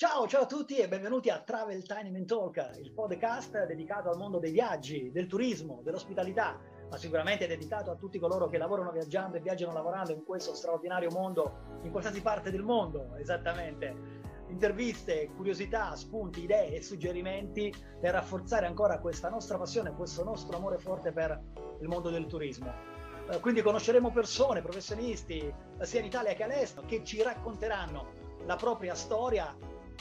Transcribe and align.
Ciao, 0.00 0.26
ciao 0.26 0.44
a 0.44 0.46
tutti 0.46 0.76
e 0.78 0.88
benvenuti 0.88 1.28
a 1.28 1.40
Travel 1.40 1.82
Time 1.82 2.24
Talk, 2.24 2.70
il 2.80 2.90
podcast 2.90 3.66
dedicato 3.66 4.08
al 4.08 4.16
mondo 4.16 4.38
dei 4.38 4.50
viaggi, 4.50 5.10
del 5.12 5.26
turismo, 5.26 5.82
dell'ospitalità, 5.84 6.58
ma 6.88 6.96
sicuramente 6.96 7.46
dedicato 7.46 7.90
a 7.90 7.96
tutti 7.96 8.18
coloro 8.18 8.48
che 8.48 8.56
lavorano 8.56 8.92
viaggiando 8.92 9.36
e 9.36 9.40
viaggiano 9.40 9.74
lavorando 9.74 10.12
in 10.12 10.24
questo 10.24 10.54
straordinario 10.54 11.10
mondo, 11.10 11.80
in 11.82 11.90
qualsiasi 11.90 12.22
parte 12.22 12.50
del 12.50 12.62
mondo, 12.62 13.14
esattamente. 13.16 13.94
Interviste, 14.48 15.32
curiosità, 15.36 15.94
spunti, 15.94 16.44
idee 16.44 16.76
e 16.76 16.82
suggerimenti 16.82 17.70
per 18.00 18.12
rafforzare 18.12 18.64
ancora 18.64 19.00
questa 19.00 19.28
nostra 19.28 19.58
passione, 19.58 19.92
questo 19.92 20.24
nostro 20.24 20.56
amore 20.56 20.78
forte 20.78 21.12
per 21.12 21.38
il 21.78 21.88
mondo 21.88 22.08
del 22.08 22.24
turismo. 22.24 22.72
Eh, 23.30 23.38
quindi 23.40 23.60
conosceremo 23.60 24.10
persone, 24.10 24.62
professionisti, 24.62 25.52
sia 25.82 26.00
in 26.00 26.06
Italia 26.06 26.32
che 26.32 26.44
all'estero, 26.44 26.86
che 26.86 27.04
ci 27.04 27.22
racconteranno 27.22 28.28
la 28.46 28.56
propria 28.56 28.94
storia 28.94 29.54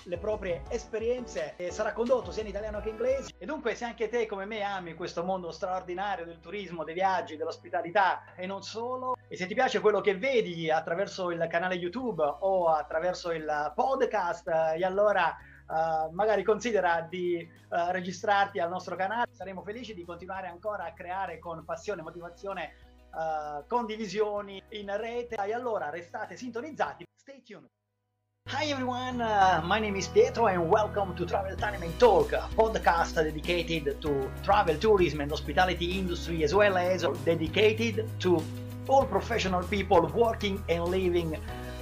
le 0.03 0.17
proprie 0.17 0.63
esperienze 0.69 1.53
e 1.57 1.71
sarà 1.71 1.93
condotto 1.93 2.31
sia 2.31 2.41
in 2.41 2.49
italiano 2.49 2.79
che 2.81 2.89
in 2.89 2.95
inglese. 2.95 3.33
E 3.37 3.45
dunque, 3.45 3.75
se 3.75 3.85
anche 3.85 4.09
te, 4.09 4.25
come 4.25 4.45
me, 4.45 4.61
ami 4.61 4.93
questo 4.93 5.23
mondo 5.23 5.51
straordinario 5.51 6.25
del 6.25 6.39
turismo, 6.39 6.83
dei 6.83 6.93
viaggi, 6.93 7.37
dell'ospitalità 7.37 8.33
e 8.35 8.45
non 8.45 8.63
solo, 8.63 9.15
e 9.27 9.35
se 9.35 9.45
ti 9.45 9.53
piace 9.53 9.79
quello 9.79 10.01
che 10.01 10.17
vedi 10.17 10.69
attraverso 10.69 11.31
il 11.31 11.45
canale 11.49 11.75
YouTube 11.75 12.23
o 12.23 12.69
attraverso 12.69 13.31
il 13.31 13.71
podcast, 13.75 14.47
e 14.47 14.83
allora 14.83 15.35
uh, 15.67 16.13
magari 16.13 16.43
considera 16.43 17.05
di 17.07 17.47
uh, 17.69 17.91
registrarti 17.91 18.59
al 18.59 18.69
nostro 18.69 18.95
canale. 18.95 19.31
Saremo 19.31 19.61
felici 19.61 19.93
di 19.93 20.05
continuare 20.05 20.47
ancora 20.47 20.85
a 20.85 20.93
creare 20.93 21.39
con 21.39 21.63
passione 21.63 22.01
e 22.01 22.03
motivazione 22.03 22.73
uh, 23.11 23.65
condivisioni 23.67 24.61
in 24.69 24.95
rete. 24.97 25.35
E 25.35 25.53
allora 25.53 25.89
restate 25.89 26.35
sintonizzati. 26.35 27.05
Stay 27.15 27.43
tuned. 27.43 27.78
Hi 28.51 28.65
everyone, 28.65 29.21
uh, 29.21 29.61
my 29.63 29.77
name 29.77 29.95
is 29.95 30.07
Pietro 30.07 30.47
and 30.47 30.71
welcome 30.71 31.15
to 31.17 31.23
Travel 31.23 31.55
Time 31.55 31.83
and 31.83 31.99
Talk, 31.99 32.31
a 32.33 32.49
podcast 32.57 33.13
dedicated 33.13 34.01
to 34.01 34.31
travel, 34.43 34.75
tourism 34.75 35.21
and 35.21 35.29
hospitality 35.29 35.99
industry 35.99 36.43
as 36.43 36.55
well 36.55 36.75
as 36.75 37.05
dedicated 37.23 38.09
to 38.21 38.41
all 38.87 39.05
professional 39.05 39.61
people 39.61 40.01
working 40.15 40.63
and 40.67 40.83
living 40.85 41.37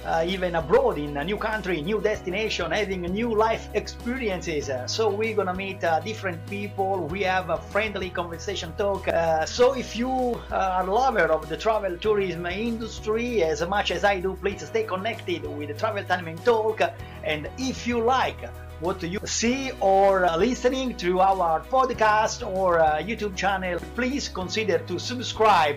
uh, 0.08 0.24
even 0.26 0.54
abroad 0.54 0.98
in 0.98 1.16
a 1.18 1.24
new 1.24 1.36
country, 1.36 1.82
new 1.82 2.00
destination, 2.00 2.70
having 2.70 3.02
new 3.02 3.34
life 3.34 3.68
experiences. 3.74 4.70
Uh, 4.70 4.86
so 4.86 5.10
we're 5.10 5.36
gonna 5.36 5.54
meet 5.54 5.84
uh, 5.84 6.00
different 6.00 6.44
people. 6.46 7.06
We 7.06 7.22
have 7.22 7.50
a 7.50 7.58
friendly 7.58 8.10
conversation 8.10 8.72
talk. 8.78 9.06
Uh, 9.08 9.44
so 9.44 9.74
if 9.74 9.94
you 9.94 10.40
are 10.50 10.82
a 10.82 10.90
lover 10.90 11.26
of 11.30 11.48
the 11.48 11.56
travel 11.56 11.96
tourism 11.98 12.46
industry 12.46 13.42
as 13.42 13.66
much 13.66 13.90
as 13.90 14.02
I 14.02 14.20
do, 14.20 14.34
please 14.34 14.66
stay 14.66 14.84
connected 14.84 15.44
with 15.44 15.68
the 15.68 15.74
Travel 15.74 16.04
Time 16.04 16.38
Talk. 16.38 16.80
And 17.24 17.48
if 17.58 17.86
you 17.86 18.00
like 18.00 18.40
what 18.80 19.02
you 19.02 19.20
see 19.24 19.72
or 19.80 20.24
uh, 20.24 20.36
listening 20.36 20.96
to 20.96 21.20
our 21.20 21.60
podcast 21.64 22.46
or 22.46 22.78
uh, 22.78 22.96
YouTube 22.98 23.36
channel, 23.36 23.78
please 23.94 24.28
consider 24.28 24.78
to 24.78 24.98
subscribe 24.98 25.76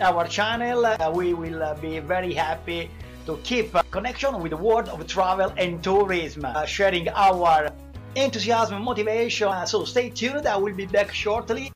our 0.00 0.26
channel. 0.26 0.84
Uh, 0.84 1.10
we 1.14 1.32
will 1.32 1.74
be 1.80 2.00
very 2.00 2.34
happy 2.34 2.90
to 3.26 3.36
keep 3.44 3.72
connection 3.90 4.40
with 4.40 4.50
the 4.50 4.56
world 4.56 4.88
of 4.88 5.06
travel 5.06 5.52
and 5.56 5.82
tourism, 5.82 6.44
uh, 6.44 6.64
sharing 6.64 7.08
our 7.10 7.70
enthusiasm 8.14 8.76
and 8.76 8.84
motivation. 8.84 9.48
Uh, 9.48 9.64
so 9.64 9.84
stay 9.84 10.10
tuned, 10.10 10.46
I 10.46 10.56
will 10.56 10.74
be 10.74 10.86
back 10.86 11.12
shortly. 11.12 11.72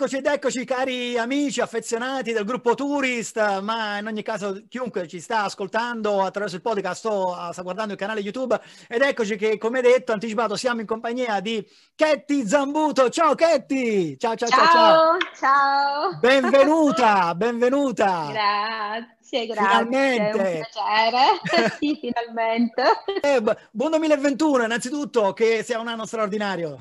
Eccoci 0.00 0.16
ed 0.16 0.26
eccoci 0.26 0.64
cari 0.64 1.18
amici 1.18 1.60
affezionati 1.60 2.32
del 2.32 2.46
gruppo 2.46 2.74
Tourist, 2.74 3.60
ma 3.60 3.98
in 3.98 4.06
ogni 4.06 4.22
caso 4.22 4.62
chiunque 4.66 5.06
ci 5.06 5.20
sta 5.20 5.44
ascoltando 5.44 6.22
attraverso 6.22 6.56
il 6.56 6.62
podcast 6.62 7.04
o 7.04 7.34
ah, 7.34 7.52
sta 7.52 7.60
guardando 7.60 7.92
il 7.92 7.98
canale 7.98 8.20
YouTube 8.20 8.58
ed 8.88 9.02
eccoci 9.02 9.36
che 9.36 9.58
come 9.58 9.82
detto, 9.82 10.12
anticipato, 10.12 10.56
siamo 10.56 10.80
in 10.80 10.86
compagnia 10.86 11.40
di 11.40 11.62
Ketty 11.94 12.46
Zambuto. 12.46 13.10
Ciao 13.10 13.34
Ketty! 13.34 14.16
Ciao 14.16 14.34
ciao 14.36 14.48
ciao 14.48 14.66
ciao! 14.72 15.16
Ciao! 15.38 16.18
Benvenuta, 16.18 17.34
benvenuta! 17.36 18.28
Grazie, 18.30 19.44
grazie. 19.44 19.54
Finalmente. 19.54 20.38
Un 20.38 20.64
piacere. 20.72 21.76
sì, 21.78 21.98
finalmente. 22.00 22.82
Eh, 23.20 23.42
buon 23.70 23.90
2021 23.90 24.64
innanzitutto, 24.64 25.34
che 25.34 25.62
sia 25.62 25.78
un 25.78 25.88
anno 25.88 26.06
straordinario. 26.06 26.78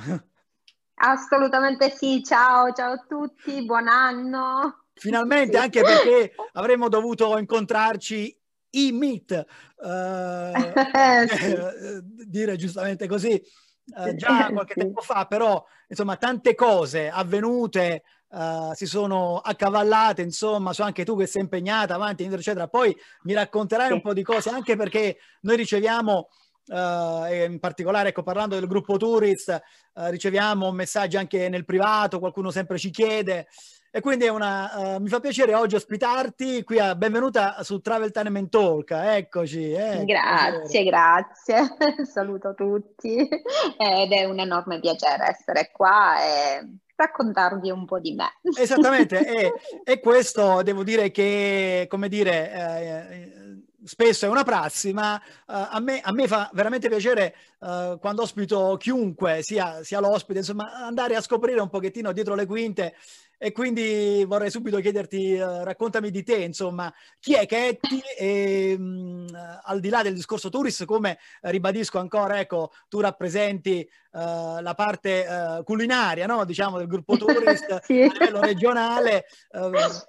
Assolutamente 1.02 1.92
sì, 1.92 2.22
ciao, 2.26 2.74
ciao 2.74 2.92
a 2.92 3.06
tutti, 3.08 3.64
buon 3.64 3.88
anno. 3.88 4.88
Finalmente, 4.96 5.56
sì. 5.56 5.64
anche 5.64 5.82
perché 5.82 6.34
avremmo 6.54 6.90
dovuto 6.90 7.38
incontrarci 7.38 8.38
i 8.72 8.92
meet, 8.92 9.32
eh, 9.82 11.28
sì. 11.30 12.02
dire 12.28 12.58
giustamente 12.58 13.08
così, 13.08 13.32
eh, 13.32 14.16
già 14.16 14.50
qualche 14.52 14.74
tempo 14.74 15.00
fa, 15.00 15.26
però 15.26 15.64
insomma 15.88 16.18
tante 16.18 16.56
cose 16.56 17.10
avvenute 17.10 18.04
Uh, 18.32 18.76
si 18.76 18.86
sono 18.86 19.40
accavallate, 19.40 20.22
insomma, 20.22 20.72
so 20.72 20.84
anche 20.84 21.04
tu 21.04 21.18
che 21.18 21.26
sei 21.26 21.42
impegnata 21.42 21.96
avanti, 21.96 22.26
eccetera. 22.26 22.68
Poi 22.68 22.96
mi 23.24 23.34
racconterai 23.34 23.92
un 23.92 24.02
po' 24.02 24.14
di 24.14 24.22
cose, 24.22 24.52
anche 24.52 24.76
perché 24.76 25.18
noi 25.42 25.56
riceviamo 25.56 26.30
e 26.72 27.46
in 27.46 27.60
particolare, 27.60 28.10
ecco, 28.10 28.24
parlando 28.24 28.56
del 28.56 28.68
gruppo 28.68 28.98
Tourist, 28.98 29.62
uh, 29.94 30.06
riceviamo 30.10 30.72
messaggi 30.72 31.18
anche 31.18 31.50
nel 31.50 31.66
privato, 31.66 32.20
qualcuno 32.20 32.52
sempre 32.52 32.78
ci 32.78 32.90
chiede. 32.90 33.48
E 33.92 34.02
quindi 34.02 34.28
una, 34.28 34.98
uh, 34.98 35.02
mi 35.02 35.08
fa 35.08 35.20
piacere 35.20 35.56
oggi 35.56 35.74
ospitarti 35.74 36.64
qui 36.64 36.78
a 36.78 36.94
Benvenuta 36.94 37.64
su 37.64 37.80
Travel 37.80 38.12
Time 38.12 38.48
Talk. 38.48 38.92
Eccoci. 38.92 39.72
Eh, 39.72 40.06
grazie, 40.06 40.84
grazie. 40.84 41.76
Saluto 42.06 42.54
tutti 42.54 43.18
ed 43.18 44.12
è 44.12 44.26
un 44.26 44.40
enorme 44.40 44.80
piacere 44.80 45.30
essere 45.30 45.72
qua 45.74 46.22
e 46.24 46.78
raccontarvi 46.96 47.72
un 47.72 47.86
po' 47.86 48.00
di 48.00 48.14
me. 48.14 48.34
Esattamente, 48.60 49.26
e, 49.26 49.54
e 49.84 50.00
questo 50.00 50.62
devo 50.62 50.84
dire 50.84 51.10
che, 51.10 51.88
come 51.90 52.10
dire, 52.10 52.52
eh, 52.52 53.64
spesso 53.84 54.26
è 54.26 54.30
una 54.30 54.44
prassi, 54.44 54.94
ma 54.94 55.16
uh, 55.16 55.20
a, 55.46 55.80
me, 55.80 56.00
a, 56.02 56.12
me, 56.12 56.28
fa 56.28 56.50
veramente 56.54 56.90
piacere 56.90 57.36
uh, 57.60 58.00
quando 58.00 58.24
ospito 58.24 58.76
chiunque, 58.78 59.42
sia, 59.42 59.84
sia, 59.84 60.00
l'ospite, 60.00 60.40
insomma, 60.40 60.74
andare 60.74 61.16
a 61.16 61.22
scoprire 61.22 61.62
un 61.62 61.70
pochettino 61.70 62.12
dietro 62.12 62.36
le 62.36 62.46
quinte 62.46 62.96
e 63.42 63.54
quindi 63.54 64.26
vorrei 64.28 64.52
subito 64.52 64.80
chiederti, 64.80 65.34
uh, 65.34 65.64
raccontami 65.64 66.12
di 66.12 66.24
te, 66.24 66.36
insomma, 66.36 66.94
chi 67.20 67.36
è 67.36 67.46
Ketty 67.46 68.02
e 68.18 68.78
mh, 68.78 69.28
al 69.64 69.80
di 69.80 69.90
là 69.90 70.02
del 70.02 70.14
discorso 70.14 70.50
tourist, 70.50 70.84
come 70.86 71.18
ribadisco 71.42 72.00
ancora, 72.00 72.40
ecco, 72.40 72.72
tu 72.90 73.00
rappresenti 73.00 73.88
la 74.12 74.74
parte 74.76 75.62
culinaria, 75.64 76.26
no? 76.26 76.44
diciamo, 76.44 76.80
del 76.80 76.88
gruppo 76.88 77.16
tourist 77.16 77.84
sì. 77.84 78.02
a 78.02 78.12
livello 78.12 78.42
regionale. 78.42 79.26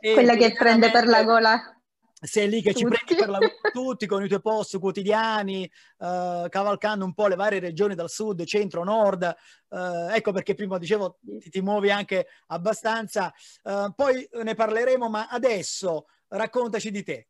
Quella 0.01 0.37
che 0.37 0.55
prende 0.55 0.91
per 0.91 1.07
la 1.07 1.23
gola 1.23 1.80
sei 2.21 2.49
lì 2.49 2.61
che 2.61 2.73
tutti. 2.73 2.85
ci 2.85 2.91
prendi 2.91 3.15
per 3.15 3.29
la 3.29 3.39
tutti 3.73 4.07
con 4.07 4.23
i 4.23 4.29
tuoi 4.29 4.41
post 4.41 4.79
quotidiani, 4.79 5.71
uh, 5.99 6.49
cavalcando 6.49 7.05
un 7.05 7.15
po' 7.15 7.27
le 7.27 7.37
varie 7.37 7.61
regioni 7.61 7.95
dal 7.95 8.11
sud, 8.11 8.45
centro, 8.45 8.85
nord. 8.85 9.35
Uh, 9.69 10.11
ecco 10.11 10.33
perché 10.33 10.55
prima 10.55 10.79
dicevo 10.79 11.19
ti, 11.41 11.51
ti 11.51 11.61
muovi 11.61 11.91
anche 11.91 12.27
abbastanza. 12.49 13.33
Uh, 13.63 13.93
poi 13.95 14.29
ne 14.43 14.55
parleremo, 14.55 15.09
ma 15.09 15.29
adesso 15.29 16.07
raccontaci 16.29 16.91
di 16.91 17.03
te. 17.03 17.29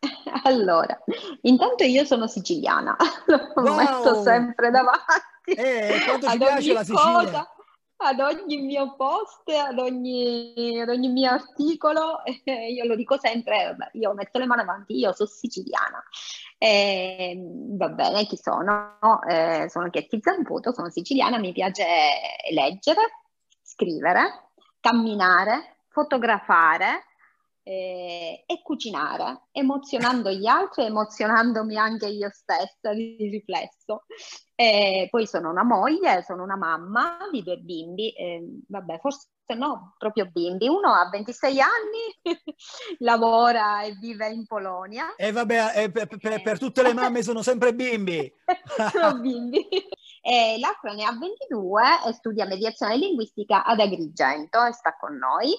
Allora, 0.44 0.98
intanto 1.42 1.84
io 1.84 2.04
sono 2.04 2.26
siciliana, 2.26 2.96
lo 3.26 3.62
wow. 3.62 3.76
metto 3.76 4.22
sempre 4.22 4.70
davanti. 4.70 5.52
Eh, 5.56 6.02
quanto 6.06 6.28
ci 6.28 6.38
piace 6.38 6.72
la 6.72 6.84
Sicilia? 6.84 7.24
Cosa 7.24 7.48
ad 8.00 8.20
ogni 8.20 8.58
mio 8.58 8.94
post, 8.96 9.48
ad 9.48 9.78
ogni, 9.78 10.80
ad 10.80 10.88
ogni 10.88 11.08
mio 11.08 11.30
articolo, 11.30 12.22
eh, 12.24 12.72
io 12.72 12.84
lo 12.84 12.94
dico 12.94 13.18
sempre, 13.18 13.76
io 13.92 14.14
metto 14.14 14.38
le 14.38 14.46
mani 14.46 14.60
avanti, 14.62 14.96
io 14.96 15.12
sono 15.12 15.28
siciliana. 15.28 16.02
Eh, 16.58 17.36
va 17.70 17.88
bene, 17.88 18.24
chi 18.26 18.36
sono? 18.36 18.98
Eh, 19.28 19.66
sono 19.68 19.90
Chetti 19.90 20.20
Zamputo, 20.22 20.72
sono 20.72 20.90
siciliana, 20.90 21.38
mi 21.38 21.52
piace 21.52 21.84
leggere, 22.52 23.00
scrivere, 23.62 24.50
camminare, 24.80 25.78
fotografare, 25.88 27.04
eh, 27.68 28.44
e 28.46 28.62
cucinare, 28.62 29.48
emozionando 29.52 30.30
gli 30.30 30.46
altri, 30.46 30.84
emozionandomi 30.84 31.76
anche 31.76 32.06
io 32.06 32.30
stessa 32.32 32.94
di 32.94 33.28
riflesso. 33.30 34.04
Eh, 34.54 35.06
poi 35.10 35.26
sono 35.26 35.50
una 35.50 35.64
moglie, 35.64 36.22
sono 36.22 36.44
una 36.44 36.56
mamma 36.56 37.18
di 37.30 37.42
due 37.42 37.58
bimbi, 37.58 38.10
eh, 38.12 38.42
vabbè, 38.68 38.98
forse 39.00 39.28
no, 39.54 39.94
proprio 39.98 40.30
bimbi. 40.32 40.66
Uno 40.66 40.94
ha 40.94 41.10
26 41.10 41.60
anni, 41.60 42.22
lavora 43.00 43.82
e 43.82 43.92
vive 44.00 44.30
in 44.30 44.46
Polonia. 44.46 45.14
E 45.16 45.30
vabbè, 45.30 45.72
eh, 45.74 45.90
per, 45.90 46.06
per, 46.06 46.40
per, 46.40 46.58
tutte 46.58 46.82
le 46.82 46.94
mamme 46.94 47.22
sono 47.22 47.42
sempre 47.42 47.74
bimbi. 47.74 48.32
sono 48.92 49.20
bimbi. 49.20 49.68
E 50.22 50.56
l'altro 50.58 50.94
ne 50.94 51.04
ha 51.04 51.12
22 51.12 51.82
e 52.06 52.12
studia 52.14 52.46
mediazione 52.46 52.96
linguistica 52.96 53.62
ad 53.62 53.78
Agrigento 53.78 54.64
e 54.64 54.72
sta 54.72 54.96
con 54.98 55.16
noi. 55.16 55.54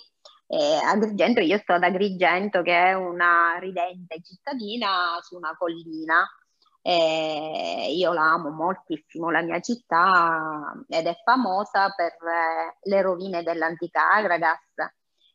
E 0.52 0.80
Agrigento, 0.84 1.42
io 1.42 1.60
sto 1.60 1.74
ad 1.74 1.84
Agrigento 1.84 2.64
che 2.64 2.76
è 2.76 2.94
una 2.96 3.58
ridente 3.60 4.20
cittadina 4.24 5.20
su 5.22 5.36
una 5.36 5.56
collina. 5.56 6.28
E 6.82 7.94
io 7.94 8.14
la 8.14 8.32
amo 8.34 8.50
moltissimo, 8.50 9.30
la 9.30 9.42
mia 9.42 9.60
città 9.60 10.74
ed 10.88 11.06
è 11.06 11.16
famosa 11.24 11.94
per 11.96 12.14
eh, 12.14 12.78
le 12.90 13.02
rovine 13.02 13.44
dell'antica 13.44 14.10
Agragas 14.12 14.60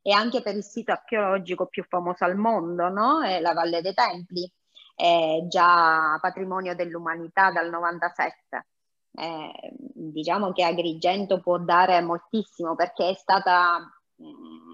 e 0.03 0.13
anche 0.13 0.43
per 0.43 0.57
il 0.57 0.65
sito 0.65 0.93
archeologico 0.93 1.67
più 1.67 1.85
famoso 1.85 2.25
al 2.25 2.37
mondo, 2.37 2.89
no? 2.89 3.23
È 3.23 3.41
la 3.41 3.53
Valle 3.53 3.83
dei 3.83 3.95
Templi, 3.95 4.51
è 4.97 5.45
già 5.49 6.19
patrimonio 6.21 6.75
dell'umanità 6.75 7.53
dal 7.53 7.71
97. 7.71 8.67
Eh, 9.13 9.71
diciamo 9.95 10.53
che 10.53 10.65
Agrigento 10.65 11.41
può 11.41 11.59
dare 11.59 12.01
moltissimo 12.01 12.75
perché 12.75 13.11
è 13.11 13.15
stata 13.15 13.79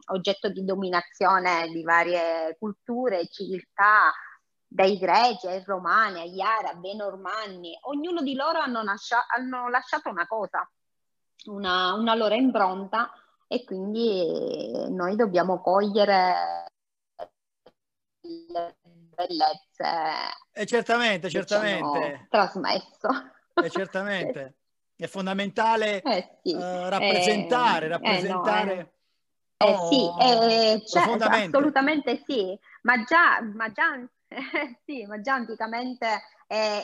oggetto 0.06 0.48
di 0.48 0.64
dominazione 0.64 1.68
di 1.68 1.82
varie 1.82 2.56
culture, 2.58 3.26
civiltà, 3.28 4.12
dai 4.66 4.98
greci 4.98 5.48
ai 5.48 5.64
romani, 5.64 6.20
agli 6.20 6.40
arabi, 6.40 6.90
ai 6.90 6.96
normanni, 6.96 7.76
ognuno 7.82 8.22
di 8.22 8.34
loro 8.34 8.60
hanno, 8.60 8.82
nascia- 8.82 9.26
hanno 9.28 9.68
lasciato 9.68 10.08
una 10.10 10.26
cosa, 10.26 10.68
una, 11.46 11.94
una, 11.94 12.14
loro 12.14 12.34
impronta 12.34 13.10
e 13.48 13.64
quindi 13.64 14.88
noi 14.90 15.16
dobbiamo 15.16 15.60
cogliere 15.60 16.66
le 18.20 18.76
bellezze. 18.84 19.84
E 20.52 20.66
certamente, 20.66 21.28
certamente. 21.28 22.26
Trasmesso. 22.30 23.08
E 23.54 23.70
certamente. 23.70 24.54
È 25.00 25.06
fondamentale 25.06 26.02
eh 26.02 26.38
sì. 26.42 26.54
uh, 26.54 26.88
rappresentare, 26.88 27.86
eh, 27.86 27.88
rappresentare. 27.88 28.72
Eh 28.72 28.76
no, 28.76 28.90
eh 29.62 29.76
sì, 29.90 30.10
eh, 30.18 30.82
cioè, 30.86 31.02
assolutamente 31.02 32.22
sì, 32.26 32.58
ma 32.82 33.02
già, 33.04 33.42
ma 33.42 33.70
già, 33.70 33.94
eh, 34.28 34.80
sì, 34.86 35.04
ma 35.04 35.20
già 35.20 35.34
anticamente 35.34 36.22
è, 36.46 36.82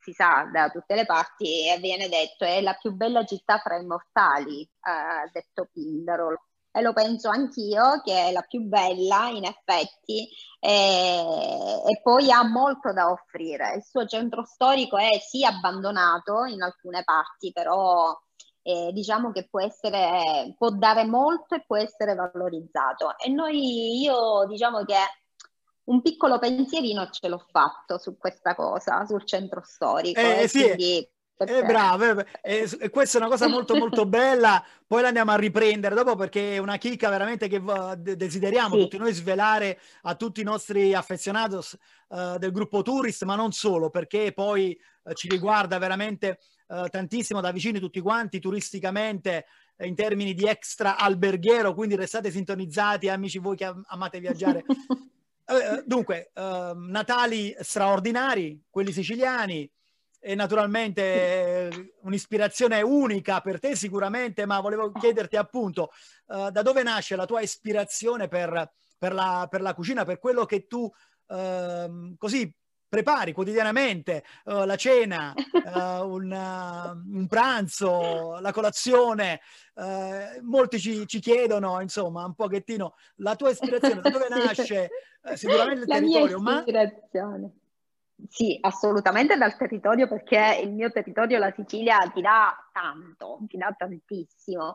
si 0.00 0.12
sa 0.12 0.48
da 0.52 0.70
tutte 0.70 0.94
le 0.94 1.04
parti 1.04 1.68
e 1.68 1.78
viene 1.78 2.08
detto 2.08 2.44
è 2.44 2.60
la 2.60 2.74
più 2.74 2.92
bella 2.92 3.24
città 3.24 3.58
fra 3.58 3.76
i 3.76 3.84
mortali, 3.84 4.68
ha 4.80 5.24
eh, 5.24 5.30
detto 5.32 5.68
Pindarol. 5.72 6.38
E 6.70 6.82
lo 6.82 6.92
penso 6.92 7.30
anch'io 7.30 8.02
che 8.04 8.28
è 8.28 8.32
la 8.32 8.42
più 8.42 8.60
bella 8.60 9.28
in 9.30 9.44
effetti 9.44 10.28
e, 10.60 11.80
e 11.88 12.00
poi 12.02 12.30
ha 12.30 12.44
molto 12.44 12.92
da 12.92 13.10
offrire. 13.10 13.76
Il 13.76 13.82
suo 13.82 14.04
centro 14.04 14.44
storico 14.44 14.98
è 14.98 15.18
sì 15.18 15.42
abbandonato 15.42 16.44
in 16.44 16.60
alcune 16.60 17.02
parti, 17.02 17.50
però 17.50 18.14
eh, 18.66 18.90
diciamo 18.92 19.30
che 19.30 19.46
può 19.48 19.60
essere, 19.60 20.52
può 20.58 20.70
dare 20.70 21.04
molto 21.04 21.54
e 21.54 21.62
può 21.64 21.76
essere 21.76 22.16
valorizzato. 22.16 23.16
E 23.16 23.30
noi, 23.30 24.00
io 24.00 24.44
diciamo 24.48 24.84
che 24.84 24.96
un 25.84 26.02
piccolo 26.02 26.40
pensierino 26.40 27.08
ce 27.10 27.28
l'ho 27.28 27.44
fatto 27.48 27.96
su 27.96 28.18
questa 28.18 28.56
cosa, 28.56 29.06
sul 29.06 29.24
centro 29.24 29.62
storico. 29.64 30.18
Eh, 30.18 30.48
sì, 30.48 30.64
quindi, 30.64 31.08
eh, 31.38 31.62
bravo, 31.62 32.24
eh, 32.42 32.68
e 32.80 32.90
questa 32.90 33.18
è 33.18 33.20
una 33.20 33.30
cosa 33.30 33.46
molto 33.46 33.76
molto 33.76 34.04
bella, 34.08 34.64
poi 34.84 35.02
la 35.02 35.08
andiamo 35.08 35.30
a 35.30 35.36
riprendere 35.36 35.94
dopo 35.94 36.16
perché 36.16 36.56
è 36.56 36.58
una 36.58 36.76
chicca 36.76 37.08
veramente 37.08 37.46
che 37.46 37.62
desideriamo 38.16 38.74
sì. 38.74 38.80
tutti 38.80 38.98
noi 38.98 39.12
svelare 39.12 39.78
a 40.02 40.16
tutti 40.16 40.40
i 40.40 40.44
nostri 40.44 40.92
affezionados 40.92 41.76
uh, 42.08 42.36
del 42.38 42.50
gruppo 42.50 42.82
Tourist, 42.82 43.22
ma 43.22 43.36
non 43.36 43.52
solo, 43.52 43.90
perché 43.90 44.32
poi 44.32 44.76
uh, 45.04 45.12
ci 45.12 45.28
riguarda 45.28 45.78
veramente 45.78 46.40
eh, 46.68 46.88
tantissimo 46.90 47.40
da 47.40 47.52
vicino 47.52 47.78
tutti 47.78 48.00
quanti 48.00 48.40
turisticamente 48.40 49.46
eh, 49.76 49.86
in 49.86 49.94
termini 49.94 50.34
di 50.34 50.44
extra 50.44 50.96
alberghiero, 50.96 51.74
quindi 51.74 51.96
restate 51.96 52.30
sintonizzati, 52.30 53.08
amici 53.08 53.38
voi 53.38 53.56
che 53.56 53.64
am- 53.64 53.84
amate 53.88 54.20
viaggiare. 54.20 54.64
Eh, 55.48 55.84
dunque, 55.86 56.32
ehm, 56.34 56.88
Natali 56.90 57.54
straordinari, 57.60 58.60
quelli 58.68 58.90
siciliani, 58.90 59.70
e 60.26 60.34
naturalmente 60.34 61.92
un'ispirazione 62.00 62.82
unica 62.82 63.40
per 63.40 63.60
te 63.60 63.76
sicuramente, 63.76 64.44
ma 64.44 64.58
volevo 64.58 64.90
chiederti 64.90 65.36
appunto 65.36 65.92
uh, 66.26 66.50
da 66.50 66.62
dove 66.62 66.82
nasce 66.82 67.14
la 67.14 67.26
tua 67.26 67.42
ispirazione 67.42 68.26
per, 68.26 68.72
per, 68.98 69.14
la, 69.14 69.46
per 69.48 69.60
la, 69.60 69.72
cucina, 69.72 70.04
per 70.04 70.18
quello 70.18 70.44
che 70.44 70.66
tu 70.66 70.80
uh, 70.80 72.16
così 72.16 72.52
prepari 72.88 73.32
quotidianamente 73.32 74.24
uh, 74.44 74.64
la 74.64 74.76
cena, 74.76 75.34
uh, 75.34 76.06
un, 76.08 76.30
uh, 76.30 77.16
un, 77.16 77.26
pranzo, 77.26 78.38
la 78.40 78.52
colazione. 78.52 79.40
molti 80.42 80.78
ci, 80.78 81.06
ci, 81.06 81.20
chiedono, 81.20 81.80
insomma, 81.80 82.24
un 82.24 82.34
pochettino 82.34 82.94
la 83.16 83.36
tua 83.36 83.50
ispirazione, 83.50 84.00
da 84.00 84.10
dove 84.10 84.28
nasce 84.28 84.88
sicuramente 85.34 85.82
il 85.82 85.88
la 85.88 85.94
territorio. 85.98 86.40
Ma... 86.40 86.64
Sì, 88.28 88.56
assolutamente 88.62 89.36
dal 89.36 89.56
territorio 89.58 90.08
perché 90.08 90.60
il 90.62 90.72
mio 90.72 90.90
territorio, 90.90 91.38
la 91.38 91.52
Sicilia, 91.54 91.98
ti 92.14 92.22
dà 92.22 92.56
tanto, 92.72 93.40
ti 93.46 93.58
dà 93.58 93.74
tantissimo. 93.76 94.74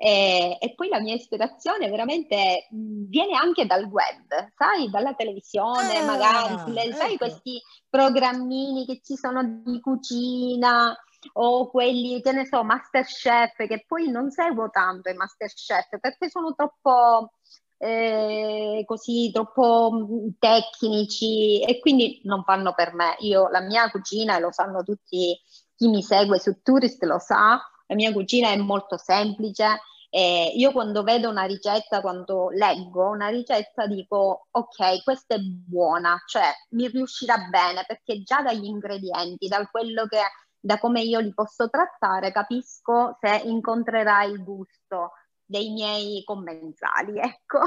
E, 0.00 0.56
e, 0.60 0.74
poi 0.76 0.88
la 0.88 1.00
mia 1.00 1.14
ispirazione 1.14 1.90
veramente 1.90 2.68
viene 2.70 3.36
anche 3.36 3.66
dal 3.66 3.82
web, 3.82 4.52
sai, 4.56 4.88
dalla 4.90 5.14
televisione, 5.14 5.96
ah, 5.96 6.04
magari, 6.04 6.72
le, 6.72 6.84
ecco. 6.84 6.96
sai 6.96 7.16
questi 7.16 7.60
programmini 7.90 8.86
che 8.86 9.00
ci 9.02 9.16
sono 9.16 9.42
di 9.64 9.80
cucina 9.80 10.96
o 11.32 11.68
quelli, 11.68 12.22
che 12.22 12.30
ne 12.30 12.46
so, 12.46 12.62
Masterchef, 12.62 13.66
che 13.66 13.84
poi 13.88 14.08
non 14.08 14.30
seguo 14.30 14.70
tanto 14.70 15.10
i 15.10 15.14
Masterchef 15.14 15.98
perché 16.00 16.30
sono 16.30 16.54
troppo... 16.54 17.32
Eh, 17.80 18.82
così 18.86 19.30
troppo 19.32 20.08
tecnici 20.40 21.60
e 21.62 21.78
quindi 21.78 22.20
non 22.24 22.42
fanno 22.42 22.72
per 22.74 22.92
me. 22.92 23.14
Io 23.20 23.48
la 23.50 23.60
mia 23.60 23.88
cucina, 23.88 24.36
e 24.36 24.40
lo 24.40 24.50
sanno 24.50 24.82
tutti 24.82 25.40
chi 25.76 25.86
mi 25.86 26.02
segue 26.02 26.40
su 26.40 26.60
Tourist 26.60 27.00
lo 27.04 27.20
sa, 27.20 27.60
la 27.88 27.94
mia 27.94 28.12
cucina 28.12 28.50
è 28.50 28.56
molto 28.56 28.96
semplice. 28.96 29.80
Eh, 30.10 30.52
io 30.54 30.72
quando 30.72 31.02
vedo 31.02 31.28
una 31.28 31.44
ricetta, 31.44 32.00
quando 32.00 32.48
leggo 32.50 33.08
una 33.10 33.28
ricetta, 33.28 33.86
dico 33.86 34.46
ok, 34.50 35.02
questa 35.02 35.34
è 35.34 35.38
buona, 35.38 36.16
cioè 36.26 36.50
mi 36.70 36.88
riuscirà 36.88 37.36
bene 37.50 37.84
perché 37.86 38.22
già 38.22 38.40
dagli 38.40 38.64
ingredienti, 38.64 39.48
da 39.48 39.66
quello 39.70 40.06
che 40.06 40.20
da 40.60 40.78
come 40.78 41.02
io 41.02 41.20
li 41.20 41.32
posso 41.34 41.68
trattare, 41.68 42.32
capisco 42.32 43.16
se 43.20 43.42
incontrerà 43.44 44.24
il 44.24 44.42
gusto 44.42 45.12
dei 45.48 45.70
miei 45.70 46.22
commensali, 46.24 47.18
ecco. 47.18 47.60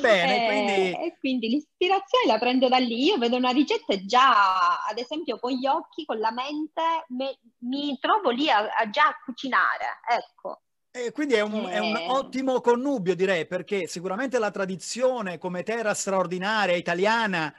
Bene, 0.00 0.46
quindi... 0.46 0.92
E, 0.92 1.16
quindi 1.18 1.48
l'ispirazione 1.48 2.26
la 2.26 2.38
prendo 2.38 2.68
da 2.68 2.78
lì, 2.78 3.04
io 3.04 3.18
vedo 3.18 3.36
una 3.36 3.50
ricetta 3.50 3.92
e 3.92 4.04
già, 4.06 4.78
ad 4.88 4.96
esempio, 4.96 5.38
con 5.40 5.50
gli 5.50 5.66
occhi, 5.66 6.04
con 6.04 6.18
la 6.18 6.30
mente, 6.30 6.82
me, 7.08 7.38
mi 7.62 7.98
trovo 8.00 8.30
lì 8.30 8.48
a, 8.48 8.68
a 8.78 8.88
già 8.90 9.12
cucinare, 9.24 10.00
ecco. 10.08 10.62
E 10.90 11.10
quindi 11.12 11.34
è 11.34 11.40
un, 11.40 11.66
eh... 11.66 11.72
è 11.72 11.78
un, 11.80 11.96
ottimo 12.08 12.60
connubio, 12.60 13.14
direi, 13.14 13.46
perché 13.46 13.88
sicuramente 13.88 14.38
la 14.38 14.50
tradizione 14.50 15.36
come 15.36 15.64
terra 15.64 15.94
straordinaria 15.94 16.76
italiana, 16.76 17.52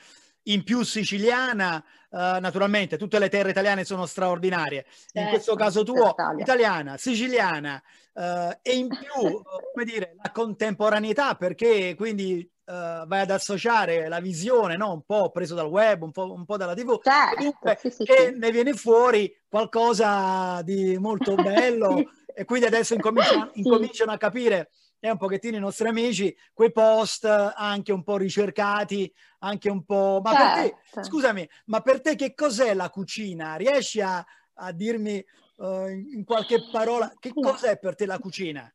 in 0.43 0.63
più 0.63 0.81
siciliana, 0.83 1.83
uh, 2.09 2.39
naturalmente 2.39 2.97
tutte 2.97 3.19
le 3.19 3.29
terre 3.29 3.51
italiane 3.51 3.83
sono 3.83 4.05
straordinarie. 4.05 4.85
Certo, 4.89 5.19
in 5.19 5.27
questo 5.27 5.55
caso 5.55 5.83
tuo, 5.83 6.15
italiana, 6.39 6.97
siciliana, 6.97 7.81
Uh, 8.19 8.51
e 8.61 8.75
in 8.75 8.89
più, 8.89 8.97
come 9.71 9.85
dire, 9.85 10.13
la 10.21 10.29
contemporaneità, 10.31 11.35
perché 11.35 11.95
quindi 11.95 12.45
uh, 12.65 13.07
vai 13.07 13.21
ad 13.21 13.31
associare 13.31 14.09
la 14.09 14.19
visione, 14.19 14.75
no? 14.75 14.91
un 14.91 15.03
po' 15.05 15.31
preso 15.31 15.55
dal 15.55 15.67
web, 15.67 16.01
un 16.01 16.11
po', 16.11 16.33
un 16.33 16.43
po 16.43 16.57
dalla 16.57 16.73
TV, 16.73 16.99
certo, 17.01 17.77
sì, 17.79 17.89
sì, 17.89 18.03
che 18.03 18.31
sì. 18.33 18.37
ne 18.37 18.51
viene 18.51 18.73
fuori 18.73 19.33
qualcosa 19.47 20.61
di 20.63 20.97
molto 20.97 21.35
bello 21.35 22.11
e 22.35 22.43
quindi 22.43 22.65
adesso 22.65 22.93
incominciano, 22.93 23.51
incominciano 23.55 24.11
a 24.11 24.17
capire 24.17 24.71
e 24.99 25.09
un 25.09 25.17
pochettino 25.17 25.55
i 25.55 25.61
nostri 25.61 25.87
amici 25.87 26.35
quei 26.51 26.73
post 26.73 27.23
anche 27.23 27.93
un 27.93 28.03
po' 28.03 28.17
ricercati, 28.17 29.09
anche 29.39 29.69
un 29.69 29.85
po'... 29.85 30.19
Ma 30.21 30.33
certo. 30.33 30.45
per 30.45 30.61
te, 30.61 30.77
certo. 30.91 31.09
scusami, 31.09 31.49
ma 31.67 31.79
per 31.79 32.01
te 32.01 32.15
che 32.17 32.33
cos'è 32.33 32.73
la 32.73 32.89
cucina? 32.89 33.55
Riesci 33.55 34.01
a, 34.01 34.21
a 34.55 34.71
dirmi 34.73 35.25
uh, 35.59 35.87
in 35.87 36.23
qualche 36.25 36.67
parola, 36.71 37.11
che 37.19 37.31
cos'è 37.33 37.77
per 37.79 37.95
te 37.95 38.05
la 38.05 38.19
cucina? 38.19 38.71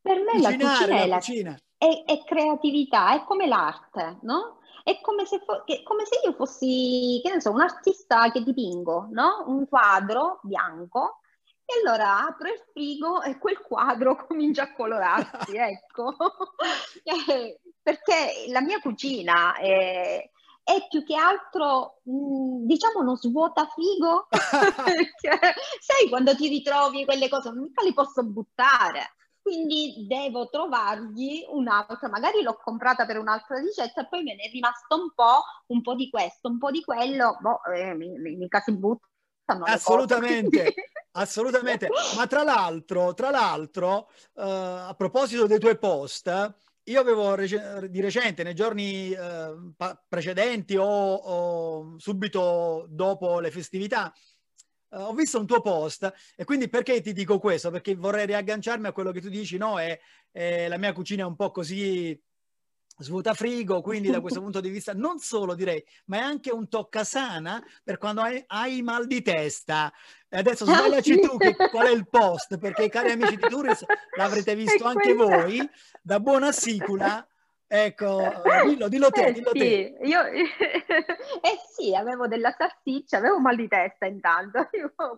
Per 0.00 0.18
me 0.18 0.32
Cucinare, 0.32 0.56
la 0.56 0.68
cucina 0.68 1.02
è 1.02 1.06
la, 1.06 1.16
cucina. 1.16 1.58
è, 1.78 2.04
è 2.06 2.24
creatività, 2.24 3.14
è 3.14 3.24
come 3.24 3.46
l'arte, 3.46 4.18
no? 4.22 4.58
È 4.82 5.00
come 5.00 5.24
se, 5.24 5.38
fo- 5.38 5.64
come 5.82 6.04
se, 6.04 6.20
io 6.24 6.34
fossi, 6.34 7.20
che 7.24 7.32
ne 7.32 7.40
so, 7.40 7.50
un 7.50 7.62
artista 7.62 8.30
che 8.30 8.42
dipingo, 8.42 9.08
no? 9.10 9.44
Un 9.46 9.66
quadro 9.66 10.40
bianco 10.42 11.20
e 11.66 11.80
allora 11.80 12.26
apro 12.26 12.48
il 12.48 12.62
frigo 12.72 13.22
e 13.22 13.38
quel 13.38 13.58
quadro 13.60 14.16
comincia 14.28 14.64
a 14.64 14.74
colorarsi, 14.74 15.56
ecco. 15.56 16.14
Eh, 17.04 17.60
perché 17.82 18.46
la 18.48 18.62
mia 18.62 18.80
cucina 18.80 19.56
è, 19.56 20.30
è 20.64 20.86
più 20.88 21.04
che 21.04 21.14
altro, 21.14 22.00
mh, 22.02 22.66
diciamo, 22.66 23.00
uno 23.00 23.16
svuota 23.16 23.66
frigo. 23.66 24.26
sai, 24.32 26.08
quando 26.08 26.34
ti 26.34 26.48
ritrovi 26.48 27.04
quelle 27.04 27.28
cose, 27.28 27.52
mica 27.52 27.82
li 27.82 27.94
posso 27.94 28.24
buttare 28.24 29.14
quindi 29.44 30.06
devo 30.08 30.48
trovargli 30.48 31.44
un'altra, 31.50 32.08
magari 32.08 32.40
l'ho 32.40 32.56
comprata 32.56 33.04
per 33.04 33.18
un'altra 33.18 33.58
ricetta 33.58 34.00
e 34.00 34.08
poi 34.08 34.22
me 34.22 34.34
ne 34.34 34.44
è 34.44 34.50
rimasto 34.50 34.96
un 34.96 35.12
po', 35.14 35.42
un 35.66 35.82
po' 35.82 35.94
di 35.94 36.08
questo, 36.08 36.48
un 36.48 36.56
po' 36.56 36.70
di 36.70 36.82
quello, 36.82 37.36
boh, 37.42 37.62
eh, 37.64 37.92
mica 37.92 38.60
si 38.60 38.72
buttano. 38.72 39.64
Assolutamente, 39.66 40.72
assolutamente. 41.12 41.90
Ma 42.16 42.26
tra 42.26 42.42
l'altro, 42.42 43.12
tra 43.12 43.28
l'altro 43.28 44.08
uh, 44.32 44.88
a 44.88 44.94
proposito 44.96 45.46
dei 45.46 45.58
tuoi 45.58 45.76
post, 45.76 46.54
io 46.84 47.00
avevo 47.00 47.34
rec- 47.34 47.86
di 47.86 48.00
recente, 48.00 48.42
nei 48.42 48.54
giorni 48.54 49.10
uh, 49.12 49.74
pa- 49.76 50.02
precedenti 50.08 50.76
o, 50.76 50.84
o 50.84 51.98
subito 51.98 52.86
dopo 52.88 53.40
le 53.40 53.50
festività, 53.50 54.12
uh, 54.90 54.98
ho 54.98 55.14
visto 55.14 55.38
un 55.38 55.46
tuo 55.46 55.60
post 55.60 56.12
e 56.36 56.44
quindi 56.44 56.68
perché 56.68 57.00
ti 57.00 57.12
dico 57.12 57.38
questo? 57.38 57.70
Perché 57.70 57.94
vorrei 57.94 58.26
riagganciarmi 58.26 58.86
a 58.86 58.92
quello 58.92 59.12
che 59.12 59.20
tu 59.20 59.28
dici, 59.28 59.56
no? 59.56 59.78
È, 59.78 59.98
è 60.30 60.68
la 60.68 60.78
mia 60.78 60.92
cucina 60.92 61.22
è 61.22 61.26
un 61.26 61.36
po' 61.36 61.50
così 61.50 62.20
svuota 62.98 63.34
frigo, 63.34 63.80
quindi 63.80 64.10
da 64.10 64.20
questo 64.20 64.40
punto 64.42 64.60
di 64.60 64.70
vista 64.70 64.92
non 64.92 65.18
solo 65.18 65.54
direi, 65.54 65.84
ma 66.06 66.18
è 66.18 66.20
anche 66.20 66.50
un 66.50 66.68
toccasana 66.68 67.62
per 67.82 67.98
quando 67.98 68.20
hai, 68.20 68.42
hai 68.46 68.82
mal 68.82 69.06
di 69.06 69.22
testa. 69.22 69.92
E 70.28 70.38
adesso 70.38 70.64
ah, 70.64 70.74
sbagliaci 70.74 71.20
tu 71.20 71.36
che, 71.36 71.54
qual 71.54 71.86
è 71.86 71.92
il 71.92 72.08
post, 72.08 72.58
perché 72.58 72.88
cari 72.88 73.12
amici 73.12 73.36
di 73.36 73.48
Turis 73.48 73.84
l'avrete 74.16 74.54
visto 74.56 74.84
anche 74.84 75.14
voi, 75.14 75.68
da 76.02 76.20
buona 76.20 76.52
sicula 76.52 77.26
Ecco, 77.66 78.22
dillo, 78.66 78.88
dillo 78.88 79.10
te, 79.10 79.26
eh 79.26 79.32
dillo 79.32 79.50
sì, 79.52 79.58
te. 79.58 79.96
Io, 80.02 80.22
eh 80.30 81.58
sì, 81.72 81.92
avevo 81.92 82.28
della 82.28 82.54
salsiccia, 82.56 83.16
avevo 83.16 83.40
mal 83.40 83.56
di 83.56 83.66
testa 83.66 84.06
intanto, 84.06 84.68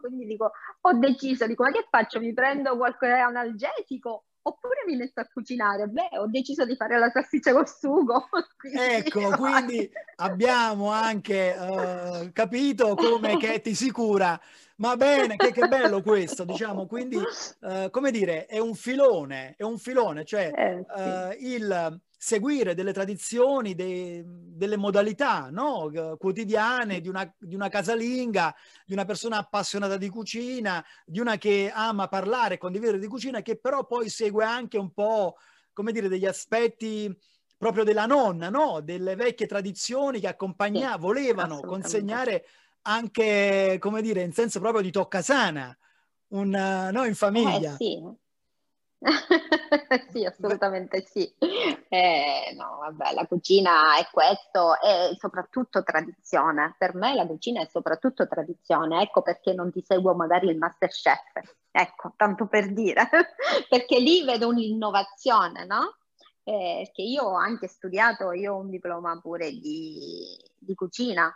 quindi 0.00 0.25
dico, 0.25 0.52
ho 0.80 0.92
deciso, 0.95 1.47
dico, 1.47 1.64
ma 1.64 1.71
che 1.71 1.87
faccio? 1.90 2.18
Mi 2.18 2.33
prendo 2.33 2.76
qualche 2.78 3.09
analgesico 3.09 4.25
oppure 4.47 4.85
mi 4.87 4.97
metto 4.97 5.21
a 5.21 5.29
cucinare? 5.33 5.87
Beh, 5.88 6.19
ho 6.19 6.26
deciso 6.26 6.65
di 6.65 6.76
fare 6.76 6.99
la 6.99 7.11
salsiccia 7.11 7.53
col 7.53 7.69
sugo. 7.69 8.29
Quindi 8.57 8.79
ecco, 8.79 9.31
quindi 9.37 9.91
abbiamo 10.17 10.91
anche 10.91 11.55
uh, 11.59 12.33
capito 12.33 12.95
come 12.95 13.37
che 13.37 13.61
ti 13.61 13.75
sicura. 13.75 14.41
Ma 14.76 14.95
bene, 14.97 15.37
che, 15.37 15.53
che 15.53 15.69
bello 15.69 16.03
questo, 16.03 16.45
diciamo, 16.45 16.87
quindi, 16.87 17.17
uh, 17.17 17.88
come 17.91 18.11
dire, 18.11 18.45
è 18.45 18.59
un 18.59 18.75
filone, 18.75 19.55
è 19.57 19.62
un 19.62 19.79
filone, 19.79 20.25
cioè 20.25 20.53
eh, 20.55 20.85
sì. 20.95 21.47
uh, 21.49 21.53
il 21.53 22.00
seguire 22.16 22.75
delle 22.75 22.92
tradizioni, 22.92 23.75
de, 23.75 24.23
delle 24.25 24.76
modalità 24.76 25.49
no? 25.50 25.90
quotidiane 26.18 27.00
di 27.00 27.08
una, 27.08 27.30
di 27.38 27.54
una, 27.54 27.68
casalinga, 27.68 28.54
di 28.85 28.94
una 28.94 29.04
persona 29.04 29.38
appassionata 29.38 29.96
di 29.96 30.08
cucina, 30.08 30.85
di 31.04 31.20
una 31.20 31.37
che 31.37 31.70
ama 31.73 32.08
parlare 32.08 32.54
e 32.54 32.58
condividere 32.58 32.99
di 32.99 33.06
cucina, 33.06 33.42
che 33.42 33.58
però 33.58 33.87
poi 33.87 34.08
segue 34.08 34.44
anche 34.44 34.78
un 34.78 34.92
po', 34.92 35.37
come 35.73 35.92
dire, 35.92 36.08
degli 36.08 36.26
aspetti 36.26 37.14
proprio 37.58 37.85
della 37.85 38.06
nonna, 38.06 38.49
no? 38.49 38.80
delle 38.80 39.14
vecchie 39.14 39.46
tradizioni 39.46 40.20
che 40.20 40.28
accompagnavano, 40.28 40.96
sì, 40.96 41.00
volevano 41.00 41.61
consegnare 41.61 42.46
anche, 42.82 43.76
come 43.78 44.00
dire, 44.00 44.23
in 44.23 44.32
senso 44.32 44.61
proprio 44.61 44.82
di 44.82 44.90
toccasana, 44.90 45.76
un, 46.28 46.49
no, 46.92 47.04
in 47.04 47.14
famiglia. 47.14 47.73
Eh, 47.73 47.76
sì 47.76 48.25
sì, 50.11 50.25
assolutamente 50.25 51.05
sì. 51.07 51.31
Eh, 51.88 52.55
no, 52.57 52.79
vabbè, 52.81 53.12
la 53.12 53.26
cucina 53.26 53.99
è 53.99 54.09
questo, 54.11 54.81
è 54.81 55.15
soprattutto 55.19 55.83
tradizione. 55.83 56.75
Per 56.79 56.95
me 56.95 57.15
la 57.15 57.26
cucina 57.26 57.61
è 57.61 57.67
soprattutto 57.67 58.26
tradizione. 58.26 59.03
Ecco 59.03 59.23
perché 59.23 59.53
non 59.53 59.71
ti 59.71 59.83
seguo 59.83 60.15
magari 60.15 60.49
il 60.49 60.59
Masterchef. 60.59 61.55
Ecco, 61.71 62.15
tanto 62.17 62.47
per 62.47 62.73
dire, 62.73 63.09
perché 63.69 63.99
lì 63.99 64.25
vedo 64.25 64.49
un'innovazione, 64.49 65.67
no? 65.67 65.97
Eh, 66.43 66.83
perché 66.85 67.03
io 67.03 67.25
ho 67.25 67.37
anche 67.37 67.69
studiato, 67.69 68.33
io 68.33 68.55
ho 68.55 68.61
un 68.61 68.71
diploma 68.71 69.19
pure 69.21 69.50
di, 69.50 70.38
di 70.57 70.75
cucina, 70.75 71.31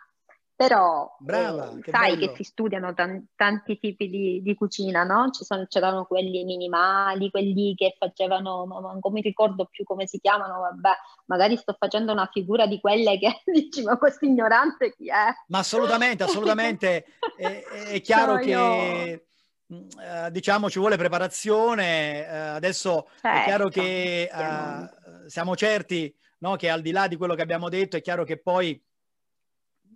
però 0.60 1.16
Brava, 1.18 1.70
eh, 1.70 1.80
che 1.80 1.90
sai 1.90 2.16
bello. 2.16 2.26
che 2.26 2.36
si 2.36 2.42
studiano 2.44 2.92
t- 2.92 3.22
tanti 3.34 3.78
tipi 3.78 4.10
di, 4.10 4.42
di 4.42 4.54
cucina, 4.54 5.04
no? 5.04 5.30
Ci 5.30 5.42
sono, 5.42 5.64
c'erano 5.66 6.04
quelli 6.04 6.44
minimali, 6.44 7.30
quelli 7.30 7.74
che 7.74 7.96
facevano, 7.98 8.66
ma 8.66 8.78
non 8.78 9.00
mi 9.10 9.22
ricordo 9.22 9.64
più 9.70 9.84
come 9.84 10.06
si 10.06 10.20
chiamano, 10.20 10.60
vabbè, 10.60 10.90
magari 11.28 11.56
sto 11.56 11.74
facendo 11.78 12.12
una 12.12 12.28
figura 12.30 12.66
di 12.66 12.78
quelle 12.78 13.18
che 13.18 13.40
dici, 13.50 13.82
ma 13.82 13.96
questo 13.96 14.26
ignorante 14.26 14.92
chi 14.94 15.08
è? 15.08 15.32
Ma 15.46 15.60
assolutamente, 15.60 16.24
assolutamente, 16.24 17.06
è, 17.38 17.62
è, 17.92 18.00
chiaro 18.04 18.34
no, 18.34 18.40
che... 18.40 18.50
Io... 18.50 19.24
Uh, 19.70 20.30
diciamo 20.30 20.68
ci 20.68 20.80
vuole 20.80 20.96
preparazione, 20.96 22.22
uh, 22.22 22.56
adesso 22.56 23.06
certo, 23.20 23.38
è 23.38 23.44
chiaro 23.44 23.68
che 23.68 24.28
uh, 24.30 25.28
siamo 25.28 25.54
certi 25.54 26.12
no, 26.38 26.56
che 26.56 26.68
al 26.68 26.82
di 26.82 26.90
là 26.90 27.06
di 27.06 27.14
quello 27.14 27.36
che 27.36 27.42
abbiamo 27.42 27.68
detto 27.68 27.96
è 27.96 28.00
chiaro 28.00 28.24
che 28.24 28.40
poi 28.40 28.82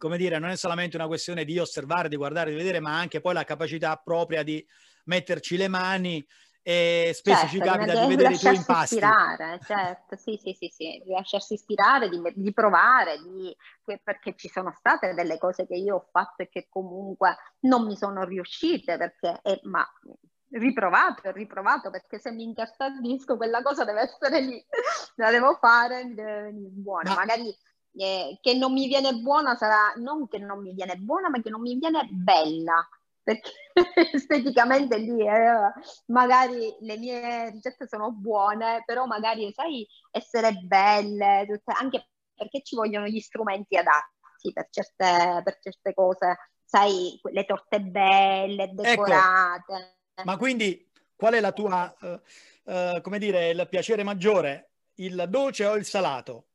come 0.04 0.18
dire, 0.18 0.38
non 0.38 0.50
è 0.50 0.56
solamente 0.56 0.96
una 0.98 1.06
questione 1.06 1.46
di 1.46 1.58
osservare, 1.58 2.10
di 2.10 2.16
guardare, 2.16 2.50
di 2.50 2.56
vedere, 2.56 2.78
ma 2.78 2.94
anche 2.98 3.22
poi 3.22 3.32
la 3.32 3.44
capacità 3.44 3.96
propria 3.96 4.42
di 4.42 4.62
metterci 5.04 5.56
le 5.56 5.68
mani 5.68 6.22
e 6.60 7.12
spesso 7.14 7.46
certo, 7.46 7.54
ci 7.54 7.58
capita 7.58 8.04
di 8.04 8.14
vedere 8.14 8.34
i 8.34 8.38
tuoi 8.38 8.54
impasti. 8.54 8.96
ispirare, 8.96 9.58
certo, 9.64 10.16
sì, 10.16 10.38
sì, 10.38 10.52
sì, 10.52 10.70
sì, 10.70 11.02
di 11.02 11.10
lasciarsi 11.10 11.54
ispirare, 11.54 12.10
di, 12.10 12.20
di 12.34 12.52
provare, 12.52 13.16
di, 13.16 13.56
perché 14.02 14.34
ci 14.36 14.50
sono 14.50 14.74
state 14.76 15.14
delle 15.14 15.38
cose 15.38 15.66
che 15.66 15.76
io 15.76 15.94
ho 15.96 16.06
fatto 16.10 16.42
e 16.42 16.50
che 16.50 16.66
comunque 16.68 17.36
non 17.60 17.86
mi 17.86 17.96
sono 17.96 18.24
riuscite, 18.24 18.98
perché, 18.98 19.40
eh, 19.42 19.60
ma 19.62 19.90
riprovato 20.50 21.22
e 21.22 21.32
riprovato, 21.32 21.88
perché 21.88 22.18
se 22.18 22.30
mi 22.30 22.42
intestardisco 22.42 23.38
quella 23.38 23.62
cosa 23.62 23.84
deve 23.84 24.02
essere 24.02 24.42
lì, 24.42 24.62
la 25.16 25.30
devo 25.30 25.56
fare, 25.58 26.12
deve 26.12 26.42
venire 26.42 26.68
buona, 26.72 27.10
ma... 27.10 27.16
magari 27.16 27.56
eh, 27.96 28.38
che 28.40 28.54
non 28.54 28.72
mi 28.72 28.86
viene 28.86 29.14
buona 29.14 29.56
sarà 29.56 29.92
non 29.96 30.28
che 30.28 30.38
non 30.38 30.60
mi 30.60 30.72
viene 30.74 30.96
buona, 30.96 31.28
ma 31.28 31.40
che 31.40 31.50
non 31.50 31.60
mi 31.60 31.76
viene 31.78 32.06
bella. 32.10 32.86
Perché 33.22 33.50
esteticamente 34.12 34.98
lì 34.98 35.26
eh, 35.26 35.72
magari 36.06 36.76
le 36.80 36.96
mie 36.98 37.50
ricette 37.50 37.88
sono 37.88 38.10
buone, 38.12 38.82
però 38.84 39.06
magari 39.06 39.50
sai 39.52 39.86
essere 40.10 40.52
belle, 40.52 41.46
tutte, 41.48 41.72
anche 41.72 42.08
perché 42.34 42.62
ci 42.62 42.76
vogliono 42.76 43.06
gli 43.06 43.20
strumenti 43.20 43.76
adatti 43.76 44.52
per 44.52 44.68
certe, 44.70 45.40
per 45.42 45.58
certe 45.60 45.94
cose, 45.94 46.36
sai, 46.64 47.18
le 47.22 47.44
torte 47.44 47.80
belle, 47.80 48.64
ecco. 48.64 48.82
decorate. 48.82 49.96
Ecco, 50.14 50.24
ma 50.24 50.36
quindi 50.36 50.90
qual 51.16 51.34
è 51.34 51.40
la 51.40 51.52
tua, 51.52 51.94
uh, 52.00 52.70
uh, 52.70 53.00
come 53.00 53.18
dire, 53.18 53.50
il 53.50 53.66
piacere 53.70 54.02
maggiore? 54.02 54.72
Il 54.96 55.24
dolce 55.28 55.64
o 55.64 55.76
il 55.76 55.84
salato? 55.84 56.48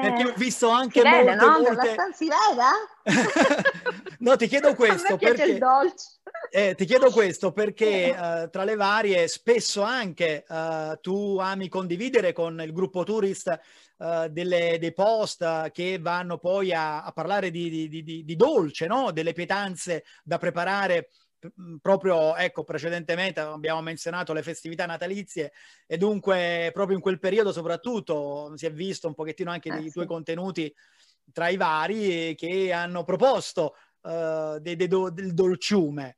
Perché 0.00 0.24
ho 0.24 0.32
visto 0.36 0.68
anche 0.68 1.00
si 1.00 1.06
molte, 1.06 1.24
vede, 1.24 1.36
no? 1.36 1.60
molte... 1.60 1.96
Si 2.14 2.28
vede? 2.28 4.16
no, 4.18 4.36
ti 4.36 4.46
chiedo 4.46 4.74
questo 4.76 5.16
perché... 5.16 5.58
Eh, 6.50 6.74
ti 6.74 6.84
chiedo 6.84 7.10
questo 7.12 7.52
perché 7.52 8.14
uh, 8.16 8.50
tra 8.50 8.64
le 8.64 8.74
varie, 8.74 9.28
spesso 9.28 9.82
anche 9.82 10.44
uh, 10.48 10.98
tu 11.00 11.38
ami 11.38 11.68
condividere 11.68 12.32
con 12.32 12.60
il 12.60 12.72
gruppo 12.72 13.02
Tourist 13.02 13.58
uh, 13.98 14.28
delle, 14.28 14.78
dei 14.78 14.92
post 14.92 15.70
che 15.72 15.98
vanno 15.98 16.38
poi 16.38 16.72
a, 16.72 17.02
a 17.02 17.12
parlare 17.12 17.50
di, 17.50 17.88
di, 17.88 18.02
di, 18.02 18.24
di 18.24 18.36
dolce, 18.36 18.86
no? 18.86 19.10
delle 19.10 19.32
pietanze 19.32 20.04
da 20.22 20.38
preparare 20.38 21.08
proprio, 21.80 22.34
ecco, 22.36 22.64
precedentemente 22.64 23.40
abbiamo 23.40 23.80
menzionato 23.80 24.32
le 24.32 24.42
festività 24.42 24.86
natalizie 24.86 25.52
e 25.86 25.96
dunque 25.96 26.70
proprio 26.72 26.96
in 26.96 27.02
quel 27.02 27.18
periodo 27.18 27.52
soprattutto 27.52 28.52
si 28.56 28.66
è 28.66 28.72
visto 28.72 29.06
un 29.06 29.14
pochettino 29.14 29.50
anche 29.50 29.68
eh, 29.68 29.74
dei 29.74 29.84
sì. 29.84 29.92
tuoi 29.92 30.06
contenuti 30.06 30.74
tra 31.32 31.48
i 31.48 31.56
vari 31.56 32.34
che 32.34 32.72
hanno 32.72 33.04
proposto 33.04 33.74
uh, 34.02 34.58
de, 34.58 34.76
de 34.76 34.88
do, 34.88 35.10
del 35.10 35.34
dolciume. 35.34 36.16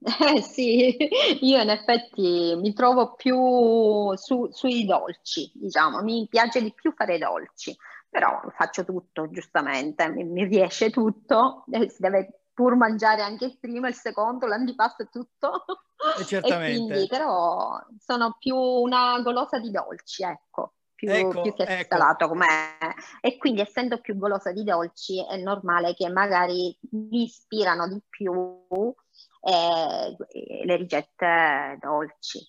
Eh 0.00 0.42
sì, 0.42 0.96
io 1.40 1.60
in 1.60 1.70
effetti 1.70 2.54
mi 2.56 2.72
trovo 2.72 3.14
più 3.14 4.14
su, 4.14 4.48
sui 4.52 4.84
dolci, 4.84 5.50
diciamo, 5.54 6.02
mi 6.02 6.28
piace 6.30 6.62
di 6.62 6.72
più 6.72 6.92
fare 6.94 7.18
dolci, 7.18 7.76
però 8.08 8.40
faccio 8.54 8.84
tutto 8.84 9.28
giustamente, 9.30 10.08
mi, 10.08 10.22
mi 10.22 10.44
riesce 10.44 10.90
tutto, 10.90 11.64
eh, 11.72 11.88
si 11.88 12.00
deve 12.00 12.42
pur 12.58 12.74
mangiare 12.74 13.22
anche 13.22 13.44
il 13.44 13.56
primo, 13.56 13.86
il 13.86 13.94
secondo, 13.94 14.48
l'antipasto 14.48 15.04
e 15.04 15.08
tutto. 15.08 15.62
E 16.18 16.24
certamente. 16.24 16.74
e 16.74 16.86
quindi, 16.86 17.06
però 17.06 17.80
sono 18.00 18.34
più 18.36 18.56
una 18.56 19.20
golosa 19.20 19.60
di 19.60 19.70
dolci, 19.70 20.24
ecco. 20.24 20.72
Più, 20.92 21.08
ecco, 21.08 21.42
più 21.42 21.54
che 21.54 21.62
ecco. 21.62 21.94
salato 21.94 22.26
com'è. 22.26 22.76
E 23.20 23.36
quindi 23.36 23.60
essendo 23.60 24.00
più 24.00 24.16
golosa 24.16 24.50
di 24.50 24.64
dolci 24.64 25.24
è 25.24 25.36
normale 25.36 25.94
che 25.94 26.08
magari 26.08 26.76
mi 26.90 27.22
ispirano 27.22 27.86
di 27.86 28.02
più 28.08 28.34
eh, 29.40 30.16
le 30.64 30.76
ricette 30.76 31.78
dolci. 31.80 32.44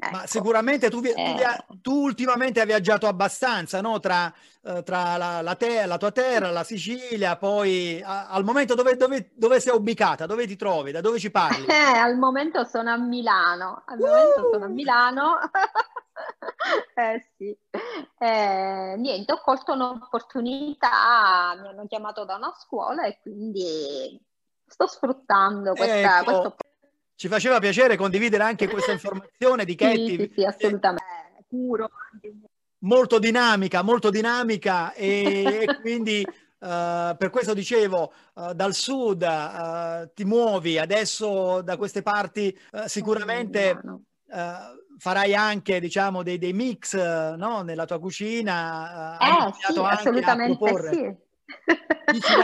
Ecco. 0.00 0.16
Ma 0.16 0.26
sicuramente 0.26 0.90
tu, 0.90 1.00
tu, 1.00 1.08
eh. 1.08 1.64
tu, 1.82 1.92
ultimamente 2.04 2.60
hai 2.60 2.66
viaggiato 2.66 3.08
abbastanza, 3.08 3.80
no? 3.80 3.98
Tra, 3.98 4.32
eh, 4.62 4.84
tra 4.84 5.16
la, 5.16 5.42
la, 5.42 5.56
te, 5.56 5.86
la, 5.86 5.96
tua 5.96 6.12
terra, 6.12 6.52
la 6.52 6.62
Sicilia, 6.62 7.36
poi 7.36 8.00
a, 8.00 8.28
al 8.28 8.44
momento 8.44 8.76
dove, 8.76 8.96
dove, 8.96 9.32
dove, 9.34 9.58
sei 9.58 9.74
ubicata? 9.74 10.24
Dove 10.26 10.46
ti 10.46 10.54
trovi? 10.54 10.92
Da 10.92 11.00
dove 11.00 11.18
ci 11.18 11.32
parli? 11.32 11.66
Eh, 11.78 11.98
al 11.98 12.16
momento 12.16 12.64
sono 12.64 12.92
a 12.92 12.96
Milano. 12.96 13.82
Al 13.86 13.98
uh! 13.98 14.06
momento 14.06 14.50
sono 14.52 14.64
a 14.66 14.68
Milano. 14.68 15.38
eh 16.94 17.26
sì. 17.36 17.58
Eh, 18.18 18.94
niente, 18.98 19.32
ho 19.32 19.40
colto 19.42 19.72
un'opportunità, 19.72 21.56
mi 21.60 21.66
hanno 21.66 21.86
chiamato 21.88 22.24
da 22.24 22.36
una 22.36 22.54
scuola 22.56 23.04
e 23.04 23.18
quindi 23.20 24.16
sto 24.64 24.86
sfruttando 24.86 25.72
questa, 25.72 26.20
ecco. 26.20 26.24
questa 26.24 26.54
ci 27.18 27.26
faceva 27.26 27.58
piacere 27.58 27.96
condividere 27.96 28.44
anche 28.44 28.68
questa 28.68 28.92
informazione 28.92 29.64
di 29.64 29.74
Katie. 29.74 30.06
Sì, 30.06 30.16
sì, 30.16 30.32
sì 30.36 30.44
assolutamente. 30.44 31.44
Puro. 31.48 31.90
Molto 32.82 33.18
dinamica, 33.18 33.82
molto 33.82 34.08
dinamica 34.08 34.92
e, 34.92 35.66
e 35.66 35.80
quindi 35.80 36.24
uh, 36.24 37.16
per 37.16 37.30
questo 37.30 37.54
dicevo, 37.54 38.12
uh, 38.34 38.52
dal 38.52 38.72
sud 38.72 39.22
uh, 39.22 40.08
ti 40.14 40.24
muovi, 40.24 40.78
adesso 40.78 41.60
da 41.62 41.76
queste 41.76 42.02
parti 42.02 42.56
sicuramente 42.86 43.80
farai 44.98 45.34
anche 45.34 45.80
diciamo 45.80 46.22
dei, 46.22 46.38
dei 46.38 46.52
mix 46.52 46.94
no? 47.34 47.62
nella 47.62 47.84
tua 47.84 47.98
cucina. 47.98 49.18
eh 49.18 49.52
sì, 49.72 49.80
assolutamente 49.80 50.92
sì. 50.92 51.16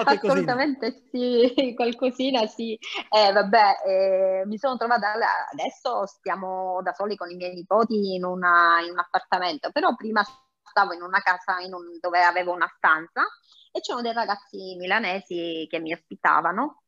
Assolutamente 0.04 1.04
sì, 1.10 1.72
qualcosina 1.74 2.46
sì. 2.46 2.78
Eh, 3.08 3.32
vabbè, 3.32 3.76
eh, 3.86 4.42
mi 4.46 4.58
sono 4.58 4.76
trovata, 4.76 5.12
adesso 5.52 6.06
stiamo 6.06 6.80
da 6.82 6.92
soli 6.92 7.16
con 7.16 7.30
i 7.30 7.36
miei 7.36 7.54
nipoti 7.54 8.14
in, 8.14 8.24
una, 8.24 8.80
in 8.84 8.90
un 8.90 8.98
appartamento, 8.98 9.70
però 9.70 9.94
prima 9.94 10.22
stavo 10.22 10.92
in 10.92 11.02
una 11.02 11.20
casa 11.20 11.60
in 11.60 11.72
un, 11.72 11.98
dove 12.00 12.22
avevo 12.22 12.52
una 12.52 12.70
stanza 12.76 13.22
e 13.70 13.80
c'erano 13.80 14.02
dei 14.02 14.12
ragazzi 14.12 14.76
milanesi 14.76 15.66
che 15.68 15.78
mi 15.78 15.92
ospitavano 15.92 16.84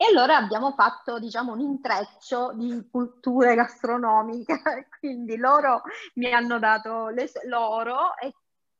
e 0.00 0.04
allora 0.04 0.36
abbiamo 0.36 0.74
fatto, 0.74 1.18
diciamo, 1.18 1.54
un 1.54 1.60
intreccio 1.60 2.52
di 2.54 2.88
culture 2.88 3.56
gastronomiche, 3.56 4.54
quindi 5.00 5.36
loro 5.36 5.82
mi 6.14 6.32
hanno 6.32 6.60
dato 6.60 7.08
le, 7.08 7.28
loro 7.46 8.16
e 8.16 8.32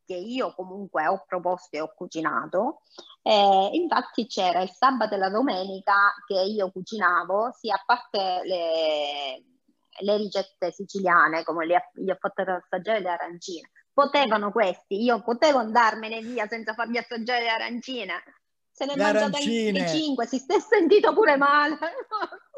che 0.09 0.15
io 0.15 0.55
comunque 0.55 1.07
ho 1.07 1.23
proposto 1.27 1.77
e 1.77 1.83
ho 1.83 1.93
cucinato. 1.95 2.81
Eh, 3.21 3.69
infatti 3.73 4.27
c'era 4.27 4.63
il 4.63 4.71
sabato 4.71 5.15
e 5.15 5.19
la 5.19 5.29
domenica 5.29 6.15
che 6.27 6.41
io 6.41 6.71
cucinavo, 6.71 7.53
sia 7.53 7.75
a 7.75 7.83
parte 7.85 8.41
le, 8.45 9.43
le 10.01 10.17
ricette 10.17 10.73
siciliane, 10.73 11.45
come 11.45 11.67
le, 11.67 11.91
gli 11.93 12.11
ho 12.11 12.17
fatto 12.19 12.41
assaggiare 12.41 13.01
le 13.01 13.11
arancine. 13.11 13.71
Potevano 13.93 14.51
questi, 14.51 15.03
io 15.03 15.23
potevo 15.23 15.59
andarmene 15.59 16.23
via 16.23 16.47
senza 16.47 16.73
farmi 16.73 16.97
assaggiare 16.97 17.43
le 17.43 17.51
arancine. 17.51 18.23
Se 18.71 18.87
ne 18.87 18.93
è 18.93 18.97
mangiato 18.97 19.37
anche 19.37 19.89
5, 19.89 20.27
si 20.27 20.43
è 20.47 20.59
sentito 20.61 21.13
pure 21.13 21.37
male. 21.37 21.77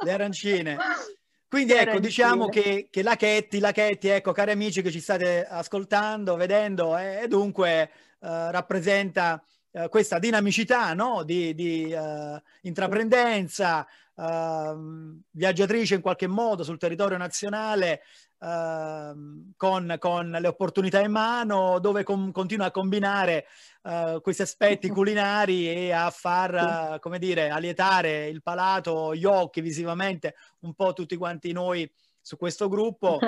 Le 0.04 0.12
arancine. 0.12 0.76
Quindi 1.50 1.72
ecco, 1.72 1.98
diciamo 1.98 2.46
che, 2.48 2.86
che, 2.92 3.02
la 3.02 3.16
Chetti, 3.16 3.58
la 3.58 3.72
Chetti, 3.72 4.06
ecco, 4.06 4.30
cari 4.30 4.52
amici 4.52 4.82
che 4.82 4.92
ci 4.92 5.00
state 5.00 5.44
ascoltando, 5.44 6.36
vedendo, 6.36 6.96
e 6.96 7.22
eh, 7.24 7.26
dunque 7.26 7.90
eh, 8.20 8.52
rappresenta 8.52 9.42
eh, 9.72 9.88
questa 9.88 10.20
dinamicità 10.20 10.94
no? 10.94 11.24
di, 11.24 11.52
di 11.56 11.92
uh, 11.92 12.40
intraprendenza, 12.60 13.84
uh, 14.14 15.20
viaggiatrice 15.32 15.96
in 15.96 16.00
qualche 16.00 16.28
modo 16.28 16.62
sul 16.62 16.78
territorio 16.78 17.18
nazionale, 17.18 18.02
uh, 18.38 19.52
con, 19.56 19.96
con, 19.98 20.30
le 20.30 20.46
opportunità 20.46 21.00
in 21.00 21.10
mano, 21.10 21.80
dove 21.80 22.04
com- 22.04 22.30
continua 22.30 22.66
a 22.66 22.70
combinare 22.70 23.46
uh, 23.82 24.20
questi 24.20 24.42
aspetti 24.42 24.88
culinari 24.90 25.68
e 25.68 25.92
a 25.92 26.10
far, 26.10 26.94
uh, 26.94 26.98
come 26.98 27.18
dire, 27.18 27.48
alietare 27.48 28.28
il 28.28 28.42
palato, 28.42 29.14
gli 29.14 29.24
occhi 29.24 29.60
visivamente, 29.60 30.34
un 30.60 30.74
po' 30.74 30.92
tutti 30.92 31.16
quanti 31.16 31.52
noi 31.52 31.90
su 32.20 32.36
questo 32.36 32.68
gruppo. 32.68 33.18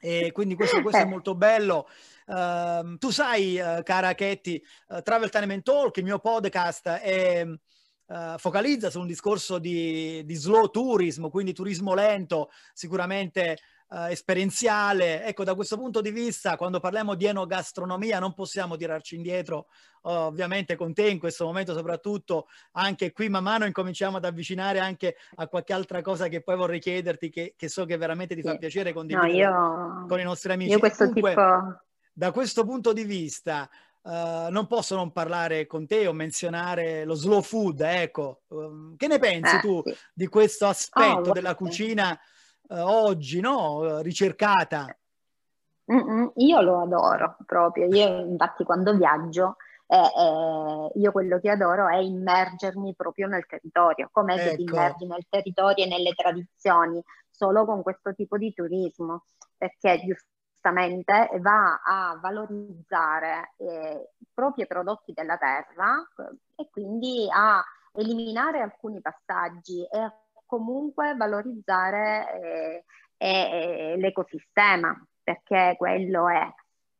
E 0.00 0.32
quindi 0.32 0.54
questo, 0.54 0.82
questo 0.82 1.00
è 1.00 1.04
eh. 1.04 1.08
molto 1.08 1.34
bello. 1.34 1.88
Uh, 2.26 2.98
tu 2.98 3.10
sai, 3.10 3.58
uh, 3.58 3.82
cara 3.82 4.14
Ketty, 4.14 4.62
uh, 4.88 5.00
Travel 5.00 5.30
Time 5.30 5.54
and 5.54 5.62
Talk, 5.62 5.96
il 5.96 6.04
mio 6.04 6.18
podcast, 6.18 6.88
è, 6.88 7.46
focalizza 8.36 8.90
su 8.90 9.00
un 9.00 9.06
discorso 9.06 9.58
di, 9.58 10.22
di, 10.26 10.34
slow 10.34 10.68
tourism, 10.68 11.28
quindi 11.28 11.54
turismo 11.54 11.94
lento, 11.94 12.50
sicuramente 12.74 13.58
uh, 13.94 14.10
esperienziale. 14.10 15.24
Ecco, 15.24 15.44
da 15.44 15.54
questo 15.54 15.76
punto 15.76 16.00
di 16.00 16.10
vista, 16.10 16.56
quando 16.56 16.80
parliamo 16.80 17.14
di 17.14 17.26
enogastronomia, 17.26 18.18
non 18.18 18.34
possiamo 18.34 18.76
tirarci 18.76 19.14
indietro, 19.14 19.68
ovviamente 20.02 20.74
con 20.74 20.92
te 20.92 21.08
in 21.08 21.18
questo 21.18 21.44
momento 21.44 21.72
soprattutto, 21.72 22.48
anche 22.72 23.12
qui 23.12 23.28
man 23.28 23.44
mano 23.44 23.64
incominciamo 23.64 24.16
ad 24.16 24.24
avvicinare 24.24 24.80
anche 24.80 25.16
a 25.36 25.46
qualche 25.46 25.72
altra 25.72 26.02
cosa 26.02 26.28
che 26.28 26.42
poi 26.42 26.56
vorrei 26.56 26.80
chiederti, 26.80 27.30
che, 27.30 27.54
che 27.56 27.68
so 27.68 27.84
che 27.84 27.96
veramente 27.96 28.34
ti 28.34 28.42
fa 28.42 28.56
piacere 28.56 28.92
condividere 28.92 29.32
no, 29.32 30.00
io, 30.00 30.06
con 30.08 30.18
i 30.18 30.24
nostri 30.24 30.52
amici. 30.52 30.72
Io 30.72 30.78
questo 30.78 31.04
Dunque, 31.04 31.30
tipo... 31.30 31.82
Da 32.16 32.30
questo 32.32 32.64
punto 32.64 32.92
di 32.92 33.04
vista, 33.04 33.68
Uh, 34.04 34.50
non 34.50 34.66
posso 34.66 34.96
non 34.96 35.12
parlare 35.12 35.66
con 35.66 35.86
te 35.86 36.06
o 36.06 36.12
menzionare 36.12 37.06
lo 37.06 37.14
slow 37.14 37.40
food, 37.40 37.80
ecco. 37.80 38.42
Um, 38.48 38.96
che 38.98 39.06
ne 39.06 39.18
pensi 39.18 39.56
eh, 39.56 39.60
tu 39.60 39.80
sì. 39.82 39.96
di 40.12 40.26
questo 40.26 40.66
aspetto 40.66 41.30
oh, 41.30 41.32
della 41.32 41.54
cucina 41.54 42.20
eh, 42.68 42.80
oggi, 42.80 43.40
no? 43.40 44.00
ricercata. 44.00 44.96
Mm-mm, 45.92 46.32
io 46.36 46.60
lo 46.62 46.80
adoro 46.80 47.36
proprio, 47.44 47.86
io 47.86 48.24
infatti 48.24 48.64
quando 48.64 48.94
viaggio 48.94 49.56
eh, 49.86 49.96
eh, 49.96 50.90
io 50.94 51.12
quello 51.12 51.38
che 51.38 51.50
adoro 51.50 51.88
è 51.88 51.98
immergermi 51.98 52.94
proprio 52.94 53.28
nel 53.28 53.46
territorio, 53.46 54.08
come 54.10 54.34
ecco. 54.34 54.56
ti 54.56 54.62
immergi 54.62 55.06
nel 55.06 55.26
territorio 55.28 55.84
e 55.84 55.88
nelle 55.88 56.12
tradizioni, 56.12 57.02
solo 57.30 57.64
con 57.64 57.82
questo 57.82 58.14
tipo 58.14 58.38
di 58.38 58.52
turismo, 58.54 59.24
perché 59.56 60.00
giustamente 60.00 61.28
va 61.40 61.82
a 61.84 62.18
valorizzare 62.20 63.52
eh, 63.58 64.10
i 64.18 64.26
propri 64.32 64.66
prodotti 64.66 65.12
della 65.12 65.36
terra 65.36 65.96
e 66.56 66.68
quindi 66.70 67.28
a 67.30 67.62
eliminare 67.92 68.60
alcuni 68.60 69.00
passaggi 69.00 69.84
e 69.84 70.12
comunque 70.46 71.14
valorizzare 71.16 72.82
eh, 73.16 73.96
l'ecosistema, 73.96 74.94
perché 75.22 75.74
quello 75.76 76.28
è. 76.28 76.46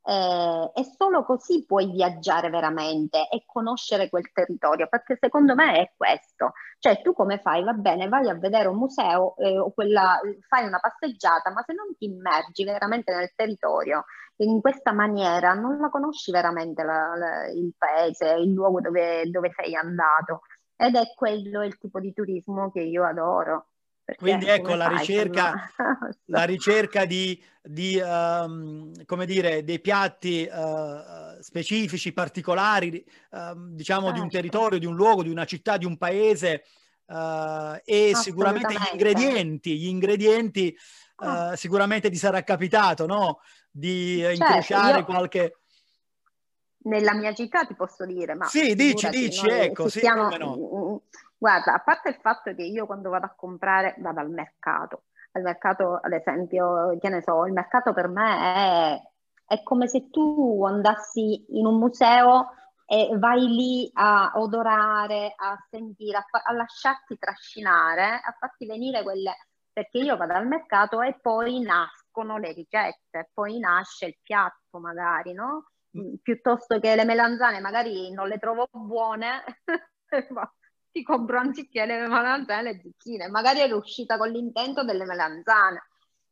Eh, 0.07 0.71
e 0.75 0.85
solo 0.99 1.25
così 1.25 1.65
puoi 1.65 1.91
viaggiare 1.91 2.51
veramente 2.51 3.27
e 3.31 3.45
conoscere 3.47 4.11
quel 4.11 4.31
territorio, 4.33 4.87
perché 4.89 5.17
secondo 5.19 5.55
me 5.55 5.79
è 5.79 5.93
questo. 5.97 6.53
Cioè, 6.79 7.01
tu 7.01 7.15
come 7.15 7.39
fai? 7.39 7.65
Va 7.65 7.73
bene, 7.73 8.09
vai 8.09 8.29
a 8.29 8.35
vedere 8.35 8.69
un 8.69 8.77
museo 8.77 9.35
eh, 9.37 9.59
o 9.59 9.73
quella, 9.73 10.21
fai 10.49 10.67
una 10.67 10.79
passeggiata, 10.79 11.51
ma 11.53 11.63
se 11.65 11.73
non 11.73 11.97
ti 11.97 12.05
immergi 12.07 12.65
veramente 12.65 13.15
nel 13.15 13.33
territorio 13.35 14.05
in 14.39 14.61
questa 14.61 14.93
maniera, 14.93 15.55
non 15.55 15.79
la 15.79 15.89
conosci 15.91 16.33
veramente 16.33 16.83
la, 16.83 17.15
la, 17.17 17.47
il 17.49 17.73
paese, 17.77 18.33
il 18.35 18.53
luogo 18.53 18.81
dove, 18.81 19.29
dove 19.31 19.53
sei 19.55 19.75
andato. 19.75 20.41
Ed 20.77 20.97
è 20.97 21.13
quello 21.15 21.65
il 21.65 21.79
tipo 21.79 22.01
di 22.01 22.13
turismo 22.13 22.71
che 22.71 22.81
io 22.81 23.05
adoro. 23.05 23.69
Quindi 24.17 24.47
ecco 24.47 24.75
la 24.75 24.89
ricerca, 24.89 25.55
la 26.27 26.45
ricerca 26.45 27.07
di, 27.07 27.43
di 27.63 27.99
um, 27.99 28.93
come 29.07 29.25
dire, 29.25 29.65
dei 29.65 29.81
piatti 29.81 30.47
uh, 30.51 31.41
specifici, 31.41 32.13
particolari, 32.13 33.03
uh, 33.31 33.55
diciamo 33.71 34.07
certo. 34.07 34.15
di 34.15 34.21
un 34.21 34.31
certo. 34.31 34.37
territorio, 34.37 34.79
di 34.79 34.87
un 34.87 34.95
luogo, 34.95 35.23
di 35.23 35.31
una 35.31 35.47
città, 35.47 35.79
di 35.79 35.87
un 35.87 35.97
paese 35.97 36.65
uh, 37.07 37.81
e 37.83 38.13
sicuramente 38.15 38.75
gli 38.75 38.93
ingredienti, 38.93 39.79
gli 39.79 39.89
ingredienti 39.89 40.77
ah. 41.17 41.57
sicuramente 41.57 42.11
ti 42.11 42.17
sarà 42.17 42.43
capitato, 42.43 43.07
no? 43.07 43.41
Di 43.71 44.19
certo, 44.19 44.43
incrociare 44.43 44.99
io... 44.99 45.05
qualche 45.05 45.57
nella 46.85 47.15
mia 47.15 47.33
città 47.35 47.65
ti 47.65 47.75
posso 47.75 48.07
dire, 48.07 48.35
ma... 48.35 48.47
Sì, 48.47 48.75
dici, 48.75 49.09
dici, 49.09 49.49
ecco, 49.49 49.89
sì, 49.89 50.07
no. 50.07 51.03
Guarda, 51.37 51.75
a 51.75 51.81
parte 51.81 52.09
il 52.09 52.19
fatto 52.21 52.55
che 52.55 52.63
io 52.63 52.87
quando 52.87 53.11
vado 53.11 53.27
a 53.27 53.35
comprare 53.37 53.95
vado 53.99 54.21
al 54.21 54.31
mercato, 54.31 55.05
al 55.33 55.43
mercato 55.43 55.99
ad 56.01 56.13
esempio, 56.13 56.97
che 56.99 57.09
ne 57.09 57.23
so, 57.23 57.45
il 57.45 57.53
mercato 57.53 57.93
per 57.93 58.09
me 58.09 58.39
è, 58.39 59.03
è 59.47 59.63
come 59.63 59.89
se 59.89 60.09
tu 60.11 60.65
andassi 60.65 61.45
in 61.59 61.67
un 61.67 61.79
museo 61.79 62.51
e 62.87 63.11
vai 63.17 63.47
lì 63.47 63.91
a 63.95 64.33
odorare, 64.35 65.35
a 65.37 65.57
sentire, 65.71 66.19
a, 66.19 66.27
fa- 66.29 66.43
a 66.45 66.53
lasciarti 66.53 67.19
trascinare, 67.19 68.21
a 68.25 68.37
farti 68.39 68.67
venire 68.67 69.03
quelle... 69.03 69.35
Perché 69.75 69.99
io 69.99 70.17
vado 70.17 70.35
al 70.35 70.47
mercato 70.47 71.03
e 71.03 71.19
poi 71.21 71.61
nascono 71.61 72.39
le 72.39 72.53
ricette, 72.53 73.31
poi 73.35 73.59
nasce 73.59 74.07
il 74.07 74.19
piatto 74.23 74.79
magari, 74.79 75.33
no? 75.33 75.73
Mm, 75.97 76.15
piuttosto 76.23 76.81
che 76.81 76.97
le 76.97 77.05
melanzane 77.05 77.61
magari 77.61 78.11
non 78.11 78.27
le 78.27 78.39
trovo 78.39 78.69
buone, 78.73 79.45
ti 80.91 81.03
compro 81.05 81.39
anziché 81.39 81.87
le 81.87 82.07
melanzane 82.09 82.63
le 82.63 82.81
zucchine, 82.83 83.29
magari 83.29 83.61
ero 83.61 83.77
uscita 83.77 84.17
con 84.17 84.29
l'intento 84.31 84.85
delle 84.85 85.05
melanzane. 85.05 85.83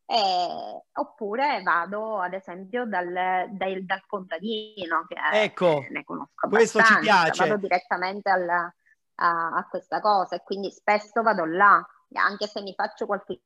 Eh, 0.05 0.83
oppure 0.95 1.63
vado 1.63 2.19
ad 2.21 2.35
esempio 2.35 2.85
dal, 2.87 3.07
dal, 3.51 3.85
dal 3.85 4.05
contadino 4.07 5.07
che 5.07 5.15
ecco, 5.33 5.87
ne 5.89 6.05
conosco 6.05 6.49
questo 6.49 6.83
ci 6.83 6.99
piace. 6.99 7.47
vado 7.47 7.57
direttamente 7.57 8.29
alla, 8.29 8.71
a, 9.15 9.53
a, 9.55 9.67
questa 9.71 10.01
cosa 10.01 10.37
e 10.37 10.43
quindi 10.43 10.71
spesso 10.71 11.23
vado 11.23 11.47
là 11.47 11.87
anche 12.15 12.47
se 12.47 12.61
mi 12.61 12.75
faccio 12.75 13.07
qualche 13.07 13.41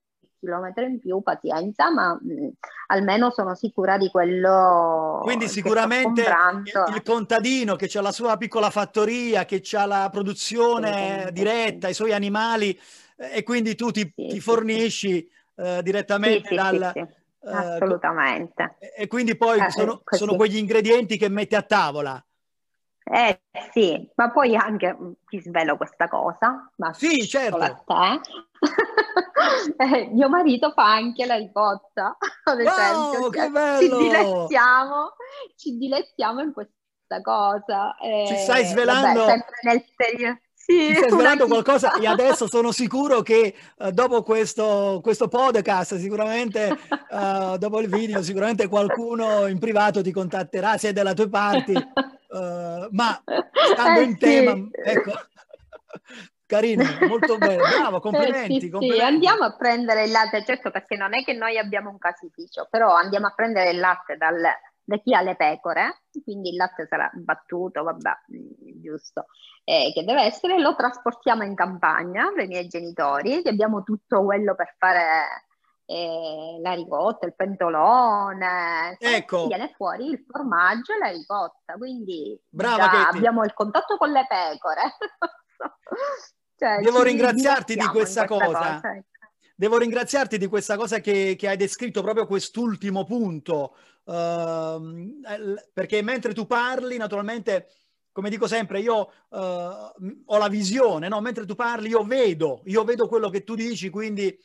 chilometro 0.47 0.85
in 0.85 1.01
più, 1.01 1.21
pazienza, 1.23 1.91
ma 1.91 2.15
mh, 2.15 2.51
almeno 2.87 3.31
sono 3.31 3.57
sicura 3.57 3.99
di 3.99 4.09
quello. 4.09 5.21
Quindi 5.23 5.49
sicuramente 5.49 6.23
il, 6.23 7.03
contadino 7.05 7.75
che 7.75 7.91
ha 7.99 8.01
la 8.01 8.13
sua 8.13 8.37
piccola 8.37 8.71
fattoria, 8.71 9.45
che 9.45 9.61
ha 9.73 9.87
la 9.87 10.09
produzione 10.11 11.25
sì, 11.27 11.33
diretta, 11.33 11.87
sì. 11.87 11.93
i 11.93 11.95
suoi 11.95 12.13
animali 12.13 12.79
eh, 13.17 13.39
e 13.39 13.43
quindi 13.43 13.75
tu 13.75 13.91
ti, 13.91 14.11
sì, 14.15 14.27
ti 14.29 14.41
fornisci 14.41 15.29
eh, 15.57 15.83
direttamente 15.83 16.55
dal... 16.55 16.93
Eh, 16.95 17.53
Assolutamente. 17.53 18.77
E 18.97 19.07
quindi 19.07 19.37
poi 19.37 19.61
eh, 19.61 19.71
sono, 19.71 20.03
sono 20.05 20.35
quegli 20.35 20.57
ingredienti 20.57 21.17
che 21.17 21.29
metti 21.29 21.55
a 21.55 21.63
tavola. 21.63 22.21
Eh 23.09 23.41
sì, 23.71 24.11
ma 24.17 24.33
poi 24.33 24.57
anche 24.57 24.97
ti 25.29 25.41
svelo 25.41 25.77
questa 25.77 26.09
cosa. 26.09 26.69
Ma 26.79 26.93
sì, 26.93 27.25
certo. 27.29 27.85
eh, 29.77 30.09
mio 30.13 30.29
marito 30.29 30.71
fa 30.73 30.93
anche 30.93 31.27
la 31.27 31.37
ricotta, 31.37 32.17
ad 32.45 32.61
esempio. 32.61 33.21
Wow, 33.21 33.33
cioè, 33.33 33.79
ci, 33.79 33.89
dilettiamo, 33.89 35.13
ci 35.57 35.77
dilettiamo 35.77 36.41
in 36.41 36.53
questa 36.53 37.21
cosa. 37.23 37.97
Eh, 37.97 38.25
ci 38.29 38.37
stai 38.37 38.65
svelando... 38.67 39.21
Vabbè, 39.21 39.31
sempre 39.31 39.55
nel 39.63 39.85
periodo 39.95 40.41
sì, 40.67 40.93
stai 40.97 41.11
svelando 41.11 41.47
qualcosa 41.47 41.93
e 41.93 42.09
adesso 42.09 42.49
sono 42.49 42.73
sicuro 42.73 43.23
che 43.23 43.55
uh, 43.77 43.91
dopo 43.91 44.25
questo, 44.25 44.99
questo, 45.01 45.29
podcast, 45.29 45.97
sicuramente 45.97 46.77
uh, 47.11 47.57
dopo 47.57 47.79
il 47.79 47.89
video, 47.89 48.21
sicuramente 48.21 48.67
qualcuno 48.67 49.47
in 49.47 49.61
privato 49.61 50.03
ti 50.03 50.11
contatterà, 50.11 50.77
se 50.77 50.89
è 50.89 50.93
della 50.93 51.15
tua 51.15 51.29
parte, 51.29 51.73
uh, 51.73 52.89
ma 52.91 53.23
stando 53.75 54.01
eh, 54.01 54.03
in 54.03 54.13
sì. 54.15 54.19
tema, 54.19 54.69
ecco, 54.73 55.13
carino, 56.47 56.85
molto 57.09 57.37
bello, 57.39 57.63
bravo, 57.63 58.01
complimenti, 58.01 58.57
eh, 58.57 58.61
sì, 58.61 58.71
complimenti. 58.71 59.01
Sì, 59.01 59.13
andiamo 59.13 59.45
a 59.45 59.57
prendere 59.57 60.05
il 60.05 60.11
latte, 60.11 60.45
certo 60.45 60.71
perché 60.71 60.97
non 60.97 61.15
è 61.15 61.23
che 61.25 61.35
noi 61.35 61.59
abbiamo 61.59 61.91
un 61.91 61.99
casificio, 61.99 62.67
però 62.71 62.95
andiamo 62.95 63.27
a 63.27 63.35
prendere 63.35 63.71
il 63.71 63.79
latte 63.79 64.17
dal, 64.17 64.41
da 64.83 64.99
chi 64.99 65.15
ha 65.15 65.21
le 65.21 65.37
pecore, 65.37 66.03
quindi 66.23 66.51
il 66.51 66.57
latte 66.57 66.87
sarà 66.87 67.11
battuto, 67.13 67.83
vabbè, 67.83 68.11
mm, 68.33 68.81
giusto, 68.81 69.27
eh, 69.65 69.91
che 69.93 70.05
deve 70.05 70.23
essere, 70.23 70.59
lo 70.61 70.77
trasportiamo 70.77 71.43
in 71.43 71.55
campagna 71.55 72.31
dai 72.35 72.47
miei 72.47 72.69
genitori, 72.69 73.43
che 73.43 73.49
abbiamo 73.49 73.83
tutto 73.83 74.25
quello 74.25 74.55
per 74.55 74.77
fare 74.79 75.47
eh, 75.87 76.59
la 76.61 76.73
ricotta, 76.73 77.27
il 77.27 77.35
pentolone, 77.35 78.97
ecco. 78.99 79.47
viene 79.47 79.73
fuori 79.75 80.07
il 80.07 80.25
formaggio 80.25 80.93
e 80.95 80.99
la 80.99 81.11
ricotta, 81.11 81.75
quindi 81.77 82.41
Brava, 82.49 83.09
abbiamo 83.09 83.43
il 83.45 83.53
contatto 83.53 83.97
con 83.97 84.11
le 84.11 84.27
pecore. 84.29 84.97
cioè, 86.59 86.81
Devo 86.81 87.03
ringraziarti 87.03 87.75
di 87.75 87.87
questa, 87.87 88.27
questa 88.27 88.47
cosa. 88.47 88.81
cosa 88.81 88.97
ecco. 88.97 89.05
Devo 89.59 89.79
ringraziarti 89.79 90.37
di 90.37 90.49
questa 90.49 90.77
cosa 90.77 91.01
che, 91.01 91.35
che 91.39 91.49
hai 91.49 91.57
descritto, 91.57 92.03
proprio 92.03 92.27
quest'ultimo 92.27 93.05
punto, 93.05 93.75
uh, 94.05 95.55
perché 95.73 96.03
mentre 96.03 96.35
tu 96.35 96.47
parli, 96.47 96.99
naturalmente, 96.99 97.69
come 98.13 98.29
dico 98.29 98.47
sempre, 98.47 98.81
io 98.81 99.11
uh, 99.29 99.39
ho 99.39 100.37
la 100.37 100.49
visione, 100.49 101.09
no? 101.09 101.23
mentre 101.23 101.47
tu 101.47 101.55
parli 101.55 101.89
io 101.89 102.05
vedo, 102.05 102.61
io 102.67 102.85
vedo 102.85 103.09
quello 103.09 103.31
che 103.31 103.45
tu 103.45 103.55
dici, 103.55 103.91
quindi 103.91 104.39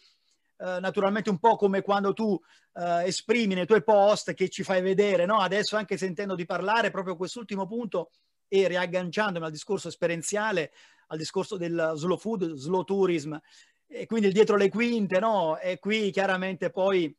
Uh, 0.62 0.80
naturalmente 0.80 1.32
un 1.32 1.40
po' 1.40 1.56
come 1.56 1.82
quando 1.82 2.14
tu 2.14 2.34
uh, 2.34 3.00
esprimi 3.04 3.56
nei 3.56 3.66
tuoi 3.66 3.84
post 3.84 4.36
che 4.36 4.48
ci 4.48 4.62
fai 4.62 4.80
vedere, 4.80 5.26
no? 5.26 5.40
Adesso 5.40 5.76
anche 5.76 5.98
sentendo 5.98 6.36
di 6.36 6.46
parlare 6.46 6.92
proprio 6.92 7.16
quest'ultimo 7.16 7.66
punto 7.66 8.12
e 8.48 8.68
riagganciandomi 8.68 9.44
al 9.44 9.52
discorso 9.52 9.88
esperienziale, 9.88 10.72
al 11.12 11.18
discorso 11.18 11.58
del 11.58 11.94
slow 11.96 12.18
food, 12.18 12.54
slow 12.54 12.84
tourism, 12.84 13.38
e 13.86 14.06
quindi 14.06 14.28
il 14.28 14.34
dietro 14.34 14.56
le 14.56 14.70
quinte, 14.70 15.20
no? 15.20 15.58
E 15.58 15.78
qui 15.78 16.10
chiaramente 16.12 16.70
poi 16.70 17.14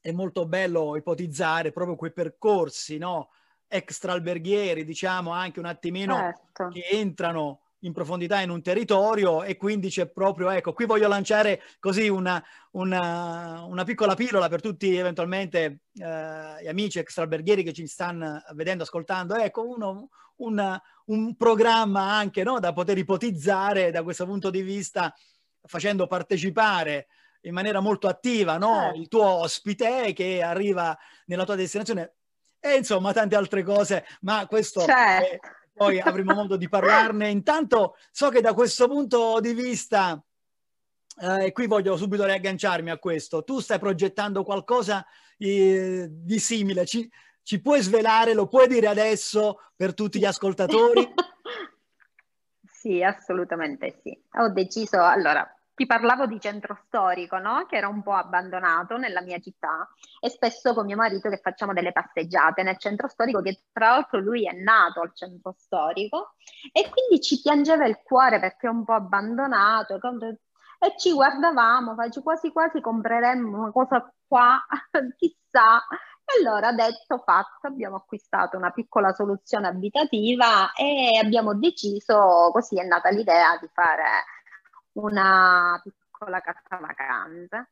è 0.00 0.12
molto 0.12 0.46
bello 0.46 0.96
ipotizzare 0.96 1.72
proprio 1.72 1.96
quei 1.96 2.12
percorsi, 2.12 2.98
no? 2.98 3.30
Extra 3.66 4.12
alberghieri, 4.12 4.84
diciamo 4.84 5.30
anche 5.32 5.58
un 5.58 5.66
attimino 5.66 6.14
certo. 6.14 6.68
che 6.68 6.86
entrano 6.90 7.59
in 7.80 7.92
profondità 7.92 8.40
in 8.40 8.50
un 8.50 8.62
territorio 8.62 9.42
e 9.42 9.56
quindi 9.56 9.88
c'è 9.88 10.08
proprio, 10.08 10.50
ecco, 10.50 10.72
qui 10.72 10.84
voglio 10.84 11.08
lanciare 11.08 11.62
così 11.78 12.08
una, 12.08 12.42
una, 12.72 13.64
una 13.64 13.84
piccola 13.84 14.14
pillola 14.14 14.48
per 14.48 14.60
tutti 14.60 14.94
eventualmente 14.96 15.80
eh, 15.94 16.62
gli 16.62 16.68
amici 16.68 16.98
extralberghieri 16.98 17.62
che 17.62 17.72
ci 17.72 17.86
stanno 17.86 18.42
vedendo, 18.54 18.82
ascoltando, 18.82 19.34
ecco, 19.36 19.66
uno, 19.66 20.08
una, 20.36 20.80
un 21.06 21.36
programma 21.36 22.12
anche 22.12 22.42
no, 22.42 22.58
da 22.58 22.72
poter 22.72 22.98
ipotizzare 22.98 23.90
da 23.90 24.02
questo 24.02 24.26
punto 24.26 24.50
di 24.50 24.62
vista 24.62 25.14
facendo 25.62 26.06
partecipare 26.06 27.06
in 27.42 27.54
maniera 27.54 27.80
molto 27.80 28.08
attiva 28.08 28.58
no? 28.58 28.74
certo. 28.74 29.00
il 29.00 29.08
tuo 29.08 29.24
ospite 29.24 30.12
che 30.12 30.42
arriva 30.42 30.96
nella 31.26 31.44
tua 31.44 31.54
destinazione 31.54 32.14
e 32.60 32.76
insomma 32.76 33.14
tante 33.14 33.36
altre 33.36 33.62
cose, 33.62 34.04
ma 34.20 34.46
questo 34.46 34.82
certo. 34.82 35.26
è, 35.26 35.38
poi 35.80 35.98
avremo 35.98 36.34
modo 36.34 36.56
di 36.56 36.68
parlarne. 36.68 37.30
Intanto 37.30 37.96
so 38.10 38.28
che 38.28 38.42
da 38.42 38.52
questo 38.52 38.86
punto 38.86 39.40
di 39.40 39.54
vista, 39.54 40.22
eh, 41.22 41.46
e 41.46 41.52
qui 41.52 41.66
voglio 41.66 41.96
subito 41.96 42.26
riagganciarmi 42.26 42.90
a 42.90 42.98
questo, 42.98 43.44
tu 43.44 43.60
stai 43.60 43.78
progettando 43.78 44.44
qualcosa 44.44 45.06
eh, 45.38 46.06
di 46.10 46.38
simile, 46.38 46.84
ci, 46.84 47.10
ci 47.42 47.62
puoi 47.62 47.80
svelare, 47.80 48.34
lo 48.34 48.46
puoi 48.46 48.68
dire 48.68 48.88
adesso 48.88 49.60
per 49.74 49.94
tutti 49.94 50.18
gli 50.18 50.26
ascoltatori? 50.26 51.08
Sì, 52.80 53.02
assolutamente 53.02 54.00
sì. 54.02 54.18
Ho 54.38 54.48
deciso, 54.48 55.02
allora, 55.02 55.46
ti 55.80 55.86
parlavo 55.86 56.26
di 56.26 56.38
centro 56.38 56.78
storico, 56.84 57.38
no? 57.38 57.64
Che 57.64 57.74
era 57.74 57.88
un 57.88 58.02
po' 58.02 58.12
abbandonato 58.12 58.98
nella 58.98 59.22
mia 59.22 59.38
città 59.38 59.88
e 60.20 60.28
spesso 60.28 60.74
con 60.74 60.84
mio 60.84 60.96
marito 60.96 61.30
che 61.30 61.40
facciamo 61.42 61.72
delle 61.72 61.92
passeggiate 61.92 62.62
nel 62.62 62.76
centro 62.76 63.08
storico, 63.08 63.40
che 63.40 63.62
tra 63.72 63.92
l'altro 63.92 64.20
lui 64.20 64.46
è 64.46 64.52
nato 64.52 65.00
al 65.00 65.14
centro 65.14 65.54
storico 65.56 66.34
e 66.70 66.90
quindi 66.90 67.22
ci 67.22 67.40
piangeva 67.40 67.86
il 67.86 67.98
cuore 68.02 68.38
perché 68.40 68.66
è 68.66 68.70
un 68.70 68.84
po' 68.84 68.92
abbandonato 68.92 69.94
e 69.94 70.98
ci 70.98 71.14
guardavamo, 71.14 71.94
quasi 71.94 72.52
quasi 72.52 72.82
compreremmo 72.82 73.62
una 73.62 73.70
cosa 73.72 74.12
qua, 74.26 74.62
chissà, 75.16 75.82
allora, 76.38 76.72
detto 76.72 77.22
fatto, 77.24 77.68
abbiamo 77.68 77.96
acquistato 77.96 78.58
una 78.58 78.70
piccola 78.70 79.14
soluzione 79.14 79.68
abitativa 79.68 80.72
e 80.72 81.18
abbiamo 81.18 81.54
deciso, 81.54 82.50
così 82.52 82.78
è 82.78 82.84
nata 82.84 83.08
l'idea 83.08 83.56
di 83.58 83.68
fare 83.72 84.04
una 84.92 85.80
piccola 85.82 86.40
casa 86.40 86.78
vacanze. 86.80 87.70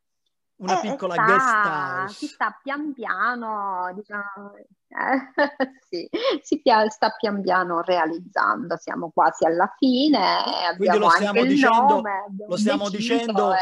Una 0.56 0.80
e 0.80 0.90
piccola 0.90 1.14
sta, 1.14 1.24
guest 1.24 1.46
house. 1.46 2.14
Si 2.14 2.26
sta 2.26 2.58
pian 2.60 2.92
piano, 2.92 3.92
diciamo, 3.94 4.54
eh, 4.56 5.32
sì, 5.88 6.08
si 6.42 6.60
pia, 6.60 6.88
sta 6.88 7.14
pian 7.16 7.40
piano 7.42 7.80
realizzando, 7.80 8.76
siamo 8.76 9.10
quasi 9.10 9.44
alla 9.44 9.72
fine. 9.78 10.74
Quindi 10.76 10.98
lo 10.98 11.10
stiamo 11.10 11.44
dicendo, 11.44 11.94
nome, 11.94 12.24
lo 12.46 12.56
stiamo 12.56 12.88
dicendo 12.90 13.52
e 13.52 13.58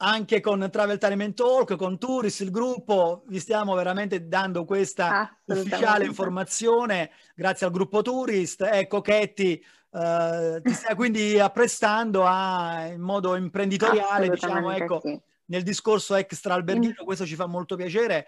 anche 0.00 0.40
con 0.40 0.68
Travel 0.70 0.98
Time 0.98 1.34
Talk, 1.34 1.76
con 1.76 1.98
Tourist, 1.98 2.40
il 2.40 2.50
gruppo, 2.50 3.24
vi 3.26 3.40
stiamo 3.40 3.74
veramente 3.74 4.28
dando 4.28 4.64
questa 4.64 5.36
ufficiale 5.44 6.04
informazione 6.04 7.10
grazie 7.34 7.66
al 7.66 7.72
gruppo 7.72 8.02
Tourist. 8.02 8.62
Ecco, 8.62 9.00
Ketty, 9.00 9.60
uh, 9.98 10.60
ti 10.62 10.72
stai 10.72 10.94
quindi 10.94 11.38
apprestando 11.38 12.24
a, 12.24 12.86
in 12.86 13.00
modo 13.00 13.34
imprenditoriale, 13.36 14.30
diciamo, 14.30 14.70
ecco, 14.70 15.00
sì. 15.00 15.20
nel 15.46 15.62
discorso 15.62 16.14
extra 16.14 16.54
alberghino, 16.54 17.04
questo 17.04 17.26
ci 17.26 17.34
fa 17.34 17.46
molto 17.46 17.76
piacere, 17.76 18.26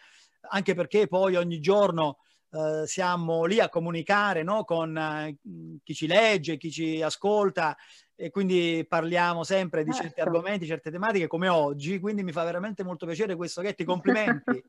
anche 0.50 0.74
perché 0.74 1.06
poi 1.06 1.37
ogni 1.37 1.61
giorno 1.61 2.18
Uh, 2.52 2.85
siamo 2.85 3.44
lì 3.44 3.61
a 3.61 3.68
comunicare 3.68 4.42
no? 4.42 4.64
con 4.64 4.96
uh, 4.96 5.78
chi 5.85 5.94
ci 5.94 6.09
legge, 6.09 6.56
chi 6.56 6.68
ci 6.68 7.00
ascolta 7.00 7.76
e 8.16 8.30
quindi 8.30 8.85
parliamo 8.88 9.44
sempre 9.44 9.85
di 9.85 9.92
certi 9.92 10.14
certo. 10.16 10.22
argomenti, 10.22 10.66
certe 10.66 10.90
tematiche 10.90 11.28
come 11.28 11.46
oggi, 11.46 12.00
quindi 12.00 12.24
mi 12.24 12.33
fa 12.33 12.42
veramente 12.42 12.83
molto 12.83 13.06
piacere 13.06 13.37
questo 13.37 13.62
che 13.62 13.74
ti 13.74 13.85
complimenti. 13.85 14.64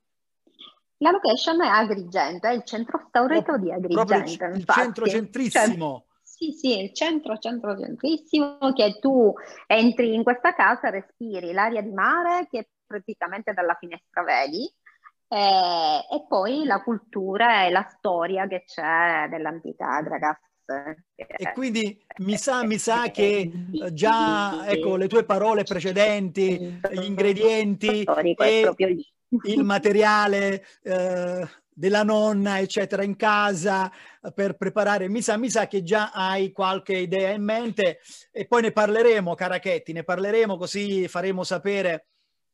La 0.98 1.10
location 1.10 1.60
è 1.64 1.68
Agrigento, 1.68 2.46
è 2.46 2.52
il 2.52 2.64
centro 2.66 3.04
storico 3.08 3.54
oh, 3.54 3.58
di 3.58 3.72
Agrigento. 3.72 4.46
Il, 4.46 4.58
il 4.58 4.66
centro 4.68 5.08
centrissimo. 5.08 6.06
Cioè, 6.06 6.11
sì, 6.42 6.52
sì, 6.54 6.82
il 6.82 6.92
centro, 6.94 7.38
centro 7.38 7.78
centrissimo, 7.78 8.58
che 8.74 8.98
tu 9.00 9.32
entri 9.68 10.16
in 10.16 10.24
questa 10.24 10.56
casa, 10.56 10.90
respiri 10.90 11.52
l'aria 11.52 11.84
di 11.84 11.92
mare 11.92 12.48
che 12.50 12.70
praticamente 12.84 13.54
dalla 13.54 13.78
finestra 13.80 14.24
vedi, 14.24 14.64
eh, 15.28 16.00
e 16.12 16.26
poi 16.28 16.66
la 16.66 16.82
cultura 16.82 17.66
e 17.66 17.70
la 17.70 17.86
storia 17.96 18.48
che 18.48 18.64
c'è 18.66 19.28
dell'antica 19.30 19.98
Adragas. 19.98 20.40
E 21.16 21.52
quindi 21.54 22.02
mi 22.20 22.38
sa, 22.38 22.66
mi 22.66 22.78
sa 22.78 23.12
che 23.12 23.52
eh, 23.72 23.94
già 23.94 24.66
ecco, 24.68 24.96
le 24.96 25.08
tue 25.08 25.26
parole 25.26 25.64
precedenti, 25.64 26.80
gli 26.92 27.04
ingredienti 27.04 28.04
e 28.38 28.76
il 29.44 29.64
materiale 29.64 30.66
eh, 30.82 31.48
della 31.74 32.04
nonna, 32.04 32.60
eccetera, 32.60 33.04
in 33.04 33.16
casa 33.16 33.92
per 34.34 34.56
preparare. 34.56 35.10
Mi 35.10 35.22
sa, 35.22 35.38
mi 35.38 35.50
sa 35.50 35.68
che 35.68 35.84
già 35.84 36.12
hai 36.14 36.52
qualche 36.52 36.98
idea 36.98 37.32
in 37.32 37.44
mente 37.44 38.00
e 38.32 38.46
poi 38.46 38.62
ne 38.62 38.72
parleremo, 38.72 39.36
Carachetti, 39.36 39.94
ne 39.94 40.04
parleremo 40.04 40.58
così 40.58 41.08
faremo 41.08 41.44
sapere. 41.44 42.08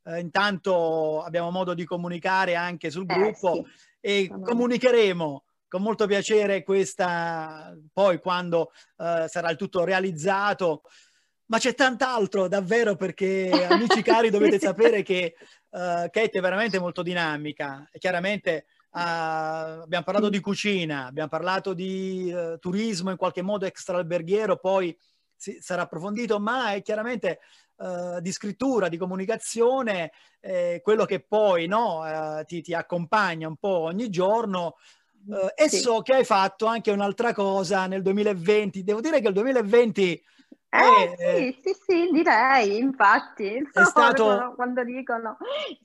Eh, 0.03 0.19
intanto 0.19 1.21
abbiamo 1.21 1.51
modo 1.51 1.73
di 1.73 1.84
comunicare 1.84 2.56
anche 2.56 2.89
sul 2.89 3.06
eh, 3.10 3.13
gruppo 3.13 3.58
eh, 3.58 3.63
sì. 3.65 3.99
e 3.99 4.30
comunicheremo 4.30 5.43
con 5.67 5.82
molto 5.82 6.08
piacere 6.08 6.63
questa 6.63 7.75
poi 7.91 8.19
quando 8.19 8.71
eh, 8.97 9.25
sarà 9.27 9.49
il 9.49 9.58
tutto 9.58 9.84
realizzato 9.84 10.84
ma 11.47 11.58
c'è 11.60 11.73
tant'altro 11.73 12.47
davvero 12.47 12.95
perché 12.95 13.49
amici 13.69 14.01
cari 14.01 14.30
dovete 14.30 14.60
sapere 14.60 15.01
che 15.01 15.36
uh, 15.69 16.10
Kate 16.10 16.32
è 16.32 16.41
veramente 16.41 16.80
molto 16.80 17.01
dinamica 17.01 17.88
e 17.91 17.99
chiaramente 17.99 18.65
uh, 18.97 19.81
abbiamo 19.83 20.03
parlato 20.03 20.29
di 20.29 20.39
cucina, 20.39 21.05
abbiamo 21.05 21.29
parlato 21.29 21.73
di 21.73 22.33
uh, 22.33 22.57
turismo 22.57 23.12
in 23.12 23.17
qualche 23.17 23.41
modo 23.41 23.65
extraalberghiero, 23.65 24.57
poi 24.57 24.97
si, 25.36 25.57
sarà 25.62 25.83
approfondito, 25.83 26.39
ma 26.39 26.73
è 26.73 26.81
chiaramente 26.81 27.39
uh, 27.77 28.19
di 28.19 28.31
scrittura, 28.31 28.89
di 28.89 28.97
comunicazione, 28.97 30.12
eh, 30.39 30.79
quello 30.83 31.05
che 31.05 31.19
poi 31.19 31.67
no, 31.67 32.03
ti, 32.45 32.62
ti, 32.62 32.73
accompagna 32.73 33.47
un 33.47 33.57
po' 33.57 33.79
ogni 33.79 34.10
giorno. 34.10 34.75
E 35.55 35.67
sì. 35.67 35.79
so 35.79 36.01
che 36.01 36.13
hai 36.13 36.23
fatto 36.23 36.67
anche 36.67 36.89
un'altra 36.89 37.33
cosa 37.33 37.86
nel 37.86 38.01
2020. 38.01 38.83
Devo 38.83 39.01
dire 39.01 39.19
che 39.19 39.27
il 39.27 39.33
2020 39.33 40.23
eh, 40.77 41.15
eh, 41.17 41.57
sì, 41.61 41.61
sì, 41.61 41.79
sì, 41.85 42.09
direi, 42.11 42.77
infatti, 42.77 43.55
è 43.71 43.83
stato... 43.83 44.53
quando 44.55 44.83
dicono, 44.83 45.37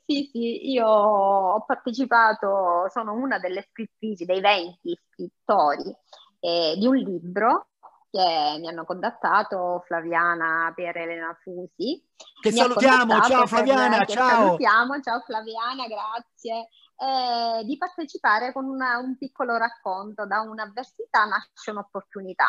sì, 0.05 0.29
sì, 0.31 0.71
io 0.71 0.87
ho 0.87 1.65
partecipato, 1.65 2.89
sono 2.89 3.13
una 3.15 3.39
delle 3.39 3.67
scrittrici, 3.71 4.25
dei 4.25 4.41
20 4.41 5.01
scrittori 5.09 5.95
eh, 6.41 6.75
di 6.77 6.87
un 6.87 6.97
libro 6.97 7.69
che 8.11 8.59
mi 8.61 8.69
hanno 8.69 8.85
contattato 8.85 9.83
Flaviana 9.87 10.73
per 10.75 10.97
Elena 10.97 11.35
Fusi. 11.41 12.05
Che 12.41 12.51
mi 12.51 12.57
salutiamo, 12.57 13.21
ciao 13.23 13.47
Flaviana, 13.47 13.99
per, 13.99 14.09
ciao! 14.09 14.29
Salutiamo, 14.29 15.01
ciao 15.01 15.21
Flaviana, 15.21 15.87
grazie. 15.87 16.69
Eh, 16.97 17.65
di 17.65 17.77
partecipare 17.79 18.53
con 18.53 18.67
una, 18.67 18.99
un 18.99 19.17
piccolo 19.17 19.57
racconto, 19.57 20.27
da 20.27 20.41
un'avversità 20.41 21.25
nasce 21.25 21.71
un'opportunità 21.71 22.49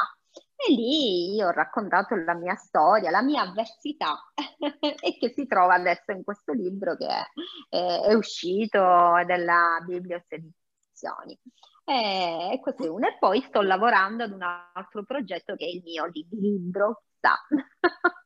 e 0.66 0.72
lì 0.74 1.36
io 1.36 1.48
ho 1.48 1.52
raccontato 1.52 2.16
la 2.16 2.34
mia 2.34 2.56
storia, 2.56 3.12
la 3.12 3.22
mia 3.22 3.42
avversità 3.42 4.18
e 5.02 5.18
che 5.20 5.34
si 5.36 5.46
trova 5.46 5.74
adesso 5.74 6.12
in 6.12 6.24
questo 6.24 6.54
libro 6.54 6.96
che 6.96 7.08
è, 7.08 8.02
è, 8.02 8.14
uscito 8.14 8.80
dalla 8.80 9.84
Biblios 9.86 10.24
Edizioni. 10.30 11.38
E, 11.86 12.60
questo 12.62 12.86
è 12.86 12.88
uno. 12.88 13.08
E 13.08 13.18
poi 13.20 13.42
sto 13.42 13.62
lavorando 13.62 14.24
ad 14.24 14.32
un 14.32 14.42
altro 14.42 15.04
progetto 15.04 15.56
che 15.56 15.66
è 15.66 15.70
il 15.70 15.82
mio 15.84 16.10
libro. 16.30 17.04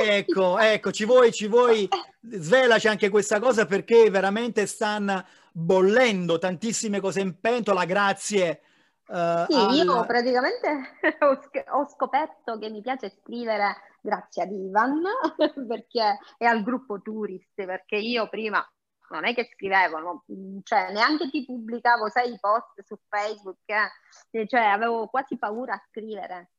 Ecco, 0.00 0.58
ecco, 0.58 0.90
ci 0.90 1.06
vuoi, 1.06 1.32
ci 1.32 1.46
vuoi, 1.46 1.88
svelaci 2.20 2.88
anche 2.88 3.08
questa 3.08 3.40
cosa 3.40 3.64
perché 3.64 4.10
veramente 4.10 4.66
stanno 4.66 5.24
bollendo 5.50 6.38
tantissime 6.38 7.00
cose 7.00 7.20
in 7.20 7.40
pentola, 7.40 7.86
grazie 7.86 8.60
Uh, 9.08 9.46
sì, 9.48 9.54
al... 9.54 9.74
io 9.74 10.04
praticamente 10.04 10.68
ho, 11.20 11.40
ho, 11.78 11.88
scoperto 11.88 12.58
che 12.58 12.68
mi 12.68 12.82
piace 12.82 13.08
scrivere 13.08 13.74
grazie 14.02 14.42
ad 14.42 14.52
Ivan 14.52 15.02
perché, 15.66 16.18
e 16.36 16.44
al 16.44 16.62
gruppo 16.62 17.00
Tourist, 17.00 17.54
perché 17.54 17.96
io 17.96 18.28
prima 18.28 18.62
non 19.08 19.24
è 19.24 19.32
che 19.32 19.48
scrivevo, 19.54 19.98
no, 19.98 20.24
cioè 20.62 20.92
neanche 20.92 21.30
ti 21.30 21.42
pubblicavo, 21.46 22.10
sai, 22.10 22.34
i 22.34 22.38
post 22.38 22.82
su 22.84 22.98
Facebook, 23.08 23.60
eh? 23.64 24.46
cioè 24.46 24.60
avevo 24.60 25.06
quasi 25.06 25.38
paura 25.38 25.72
a 25.72 25.82
scrivere 25.88 26.50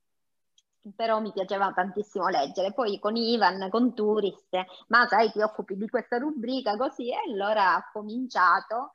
però 0.96 1.20
mi 1.20 1.32
piaceva 1.32 1.72
tantissimo 1.74 2.28
leggere. 2.30 2.74
Poi 2.74 3.00
con 3.00 3.16
Ivan, 3.16 3.70
con 3.70 3.94
Tourist, 3.94 4.48
ma 4.88 5.06
sai, 5.08 5.32
ti 5.32 5.42
occupi 5.42 5.76
di 5.76 5.90
questa 5.90 6.18
rubrica 6.18 6.78
così, 6.78 7.10
e 7.10 7.18
allora 7.28 7.76
ho 7.76 7.90
cominciato 7.92 8.92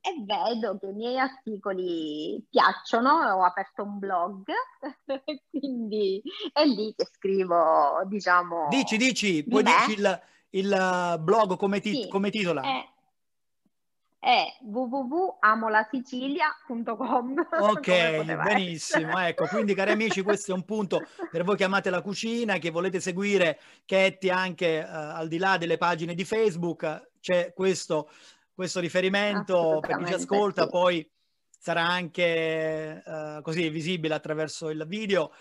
e 0.00 0.24
vedo 0.24 0.78
che 0.78 0.86
i 0.86 0.92
miei 0.92 1.18
articoli 1.18 2.42
piacciono, 2.48 3.10
ho 3.10 3.44
aperto 3.44 3.82
un 3.82 3.98
blog, 3.98 4.44
quindi 5.50 6.22
è 6.52 6.64
lì 6.64 6.94
che 6.96 7.06
scrivo, 7.12 8.00
diciamo... 8.06 8.68
Dici, 8.68 8.96
dici, 8.96 9.44
puoi 9.44 9.62
dirci 9.62 9.92
il, 9.92 10.20
il, 10.50 11.16
blog 11.20 11.56
come, 11.56 11.80
ti, 11.80 12.02
sì, 12.02 12.08
come 12.08 12.30
titola? 12.30 12.62
È, 12.62 12.88
è 14.18 14.56
www.amolasicilia.com 14.60 17.48
Ok, 17.60 18.22
benissimo, 18.22 19.18
ecco, 19.18 19.46
quindi 19.46 19.74
cari 19.74 19.92
amici 19.92 20.20
questo 20.22 20.52
è 20.52 20.54
un 20.54 20.64
punto 20.64 21.02
per 21.30 21.42
voi 21.42 21.56
che 21.56 21.64
amate 21.64 21.88
la 21.88 22.02
cucina, 22.02 22.58
che 22.58 22.68
volete 22.70 23.00
seguire 23.00 23.58
Ketty 23.86 24.28
anche 24.28 24.86
uh, 24.86 24.90
al 24.90 25.28
di 25.28 25.38
là 25.38 25.56
delle 25.56 25.78
pagine 25.78 26.12
di 26.14 26.24
Facebook, 26.24 27.08
c'è 27.20 27.54
questo 27.54 28.10
questo 28.60 28.80
riferimento 28.80 29.78
per 29.80 29.96
chi 29.96 30.06
ci 30.08 30.12
ascolta, 30.12 30.64
sì. 30.64 30.68
poi 30.68 31.10
sarà 31.48 31.80
anche 31.80 33.02
uh, 33.02 33.40
così 33.40 33.70
visibile 33.70 34.12
attraverso 34.12 34.68
il 34.68 34.84
video. 34.86 35.32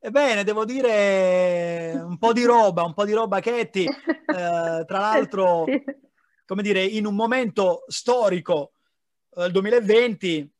Ebbene, 0.00 0.42
devo 0.42 0.64
dire 0.64 1.92
un 1.94 2.18
po' 2.18 2.32
di 2.32 2.44
roba, 2.44 2.82
un 2.82 2.92
po' 2.92 3.04
di 3.04 3.12
roba 3.12 3.38
Ketty, 3.38 3.86
uh, 3.86 3.94
tra 4.86 4.98
l'altro, 4.98 5.66
come 6.44 6.62
dire, 6.62 6.82
in 6.82 7.06
un 7.06 7.14
momento 7.14 7.84
storico, 7.86 8.72
uh, 9.36 9.44
il 9.44 9.52
2020, 9.52 10.52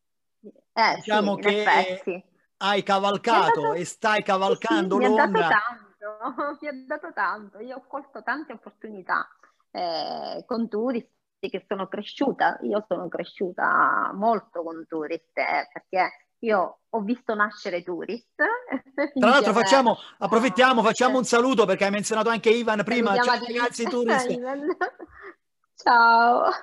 eh, 0.72 0.94
diciamo 0.94 1.35
sì, 1.35 1.40
che 1.42 2.24
hai 2.59 2.83
cavalcato 2.85 3.61
dato, 3.61 3.72
e 3.72 3.85
stai 3.85 4.22
cavalcando 4.22 5.00
sì, 5.00 5.03
l'onda. 5.03 5.27
Mi 5.27 5.38
ha 5.40 5.48
dato 5.48 5.55
tanto, 5.59 6.59
mi 6.62 6.68
ha 6.68 6.85
dato 6.87 7.12
tanto, 7.12 7.59
io 7.59 7.77
ho 7.79 7.85
colto 7.88 8.22
tante 8.22 8.53
opportunità 8.53 9.29
eh, 9.72 10.44
con 10.46 10.68
Tourist, 10.68 11.09
che 11.50 11.64
sono 11.68 11.88
cresciuta, 11.88 12.59
io 12.62 12.85
sono 12.88 13.09
cresciuta 13.09 14.11
molto 14.14 14.62
con 14.62 14.85
Tourist 14.88 15.37
eh, 15.37 15.68
perché 15.72 16.11
io 16.40 16.80
ho 16.88 17.00
visto 17.00 17.35
nascere 17.35 17.83
Tourist. 17.83 18.35
Tra 19.18 19.28
l'altro 19.28 19.52
facciamo, 19.52 19.96
approfittiamo, 20.18 20.83
facciamo 20.83 21.18
un 21.18 21.24
saluto 21.24 21.64
perché 21.64 21.85
hai 21.85 21.90
menzionato 21.90 22.28
anche 22.28 22.50
Ivan 22.50 22.83
prima, 22.85 23.16
ciao 23.18 23.38
ragazzi 23.44 23.85
Tourist. 23.85 24.38
ciao. 25.74 26.50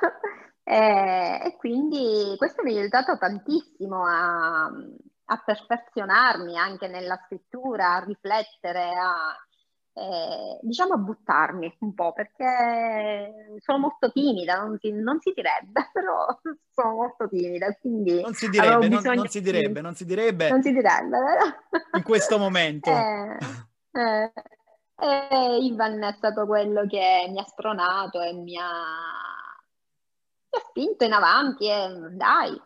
Eh, 0.64 1.42
e 1.44 1.58
quindi 1.58 2.36
questo 2.38 2.62
mi 2.62 2.78
ha 2.78 2.80
aiutato 2.80 3.18
tantissimo 3.18 4.06
a, 4.06 4.66
a 4.68 5.44
perfezionarmi 5.44 6.56
anche 6.56 6.88
nella 6.88 7.20
scrittura, 7.26 7.96
a 7.96 8.04
riflettere, 8.06 8.94
a, 8.94 9.36
eh, 9.94 10.60
diciamo 10.62 10.94
a 10.94 10.98
buttarmi 10.98 11.76
un 11.80 11.94
po' 11.94 12.14
perché 12.14 13.58
sono 13.60 13.80
molto 13.80 14.12
timida, 14.12 14.64
non 14.64 14.78
si, 14.80 14.92
non 14.92 15.20
si 15.20 15.34
direbbe, 15.36 15.90
però 15.92 16.26
sono 16.74 16.94
molto 16.94 17.28
timida, 17.28 17.74
quindi 17.80 18.22
non 18.22 18.34
si 18.34 18.50
direbbe, 18.50 18.88
non, 18.88 19.02
non, 19.04 19.28
si 19.28 19.42
direbbe, 19.42 19.82
non 19.82 19.96
si 19.96 20.06
direbbe, 20.06 20.50
non 20.50 20.62
si 20.62 20.72
direbbe, 20.72 21.18
vero? 21.18 21.56
in 21.98 22.04
questo 22.04 22.38
momento. 22.40 22.90
Eh, 22.90 23.38
eh, 23.92 24.32
eh, 25.02 25.58
Ivan 25.58 26.02
è 26.04 26.14
stato 26.14 26.46
quello 26.46 26.86
che 26.88 27.28
mi 27.30 27.40
ha 27.40 27.46
spronato 27.46 28.22
e 28.22 28.34
mi 28.34 28.56
ha, 28.56 28.70
mi 30.52 30.58
ha 30.58 30.64
spinto 30.70 31.04
in 31.04 31.12
avanti 31.12 31.68
e 31.68 31.90
dai. 32.12 32.62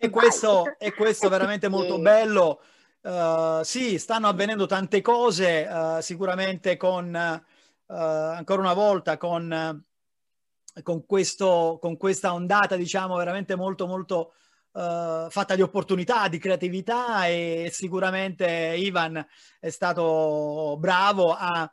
E 0.00 0.10
questo, 0.10 0.74
e 0.78 0.92
questo 0.92 1.28
veramente 1.28 1.68
molto 1.68 2.00
bello 2.00 2.60
Uh, 3.04 3.62
sì, 3.64 3.98
stanno 3.98 4.28
avvenendo 4.28 4.64
tante 4.64 5.02
cose, 5.02 5.68
uh, 5.70 6.00
sicuramente 6.00 6.78
con, 6.78 7.14
uh, 7.14 7.92
ancora 7.92 8.62
una 8.62 8.72
volta, 8.72 9.18
con, 9.18 9.84
con, 10.82 11.04
questo, 11.04 11.76
con, 11.82 11.98
questa 11.98 12.32
ondata, 12.32 12.76
diciamo, 12.76 13.16
veramente 13.16 13.56
molto, 13.56 13.86
molto 13.86 14.32
fatta 14.74 15.54
di 15.54 15.62
opportunità, 15.62 16.26
di 16.26 16.38
creatività 16.38 17.26
e 17.26 17.68
sicuramente 17.72 18.74
Ivan 18.76 19.24
è 19.60 19.68
stato 19.68 20.76
bravo 20.80 21.32
a, 21.32 21.70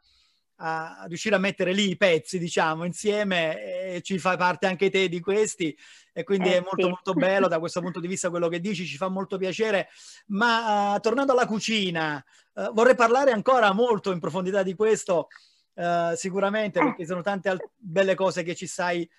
a, 0.64 1.06
riuscire 1.08 1.36
a 1.36 1.40
mettere 1.40 1.74
lì 1.74 1.90
i 1.90 1.98
pezzi, 1.98 2.38
diciamo, 2.38 2.86
insieme 2.86 3.96
e 3.96 4.02
ci 4.02 4.20
fai 4.20 4.38
parte 4.38 4.68
anche 4.68 4.90
te 4.90 5.10
di 5.10 5.20
questi 5.20 5.76
e 6.14 6.24
quindi 6.24 6.50
eh, 6.50 6.58
è 6.58 6.60
molto 6.60 6.84
sì. 6.84 6.88
molto 6.88 7.14
bello 7.14 7.48
da 7.48 7.60
questo 7.60 7.82
punto 7.82 8.00
di 8.00 8.08
vista 8.08 8.30
quello 8.30 8.48
che 8.48 8.60
dici, 8.60 8.86
ci 8.86 8.98
fa 8.98 9.08
molto 9.08 9.38
piacere. 9.38 9.90
Ma 10.28 10.94
uh, 10.96 11.00
tornando 11.00 11.32
alla 11.32 11.48
cucina, 11.48 12.24
uh, 12.54 12.74
vorrei 12.74 12.96
parlare 12.96 13.32
ancora 13.32 13.72
molto 13.74 14.12
in 14.12 14.20
profondità 14.20 14.62
di 14.62 14.76
questo, 14.76 15.30
uh, 15.74 16.14
sicuramente, 16.16 16.80
perché 16.80 17.06
sono 17.06 17.22
tante 17.22 17.50
al- 17.50 17.70
belle 17.76 18.16
cose 18.16 18.44
che 18.44 18.56
ci 18.56 18.68
stai 18.68 19.10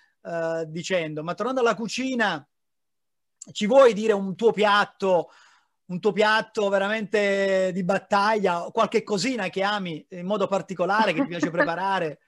dicendo. 0.67 1.21
Ma 1.21 1.33
tornando 1.33 1.59
alla 1.59 1.75
cucina, 1.75 2.47
ci 3.51 3.67
vuoi 3.67 3.91
dire 3.91 4.13
un 4.13 4.37
tuo 4.37 4.53
piatto? 4.53 5.31
Un 5.85 5.99
tuo 5.99 6.11
piatto 6.11 6.69
veramente 6.69 7.71
di 7.73 7.83
battaglia, 7.83 8.69
qualche 8.71 9.03
cosina 9.03 9.49
che 9.49 9.63
ami 9.63 10.05
in 10.09 10.25
modo 10.25 10.47
particolare, 10.47 11.13
che 11.13 11.21
ti 11.21 11.27
piace 11.27 11.49
preparare? 11.51 12.19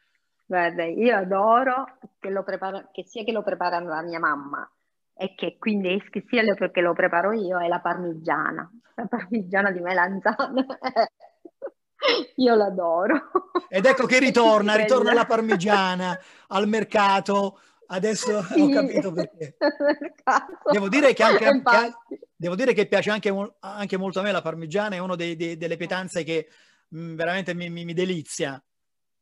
Guarda, 0.46 0.84
io 0.84 1.16
adoro 1.16 1.98
che, 2.20 2.30
lo 2.30 2.44
prepara, 2.44 2.90
che 2.92 3.04
sia 3.06 3.24
che 3.24 3.32
lo 3.32 3.42
prepara 3.42 3.80
la 3.80 4.02
mia 4.02 4.20
mamma 4.20 4.70
e 5.18 5.34
che 5.34 5.58
quindi 5.58 6.04
che 6.12 6.26
sia 6.28 6.44
che 6.44 6.82
lo 6.82 6.94
preparo 6.94 7.32
io 7.32 7.60
è 7.60 7.68
la 7.68 7.80
parmigiana, 7.80 8.70
la 8.96 9.06
parmigiana 9.06 9.72
di 9.72 9.80
melanzane. 9.80 10.66
io 12.36 12.56
l'adoro. 12.56 13.32
Ed 13.70 13.86
ecco 13.86 14.06
che 14.06 14.20
ritorna, 14.20 14.76
ritorna 14.76 15.14
la 15.14 15.26
parmigiana 15.26 16.20
al 16.48 16.68
mercato 16.68 17.58
Adesso 17.88 18.42
sì. 18.44 18.62
ho 18.62 18.70
capito 18.70 19.12
perché. 19.12 19.58
Devo 20.72 20.90
dire 20.90 21.14
che, 21.14 21.24
anche, 21.24 21.62
che, 21.62 22.25
devo 22.36 22.56
dire 22.56 22.74
che 22.74 22.88
piace 22.88 23.10
anche, 23.10 23.34
anche, 23.60 23.98
molto 23.98 24.20
a 24.20 24.24
me 24.24 24.32
la 24.32 24.42
parmigiana, 24.42 24.96
è 24.96 25.00
una 25.00 25.16
delle 25.16 25.78
pietanze 25.78 26.24
che 26.24 26.48
mh, 26.90 27.00
mm, 27.00 27.16
veramente 27.16 27.54
mi, 27.54 27.70
mi, 27.70 27.86
mi, 27.86 27.94
delizia. 27.94 28.62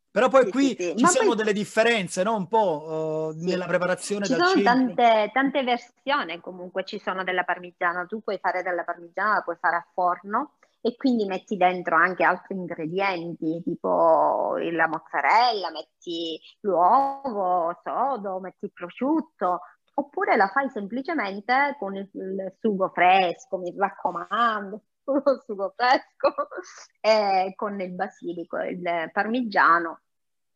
Però 0.09 0.29
poi 0.29 0.45
sì, 0.45 0.51
qui 0.51 0.75
sì, 0.77 0.95
ci 0.95 1.05
sono 1.07 1.29
poi... 1.29 1.37
delle 1.37 1.53
differenze, 1.53 2.21
no? 2.23 2.35
Un 2.35 2.47
po' 2.47 3.33
uh, 3.35 3.43
nella 3.43 3.65
preparazione 3.65 4.25
ci 4.25 4.33
sono 4.33 4.61
tante, 4.61 5.31
tante, 5.33 5.63
versioni 5.63 6.39
comunque, 6.39 6.83
ci 6.85 6.99
sono 6.99 7.23
della 7.23 7.43
parmigiana. 7.43 8.05
Tu 8.05 8.21
puoi 8.21 8.37
fare 8.39 8.61
della 8.61 8.83
parmigiana, 8.83 9.35
la 9.35 9.41
puoi 9.41 9.57
fare 9.59 9.77
a 9.77 9.87
forno 9.91 10.53
e 10.85 10.97
quindi 10.97 11.25
metti 11.25 11.55
dentro 11.55 11.95
anche 11.95 12.23
altri 12.23 12.55
ingredienti, 12.55 13.61
tipo 13.63 14.57
la 14.57 14.87
mozzarella, 14.87 15.71
metti 15.71 16.37
l'uovo 16.59 17.79
sodo, 17.81 18.41
metti 18.41 18.65
il 18.65 18.73
prosciutto, 18.73 19.61
oppure 19.95 20.35
la 20.35 20.47
fai 20.47 20.69
semplicemente 20.69 21.75
con 21.79 21.95
il, 21.95 22.09
il 22.13 22.55
sugo 22.59 22.89
fresco, 22.89 23.57
mi 23.57 23.73
raccomando, 23.75 24.81
il 25.05 25.43
sugo 25.45 25.73
fresco, 25.75 26.47
e 27.01 27.53
con 27.55 27.79
il 27.79 27.91
basilico, 27.91 28.57
il 28.59 29.09
parmigiano 29.11 29.99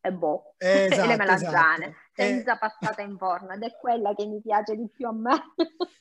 e 0.00 0.12
boh, 0.12 0.54
esatto, 0.56 1.02
e 1.02 1.06
le 1.06 1.16
melanzane, 1.16 1.84
esatto. 1.84 2.12
senza 2.12 2.54
eh... 2.54 2.58
passata 2.58 3.02
in 3.02 3.16
forno, 3.16 3.52
ed 3.52 3.62
è 3.62 3.76
quella 3.78 4.14
che 4.14 4.26
mi 4.26 4.40
piace 4.40 4.74
di 4.76 4.88
più 4.88 5.06
a 5.06 5.12
me. 5.12 5.52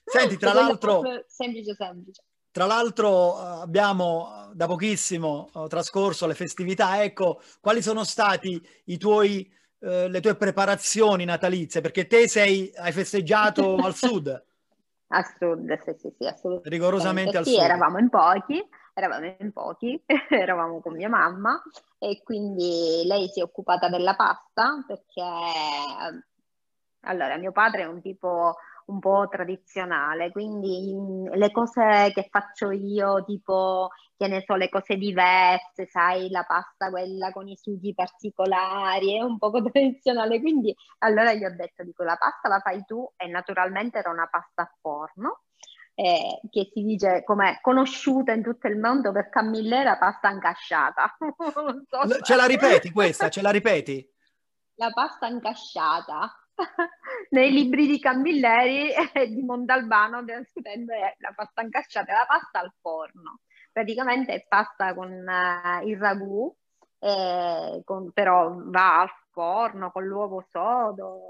Senti, 0.03 0.37
tra 0.37 0.53
l'altro... 0.53 1.01
Semplice, 1.27 1.75
semplice. 1.75 2.23
Tra 2.57 2.65
l'altro 2.65 3.37
eh, 3.37 3.61
abbiamo 3.61 4.49
da 4.53 4.65
pochissimo 4.65 5.49
eh, 5.53 5.67
trascorso 5.67 6.25
le 6.25 6.33
festività, 6.33 7.03
ecco, 7.03 7.39
quali 7.61 7.83
sono 7.83 8.03
stati 8.03 8.59
i 8.85 8.97
tuoi, 8.97 9.47
eh, 9.79 10.07
le 10.07 10.21
tue 10.21 10.35
preparazioni 10.35 11.25
natalizie? 11.25 11.81
Perché 11.81 12.07
te 12.07 12.27
sei, 12.27 12.71
hai 12.77 12.91
festeggiato 12.91 13.75
al 13.83 13.95
sud. 13.95 14.43
Al 15.09 15.25
sud, 15.37 15.81
sì, 15.83 15.95
sì, 15.97 16.13
sì, 16.17 16.25
assolutamente. 16.25 16.69
Rigorosamente 16.69 17.37
al 17.37 17.45
sì, 17.45 17.53
sud. 17.53 17.63
eravamo 17.63 17.97
in 17.97 18.09
pochi, 18.09 18.67
eravamo 18.93 19.35
in 19.39 19.51
pochi, 19.53 20.03
eravamo 20.29 20.81
con 20.81 20.93
mia 20.93 21.09
mamma 21.09 21.61
e 21.97 22.21
quindi 22.23 23.03
lei 23.05 23.27
si 23.29 23.39
è 23.39 23.43
occupata 23.43 23.89
della 23.89 24.15
pasta 24.15 24.83
perché, 24.85 25.21
allora, 27.01 27.37
mio 27.37 27.51
padre 27.51 27.83
è 27.83 27.87
un 27.87 28.01
tipo 28.01 28.55
un 28.87 28.99
po' 28.99 29.27
tradizionale, 29.29 30.31
quindi 30.31 30.95
le 31.31 31.51
cose 31.51 32.11
che 32.13 32.27
faccio 32.29 32.71
io, 32.71 33.23
tipo, 33.25 33.89
che 34.15 34.27
ne 34.27 34.43
so, 34.45 34.55
le 34.55 34.69
cose 34.69 34.95
diverse, 34.95 35.87
sai, 35.87 36.29
la 36.29 36.43
pasta 36.43 36.89
quella 36.89 37.31
con 37.31 37.47
i 37.47 37.57
sughi 37.57 37.93
particolari, 37.93 39.17
è 39.17 39.21
un 39.21 39.37
poco 39.37 39.61
tradizionale, 39.69 40.39
quindi 40.39 40.75
allora 40.99 41.33
gli 41.33 41.43
ho 41.43 41.53
detto, 41.55 41.83
dico, 41.83 42.03
la 42.03 42.15
pasta 42.15 42.47
la 42.47 42.59
fai 42.59 42.83
tu 42.85 43.09
e 43.17 43.27
naturalmente 43.27 43.97
era 43.97 44.09
una 44.09 44.27
pasta 44.27 44.61
a 44.63 44.73
forno, 44.79 45.41
eh, 45.93 46.39
che 46.49 46.69
si 46.71 46.83
dice 46.83 47.23
come 47.23 47.59
conosciuta 47.61 48.31
in 48.31 48.43
tutto 48.43 48.67
il 48.67 48.77
mondo 48.77 49.11
per 49.11 49.29
Camillera 49.29 49.97
pasta 49.97 50.29
incasciata. 50.29 51.17
so 51.19 52.21
ce 52.21 52.35
la 52.35 52.45
ripeti 52.45 52.91
questa? 52.91 53.29
Ce 53.29 53.41
la 53.41 53.49
ripeti? 53.49 54.07
La 54.75 54.91
pasta 54.91 55.27
incasciata. 55.27 56.46
nei 57.31 57.51
libri 57.51 57.87
di 57.87 57.99
Camilleri 57.99 58.91
e 59.13 59.27
di 59.27 59.41
Mondalbano 59.41 60.23
scrivendo 60.49 60.93
la 60.93 61.33
pasta 61.35 61.61
incasciata, 61.61 62.13
la 62.13 62.25
pasta 62.27 62.59
al 62.59 62.73
forno. 62.79 63.39
Praticamente 63.71 64.33
è 64.33 64.45
pasta 64.47 64.93
con 64.93 65.11
uh, 65.11 65.87
il 65.87 65.97
ragù, 65.97 66.53
eh, 66.99 67.81
con, 67.83 68.11
però 68.11 68.55
va 68.65 69.01
al 69.01 69.09
forno 69.29 69.91
con 69.91 70.03
l'uovo 70.03 70.43
sodo, 70.49 71.27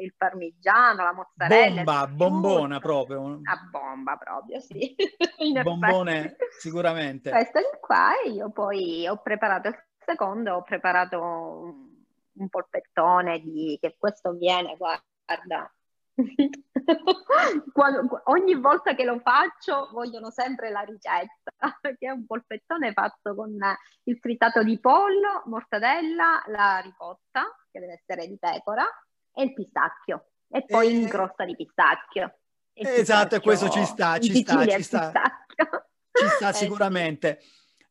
il 0.00 0.14
parmigiano, 0.16 1.02
la 1.02 1.12
mozzarella. 1.12 1.82
Bomba, 1.82 2.06
bombona 2.06 2.78
proprio. 2.78 3.40
A 3.42 3.68
bomba 3.68 4.16
proprio, 4.16 4.60
sì. 4.60 4.94
Bombone 5.64 6.36
sicuramente. 6.56 7.30
Questo 7.30 7.58
è 7.58 7.78
qua 7.80 8.12
e 8.24 8.30
io 8.30 8.50
poi 8.52 9.08
ho 9.08 9.16
preparato 9.20 9.68
il 9.68 9.84
secondo, 10.04 10.54
ho 10.54 10.62
preparato 10.62 11.96
un 12.38 12.48
polpettone 12.48 13.40
di 13.40 13.78
che 13.80 13.96
questo 13.98 14.32
viene, 14.32 14.76
guarda. 14.76 15.72
Quando, 17.72 18.22
ogni 18.24 18.54
volta 18.54 18.94
che 18.94 19.04
lo 19.04 19.20
faccio 19.20 19.88
vogliono 19.92 20.30
sempre 20.30 20.70
la 20.70 20.80
ricetta, 20.80 21.52
che 21.80 22.06
è 22.06 22.10
un 22.10 22.26
polpettone 22.26 22.92
fatto 22.92 23.34
con 23.34 23.56
il 24.04 24.18
frittato 24.18 24.62
di 24.62 24.80
pollo, 24.80 25.42
mortadella, 25.46 26.42
la 26.46 26.80
ricotta, 26.82 27.44
che 27.70 27.78
deve 27.78 27.94
essere 27.94 28.26
di 28.26 28.38
pecora, 28.38 28.84
e 29.32 29.42
il 29.44 29.52
pistacchio. 29.52 30.30
E 30.50 30.64
poi 30.64 31.02
in 31.02 31.08
crosta 31.08 31.44
di 31.44 31.54
pistacchio. 31.54 32.38
Esatto, 32.72 33.34
e 33.36 33.40
questo 33.40 33.68
ci 33.68 33.84
sta, 33.84 34.18
ci 34.18 34.34
sta, 34.34 34.66
ci 34.66 34.82
sta. 34.82 35.12
Ci 36.18 36.26
sta 36.30 36.52
sicuramente. 36.52 37.40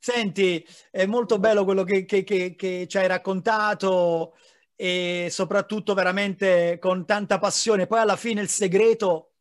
Senti, 0.08 0.66
è 0.90 1.06
molto 1.06 1.38
bello 1.38 1.66
quello 1.66 1.84
che, 1.84 2.06
che, 2.06 2.24
che, 2.24 2.56
che 2.56 2.86
ci 2.88 2.98
hai 2.98 3.08
raccontato 3.08 4.38
e 4.74 5.28
soprattutto 5.30 5.94
veramente 5.94 6.78
con 6.80 7.06
tanta 7.06 7.40
passione. 7.40 7.88
Poi 7.88 8.00
alla 8.00 8.16
fine 8.16 8.40
il 8.40 8.48
segreto, 8.48 9.32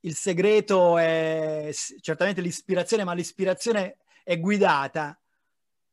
il 0.00 0.14
segreto 0.14 0.96
è 0.96 1.68
certamente 2.00 2.40
l'ispirazione, 2.40 3.04
ma 3.04 3.12
l'ispirazione 3.12 3.98
è 4.22 4.40
guidata 4.40 5.20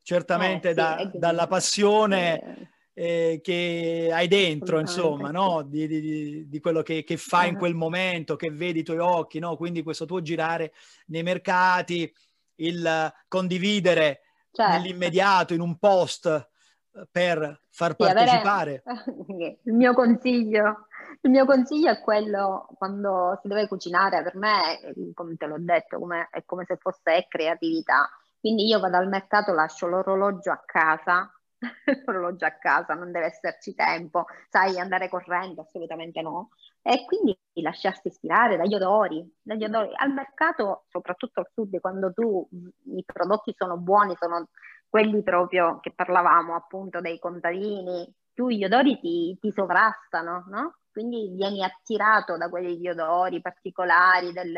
certamente 0.01 0.69
eh, 0.69 0.71
sì, 0.71 0.75
da, 0.77 1.11
dalla 1.13 1.47
passione 1.47 2.69
eh, 2.93 3.41
che 3.43 4.11
hai 4.13 4.29
dentro, 4.29 4.79
insomma, 4.79 5.29
no? 5.31 5.61
di, 5.61 5.87
di, 5.87 6.47
di, 6.47 6.59
quello 6.61 6.83
che, 6.83 7.03
che 7.03 7.17
fai 7.17 7.49
in 7.49 7.57
quel 7.57 7.75
momento, 7.75 8.37
che 8.37 8.49
vedi 8.49 8.79
i 8.79 8.83
tuoi 8.83 8.99
occhi, 8.99 9.39
no? 9.39 9.57
quindi 9.57 9.83
questo 9.83 10.05
tuo 10.05 10.21
girare 10.21 10.71
nei 11.07 11.21
mercati 11.21 12.09
il 12.55 13.13
condividere 13.27 14.21
certo. 14.51 14.71
nell'immediato, 14.73 15.53
in 15.53 15.61
un 15.61 15.77
post 15.77 16.25
eh, 16.25 17.07
per 17.11 17.61
far 17.69 17.95
partecipare. 17.95 18.83
Avere... 18.85 19.59
Il 19.63 19.73
mio 19.73 19.93
consiglio, 19.93 20.87
il 21.21 21.29
mio 21.29 21.45
consiglio 21.45 21.91
è 21.91 22.01
quello 22.01 22.67
quando 22.77 23.37
si 23.41 23.47
deve 23.47 23.67
cucinare, 23.67 24.23
per 24.23 24.35
me, 24.35 24.79
come 25.13 25.35
te 25.35 25.45
l'ho 25.45 25.59
detto, 25.59 25.99
come, 25.99 26.27
è 26.31 26.43
come 26.45 26.65
se 26.65 26.77
fosse 26.77 27.25
creatività. 27.27 28.09
Quindi 28.39 28.65
io 28.65 28.79
vado 28.79 28.97
al 28.97 29.07
mercato, 29.07 29.53
lascio 29.53 29.87
l'orologio 29.87 30.51
a 30.51 30.63
casa, 30.65 31.31
l'orologio 32.05 32.45
a 32.45 32.51
casa, 32.51 32.93
non 32.93 33.11
deve 33.11 33.27
esserci 33.27 33.75
tempo, 33.75 34.25
sai, 34.49 34.79
andare 34.79 35.09
correndo, 35.09 35.61
assolutamente 35.61 36.21
no 36.21 36.49
e 36.81 37.05
quindi 37.05 37.37
lasciarsi 37.61 38.07
ispirare 38.07 38.57
dagli 38.57 38.73
odori, 38.73 39.23
dagli 39.41 39.63
odori. 39.63 39.91
Al 39.95 40.11
mercato, 40.11 40.85
soprattutto 40.89 41.41
al 41.41 41.49
sud, 41.53 41.79
quando 41.79 42.11
tu 42.11 42.47
i 42.85 43.03
prodotti 43.05 43.53
sono 43.55 43.77
buoni, 43.77 44.15
sono 44.17 44.47
quelli 44.89 45.21
proprio 45.23 45.79
che 45.79 45.93
parlavamo 45.93 46.55
appunto 46.55 46.99
dei 46.99 47.19
contadini, 47.19 48.11
tu 48.33 48.49
gli 48.49 48.63
odori 48.63 48.99
ti, 48.99 49.37
ti 49.39 49.51
sovrastano, 49.51 50.45
no? 50.47 50.77
Quindi 50.91 51.29
vieni 51.33 51.63
attirato 51.63 52.35
da 52.37 52.49
quegli 52.49 52.87
odori 52.89 53.39
particolari, 53.41 54.33
del, 54.33 54.55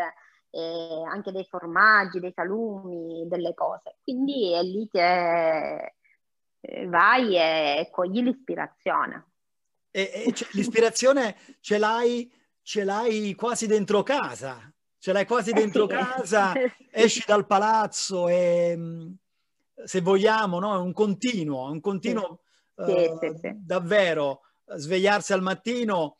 eh, 0.49 1.03
anche 1.07 1.31
dei 1.31 1.45
formaggi, 1.45 2.19
dei 2.19 2.31
salumi, 2.33 3.27
delle 3.27 3.53
cose. 3.53 3.97
Quindi 4.03 4.53
è 4.53 4.61
lì 4.63 4.87
che 4.89 5.95
vai 6.87 7.35
e 7.35 7.89
cogli 7.91 8.21
l'ispirazione. 8.21 9.31
E, 9.91 10.11
e 10.25 10.33
l'ispirazione 10.51 11.35
ce 11.59 11.77
l'hai, 11.77 12.31
ce 12.61 12.83
l'hai 12.83 13.35
quasi 13.35 13.67
dentro 13.67 14.01
casa, 14.03 14.73
ce 14.97 15.11
l'hai 15.11 15.25
quasi 15.25 15.51
dentro 15.53 15.85
casa, 15.85 16.53
esci 16.91 17.23
dal 17.25 17.45
palazzo 17.45 18.27
e 18.27 18.77
se 19.85 20.01
vogliamo, 20.01 20.59
no? 20.59 20.75
è 20.75 20.79
un 20.79 20.93
continuo, 20.93 21.69
un 21.69 21.81
continuo 21.81 22.41
sì, 22.75 22.91
uh, 22.91 23.17
sì, 23.19 23.33
sì. 23.39 23.51
davvero 23.55 24.41
svegliarsi 24.65 25.33
al 25.33 25.41
mattino 25.41 26.17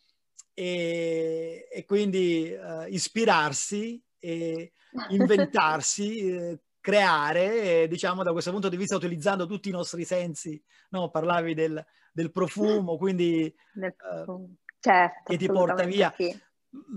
e, 0.54 1.68
e 1.72 1.86
quindi 1.86 2.54
uh, 2.54 2.86
ispirarsi 2.88 4.02
e 4.20 4.72
inventarsi, 5.10 6.28
eh, 6.30 6.60
creare, 6.84 7.88
diciamo 7.88 8.24
da 8.24 8.34
questo 8.34 8.52
punto 8.52 8.68
di 8.68 8.76
vista 8.76 8.98
utilizzando 8.98 9.48
tutti 9.48 9.70
i 9.70 9.72
nostri 9.72 10.04
sensi, 10.04 10.62
no? 10.90 11.10
parlavi 11.10 11.54
del, 11.54 11.84
del 12.12 12.30
profumo, 12.30 12.98
quindi 13.00 13.52
uh, 13.76 14.56
certo, 14.82 15.32
che 15.32 15.38
ti 15.38 15.48
porta 15.48 15.84
via. 15.84 16.14
Sì. 16.14 16.38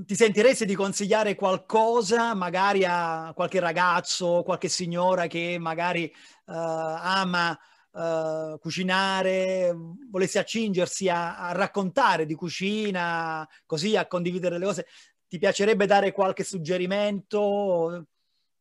Ti 0.05 0.15
sentiresti 0.17 0.65
di 0.65 0.75
consigliare 0.75 1.37
qualcosa 1.37 2.35
magari 2.35 2.85
a 2.85 3.33
qualche 3.33 3.61
ragazzo, 3.61 4.43
qualche 4.43 4.69
signora 4.69 5.29
che 5.29 5.57
magari 5.61 6.13
uh, 6.47 6.53
ama 6.53 7.57
uh, 7.93 8.59
cucinare, 8.59 9.73
volesse 10.11 10.41
accingersi 10.41 11.09
a, 11.09 11.39
a, 11.39 11.53
raccontare 11.53 12.27
di 12.27 12.35
cucina, 12.35 13.49
così 13.65 13.97
a 13.97 14.09
condividere 14.09 14.59
le 14.59 14.65
cose, 14.65 14.87
ti 15.29 15.39
piacerebbe 15.39 15.87
dare 15.87 16.11
qualche 16.11 16.43
suggerimento 16.43 18.07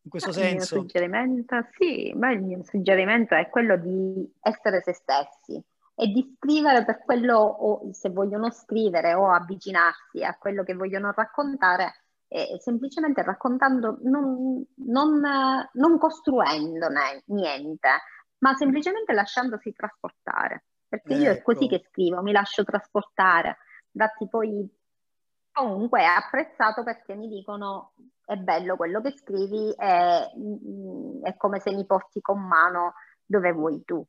in 0.06 0.12
questo 0.12 0.30
il 0.30 0.36
senso? 0.36 0.76
Il 0.76 0.82
mio 0.82 0.90
suggerimento, 0.90 1.68
sì, 1.78 2.14
ma 2.16 2.32
il 2.32 2.42
mio 2.42 2.64
suggerimento 2.64 3.34
è 3.34 3.50
quello 3.50 3.76
di 3.76 4.32
essere 4.40 4.82
se 4.84 4.94
stessi 4.94 5.62
e 5.96 6.08
di 6.08 6.36
scrivere 6.38 6.86
per 6.86 7.04
quello, 7.04 7.38
o 7.38 7.92
se 7.92 8.10
vogliono 8.10 8.52
scrivere 8.52 9.14
o 9.14 9.32
avvicinarsi 9.32 10.24
a 10.24 10.38
quello 10.38 10.64
che 10.64 10.76
vogliono 10.76 11.12
raccontare, 11.12 12.04
eh, 12.28 12.58
semplicemente 12.60 13.24
raccontando, 13.24 13.98
non, 14.04 14.64
non, 14.86 15.22
non 15.74 15.98
costruendone 15.98 17.24
niente, 17.28 17.90
ma 18.40 18.54
semplicemente 18.56 19.12
lasciandosi 19.14 19.74
trasportare. 19.74 20.66
Perché 20.88 21.14
ecco. 21.14 21.24
io 21.24 21.32
è 21.32 21.42
così 21.42 21.66
ecco. 21.66 21.78
che 21.78 21.88
scrivo, 21.90 22.22
mi 22.22 22.32
lascio 22.32 22.64
trasportare. 22.64 23.58
Datti 23.90 24.28
poi 24.28 24.70
comunque 25.56 26.02
è 26.02 26.06
apprezzato 26.06 26.84
perché 26.84 27.16
mi 27.16 27.30
dicono 27.30 27.94
è 28.26 28.36
bello 28.36 28.76
quello 28.76 29.02
che 29.02 29.12
scrivi, 29.12 29.74
è, 29.78 30.28
è 31.24 31.36
come 31.38 31.60
se 31.60 31.72
mi 31.72 31.86
porti 31.86 32.22
con 32.22 32.42
mano 32.42 32.96
dove 33.24 33.52
vuoi 33.52 33.84
tu. 33.86 34.06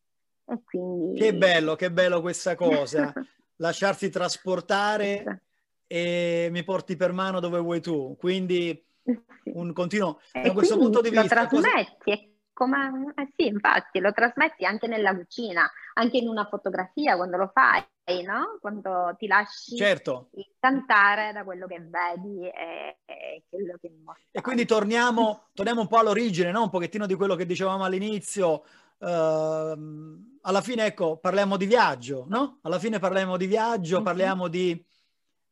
E 0.46 0.60
quindi... 0.64 1.18
Che 1.18 1.34
bello, 1.34 1.76
che 1.76 1.92
bello 1.92 2.20
questa 2.20 2.54
cosa, 2.54 3.12
lasciarsi 3.56 4.10
trasportare 4.10 5.42
e 5.86 6.48
mi 6.50 6.64
porti 6.64 6.96
per 6.96 7.12
mano 7.12 7.40
dove 7.40 7.58
vuoi 7.58 7.80
tu. 7.80 8.16
Quindi 8.18 8.84
un 9.54 9.72
continuo, 9.72 10.20
da 10.32 10.52
questo 10.52 10.76
punto 10.76 11.00
di 11.00 11.10
vista... 11.10 11.42
Lo 11.42 11.48
trasmetti, 11.48 11.94
cosa... 12.04 12.34
come... 12.56 13.12
eh 13.14 13.28
sì, 13.36 13.48
infatti, 13.48 14.00
lo 14.00 14.12
trasmetti 14.12 14.64
anche 14.64 14.86
nella 14.86 15.14
cucina, 15.14 15.70
anche 15.94 16.16
in 16.16 16.26
una 16.26 16.46
fotografia 16.46 17.16
quando 17.16 17.36
lo 17.36 17.50
fai, 17.52 17.84
no? 18.24 18.56
Quando 18.60 19.14
ti 19.18 19.26
lasci 19.26 19.76
certo. 19.76 20.30
incantare 20.32 21.32
da 21.32 21.44
quello 21.44 21.66
che 21.66 21.80
vedi 21.80 22.48
e, 22.48 23.00
e 23.04 23.42
quello 23.46 23.76
che 23.78 23.92
mostri. 24.02 24.28
E 24.30 24.40
quindi 24.40 24.64
torniamo, 24.64 25.48
torniamo 25.52 25.82
un 25.82 25.86
po' 25.86 25.98
all'origine, 25.98 26.50
no? 26.50 26.62
Un 26.62 26.70
pochettino 26.70 27.04
di 27.04 27.14
quello 27.14 27.34
che 27.34 27.44
dicevamo 27.44 27.84
all'inizio, 27.84 28.62
Uh, 28.98 30.38
alla 30.40 30.62
fine, 30.62 30.86
ecco, 30.86 31.18
parliamo 31.18 31.58
di 31.58 31.66
viaggio, 31.66 32.24
no? 32.28 32.60
Alla 32.62 32.78
fine 32.78 32.98
parliamo 32.98 33.36
di 33.36 33.46
viaggio, 33.46 33.96
mm-hmm. 33.96 34.04
parliamo 34.04 34.48
di, 34.48 34.82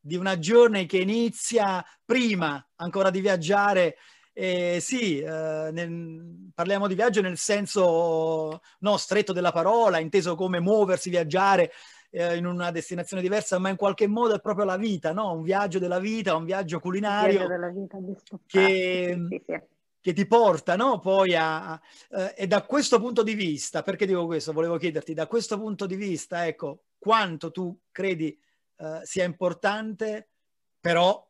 di, 0.00 0.16
una 0.16 0.38
journey 0.38 0.86
che 0.86 0.96
inizia 0.96 1.84
prima 2.06 2.66
ancora 2.76 3.10
di 3.10 3.20
viaggiare. 3.20 3.96
Eh, 4.36 4.78
sì, 4.80 5.22
uh, 5.22 5.70
nel, 5.70 6.50
parliamo 6.52 6.88
di 6.88 6.94
viaggio 6.94 7.20
nel 7.20 7.38
senso 7.38 8.60
no, 8.80 8.96
stretto 8.96 9.32
della 9.32 9.52
parola, 9.52 10.00
inteso 10.00 10.34
come 10.34 10.58
muoversi, 10.58 11.08
viaggiare 11.08 11.70
eh, 12.10 12.36
in 12.36 12.44
una 12.44 12.70
destinazione 12.72 13.22
diversa, 13.22 13.58
ma 13.58 13.68
in 13.68 13.76
qualche 13.76 14.08
modo 14.08 14.34
è 14.34 14.40
proprio 14.40 14.64
la 14.64 14.76
vita, 14.76 15.12
no? 15.12 15.32
Un 15.32 15.42
viaggio 15.42 15.78
della 15.78 16.00
vita, 16.00 16.34
un 16.34 16.44
viaggio 16.44 16.80
culinario 16.80 17.46
viaggio 17.46 17.70
vita, 17.72 17.98
che, 18.46 19.18
sì, 19.28 19.36
sì, 19.36 19.42
sì 19.46 19.60
che 20.04 20.12
ti 20.12 20.26
portano 20.26 20.98
poi 20.98 21.34
a... 21.34 21.80
Eh, 22.10 22.34
e 22.36 22.46
da 22.46 22.62
questo 22.64 23.00
punto 23.00 23.22
di 23.22 23.32
vista, 23.32 23.82
perché 23.82 24.04
dico 24.04 24.26
questo? 24.26 24.52
Volevo 24.52 24.76
chiederti, 24.76 25.14
da 25.14 25.26
questo 25.26 25.58
punto 25.58 25.86
di 25.86 25.96
vista, 25.96 26.46
ecco, 26.46 26.82
quanto 26.98 27.50
tu 27.50 27.74
credi 27.90 28.38
eh, 28.76 29.00
sia 29.02 29.24
importante 29.24 30.28
però 30.78 31.23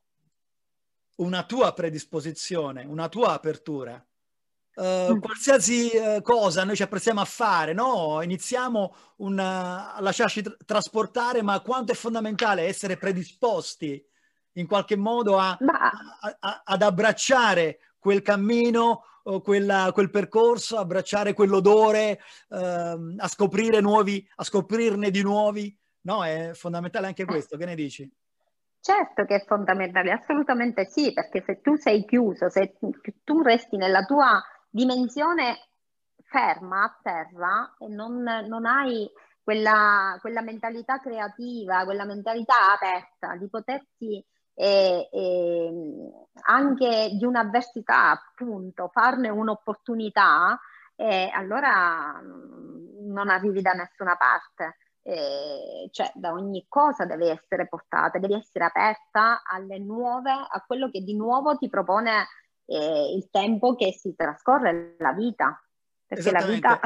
una 1.17 1.45
tua 1.45 1.73
predisposizione, 1.73 2.85
una 2.85 3.09
tua 3.09 3.33
apertura. 3.33 4.05
Uh, 4.77 5.21
qualsiasi 5.21 5.93
uh, 5.95 6.21
cosa 6.21 6.65
noi 6.65 6.75
ci 6.75 6.83
apprezziamo 6.83 7.21
a 7.21 7.25
fare, 7.25 7.73
no? 7.73 8.21
Iniziamo 8.23 8.97
una, 9.19 9.95
a 9.95 10.01
lasciarci 10.01 10.43
tra- 10.43 10.57
trasportare, 10.67 11.43
ma 11.43 11.61
quanto 11.61 11.93
è 11.93 11.95
fondamentale 11.95 12.63
essere 12.63 12.97
predisposti 12.97 14.05
in 14.55 14.67
qualche 14.67 14.97
modo 14.97 15.39
a, 15.39 15.57
a, 15.61 16.37
a, 16.41 16.63
ad 16.65 16.83
abbracciare 16.83 17.79
quel 17.99 18.23
cammino, 18.23 19.05
quella, 19.43 19.91
quel 19.93 20.11
percorso, 20.11 20.77
abbracciare 20.77 21.35
quell'odore, 21.35 22.21
ehm, 22.51 23.15
a 23.17 23.29
scoprire 23.29 23.81
nuovi, 23.81 24.29
a 24.37 24.45
scoprirne 24.45 25.11
di 25.11 25.23
nuovi. 25.23 25.77
No, 26.03 26.25
è 26.25 26.51
fondamentale 26.53 27.07
anche 27.07 27.25
questo, 27.25 27.57
che 27.57 27.65
ne 27.65 27.75
dici? 27.75 28.11
Certo 28.87 29.25
che 29.25 29.37
è 29.37 29.45
fondamentale, 29.47 30.13
assolutamente 30.13 30.85
sì, 30.85 31.15
perché 31.15 31.41
se 31.41 31.63
tu 31.63 31.75
sei 31.75 32.05
chiuso, 32.05 32.51
se 32.51 32.77
tu 33.25 33.41
resti 33.41 33.79
nella 33.79 34.05
tua 34.05 34.39
dimensione 34.69 35.69
ferma 36.23 36.85
a 36.85 36.99
terra 37.03 37.75
e 37.79 37.89
non, 37.89 38.23
non 38.23 38.67
hai 38.67 39.11
quella, 39.43 40.19
quella, 40.21 40.43
mentalità 40.43 40.99
creativa, 41.01 41.85
quella 41.85 42.05
mentalità 42.05 42.75
aperta 42.75 43.37
di 43.37 43.49
poterti 43.49 44.23
e, 44.53 45.09
e 45.11 45.73
anche 46.43 47.09
di 47.17 47.25
un'avversità, 47.25 48.11
appunto, 48.11 48.91
farne 48.93 49.31
un'opportunità, 49.31 50.61
e 50.95 51.31
allora 51.33 52.21
mm, 52.21 53.11
non 53.13 53.31
arrivi 53.31 53.63
da 53.63 53.73
nessuna 53.73 54.15
parte. 54.17 54.77
Eh, 55.07 55.91
cioè 55.91 56.11
da 56.15 56.33
ogni 56.33 56.65
cosa 56.67 57.05
deve 57.05 57.31
essere 57.31 57.69
portata, 57.69 58.19
devi 58.19 58.33
essere 58.33 58.65
aperta 58.65 59.43
alle 59.45 59.79
nuove, 59.79 60.31
a 60.31 60.65
quello 60.67 60.89
che 60.91 61.03
di 61.03 61.15
nuovo 61.15 61.59
ti 61.59 61.69
propone 61.69 62.27
eh, 62.65 63.15
il 63.15 63.29
tempo 63.31 63.75
che 63.75 63.93
si 63.93 64.15
trascorre, 64.17 64.97
la 64.99 65.13
vita. 65.13 65.59
Perché 66.07 66.31
la 66.31 66.45
vita... 66.45 66.81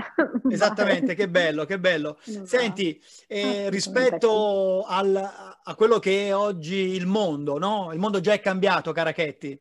Esattamente, 0.51 1.15
che 1.17 1.29
bello, 1.29 1.65
che 1.65 1.79
bello. 1.79 2.19
Senti, 2.45 3.01
eh, 3.27 3.71
rispetto 3.71 4.85
al, 4.85 5.17
a 5.63 5.75
quello 5.75 5.99
che 5.99 6.29
è 6.29 6.35
oggi 6.35 6.75
il 6.75 7.07
mondo, 7.07 7.59
no? 7.59 7.93
Il 7.93 7.99
mondo 7.99 8.21
già 8.21 8.33
è 8.33 8.41
cambiato, 8.41 8.93
Carachetti. 8.93 9.61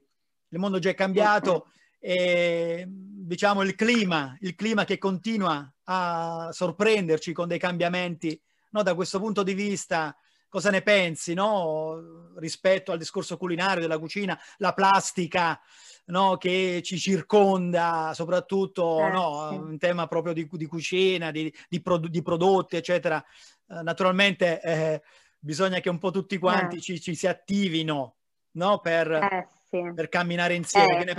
Il 0.50 0.60
mondo 0.60 0.80
già 0.80 0.90
è 0.90 0.96
cambiato 0.96 1.68
e 2.00 2.88
diciamo 3.28 3.62
il 3.62 3.76
clima, 3.76 4.38
il 4.40 4.56
clima 4.56 4.86
che 4.86 4.98
continua 4.98 5.70
a 5.84 6.50
sorprenderci 6.52 7.34
con 7.34 7.48
dei 7.48 7.60
cambiamenti, 7.60 8.40
no? 8.72 8.84
Da 8.84 8.96
questo 8.96 9.20
punto 9.20 9.44
di 9.44 9.54
vista, 9.54 10.16
cosa 10.48 10.70
ne 10.70 10.82
pensi, 10.82 11.34
no? 11.34 12.32
Rispetto 12.38 12.94
al 12.94 12.98
discorso 12.98 13.38
culinario 13.38 13.82
della 13.82 14.00
cucina, 14.00 14.40
la 14.58 14.74
plastica, 14.74 15.60
no, 16.06 16.38
che 16.38 16.82
ci 16.84 16.98
circonda, 16.98 18.12
soprattutto 18.14 19.06
eh, 19.06 19.10
no, 19.10 19.48
sì. 19.50 19.56
in 19.56 19.78
tema 19.78 20.08
proprio 20.08 20.32
di, 20.34 20.48
di 20.50 20.66
cucina, 20.66 21.30
di, 21.30 21.54
di, 21.68 21.82
produ- 21.82 22.10
di, 22.10 22.22
prodotti, 22.22 22.78
eccetera. 22.78 23.24
Eh, 23.70 23.82
naturalmente 23.82 24.62
eh, 24.62 25.02
bisogna 25.38 25.82
che 25.82 25.90
un 25.90 25.98
po' 26.00 26.12
tutti 26.12 26.38
quanti 26.38 26.78
eh. 26.78 26.82
ci, 26.82 27.02
ci, 27.02 27.14
si 27.14 27.28
attivino 27.28 28.16
no, 28.52 28.80
per, 28.80 29.12
eh, 29.12 29.48
sì. 29.70 29.92
per, 29.94 30.08
camminare 30.08 30.54
insieme. 30.56 30.98
che 31.00 31.04
ne 31.04 31.14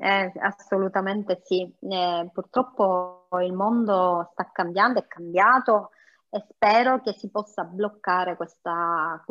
eh, 0.00 0.32
assolutamente 0.40 1.40
sì. 1.44 1.70
purtroppo 2.32 3.26
il 3.42 3.52
mondo 3.52 4.30
sta 4.32 4.50
cambiando, 4.50 4.98
è 4.98 5.06
cambiato 5.06 5.90
e 6.30 6.44
spero 6.48 7.00
che 7.00 7.12
si 7.12 7.30
possa 7.30 7.64
bloccare 7.64 8.36
questa, 8.36 9.22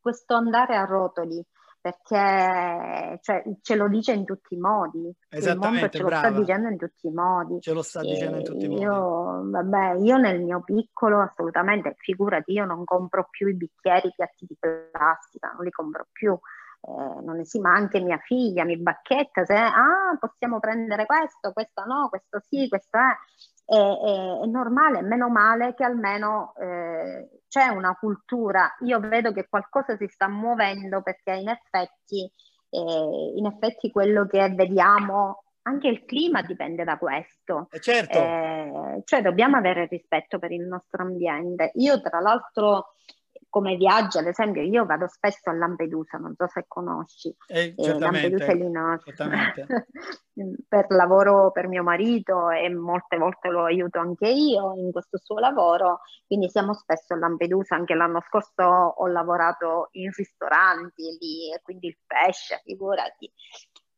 questo 0.00 0.34
andare 0.34 0.76
a 0.76 0.84
rotoli 0.84 1.44
perché 1.86 3.20
cioè, 3.22 3.44
ce 3.62 3.76
lo 3.76 3.86
dice 3.88 4.12
in 4.12 4.24
tutti 4.24 4.54
i 4.54 4.58
modi. 4.58 5.14
Il 5.30 5.56
mondo 5.56 5.88
ce 5.88 6.02
brava. 6.02 6.10
lo 6.10 6.16
sta 6.16 6.30
dicendo 6.40 6.68
in 6.68 6.76
tutti 6.76 7.06
i 7.06 7.12
modi. 7.12 7.60
Ce 7.60 7.72
lo 7.72 7.82
sta 7.82 8.00
e 8.00 8.08
dicendo 8.08 8.38
in 8.38 8.44
tutti 8.44 8.64
i 8.64 8.72
io, 8.72 8.92
modi. 8.92 9.50
Vabbè, 9.50 9.94
io 10.00 10.16
nel 10.16 10.40
mio 10.42 10.62
piccolo 10.64 11.20
assolutamente, 11.20 11.94
figurati, 11.98 12.52
io 12.52 12.64
non 12.64 12.84
compro 12.84 13.28
più 13.30 13.46
i 13.46 13.54
bicchieri, 13.54 14.08
i 14.08 14.12
piatti 14.16 14.46
di 14.46 14.56
plastica, 14.58 15.52
non 15.54 15.64
li 15.64 15.70
compro 15.70 16.08
più. 16.10 16.36
Eh, 16.86 17.20
non 17.22 17.44
si, 17.44 17.58
ma 17.58 17.72
anche 17.72 18.00
mia 18.00 18.18
figlia 18.18 18.64
mi 18.64 18.76
bacchetta 18.76 19.44
se 19.44 19.54
ah, 19.54 20.16
possiamo 20.20 20.60
prendere 20.60 21.04
questo, 21.04 21.52
questo 21.52 21.84
no, 21.84 22.08
questo 22.08 22.40
sì, 22.40 22.68
questo 22.68 22.96
è 22.96 23.16
è, 23.66 23.74
è, 23.74 24.40
è 24.42 24.46
normale, 24.46 25.02
meno 25.02 25.28
male 25.28 25.74
che 25.74 25.84
almeno 25.84 26.54
eh, 26.56 27.40
c'è 27.48 27.66
una 27.66 27.96
cultura. 27.98 28.74
Io 28.80 29.00
vedo 29.00 29.32
che 29.32 29.48
qualcosa 29.48 29.96
si 29.96 30.06
sta 30.06 30.28
muovendo 30.28 31.02
perché 31.02 31.32
in 31.32 31.48
effetti, 31.48 32.30
eh, 32.70 33.32
in 33.34 33.46
effetti 33.46 33.90
quello 33.90 34.26
che 34.26 34.48
vediamo 34.50 35.42
anche 35.62 35.88
il 35.88 36.04
clima 36.04 36.42
dipende 36.42 36.84
da 36.84 36.96
questo. 36.96 37.66
Eh 37.72 37.80
certo. 37.80 38.16
Eh, 38.16 39.02
cioè 39.04 39.20
dobbiamo 39.20 39.56
avere 39.56 39.86
rispetto 39.86 40.38
per 40.38 40.52
il 40.52 40.64
nostro 40.64 41.02
ambiente. 41.02 41.72
Io 41.74 42.00
tra 42.00 42.20
l'altro 42.20 42.92
come 43.56 43.76
viaggio, 43.76 44.18
ad 44.18 44.26
esempio, 44.26 44.60
io 44.60 44.84
vado 44.84 45.08
spesso 45.08 45.48
a 45.48 45.54
Lampedusa, 45.54 46.18
non 46.18 46.34
so 46.36 46.46
se 46.46 46.66
conosci, 46.68 47.34
eh, 47.46 47.72
eh, 47.74 47.98
Lampedusa 47.98 48.44
è 48.44 48.54
lì 48.54 48.68
per 50.68 50.84
lavoro 50.90 51.50
per 51.52 51.66
mio 51.66 51.82
marito 51.82 52.50
e 52.50 52.68
molte 52.68 53.16
volte 53.16 53.48
lo 53.48 53.64
aiuto 53.64 53.98
anche 53.98 54.28
io 54.28 54.74
in 54.76 54.92
questo 54.92 55.16
suo 55.16 55.38
lavoro, 55.38 56.00
quindi 56.26 56.50
siamo 56.50 56.74
spesso 56.74 57.14
a 57.14 57.16
Lampedusa, 57.16 57.76
anche 57.76 57.94
l'anno 57.94 58.20
scorso 58.28 58.62
ho 58.62 59.06
lavorato 59.06 59.88
in 59.92 60.10
ristoranti 60.14 61.16
lì 61.18 61.50
e 61.50 61.62
quindi 61.62 61.86
il 61.86 61.96
pesce, 62.06 62.60
figurati. 62.62 63.32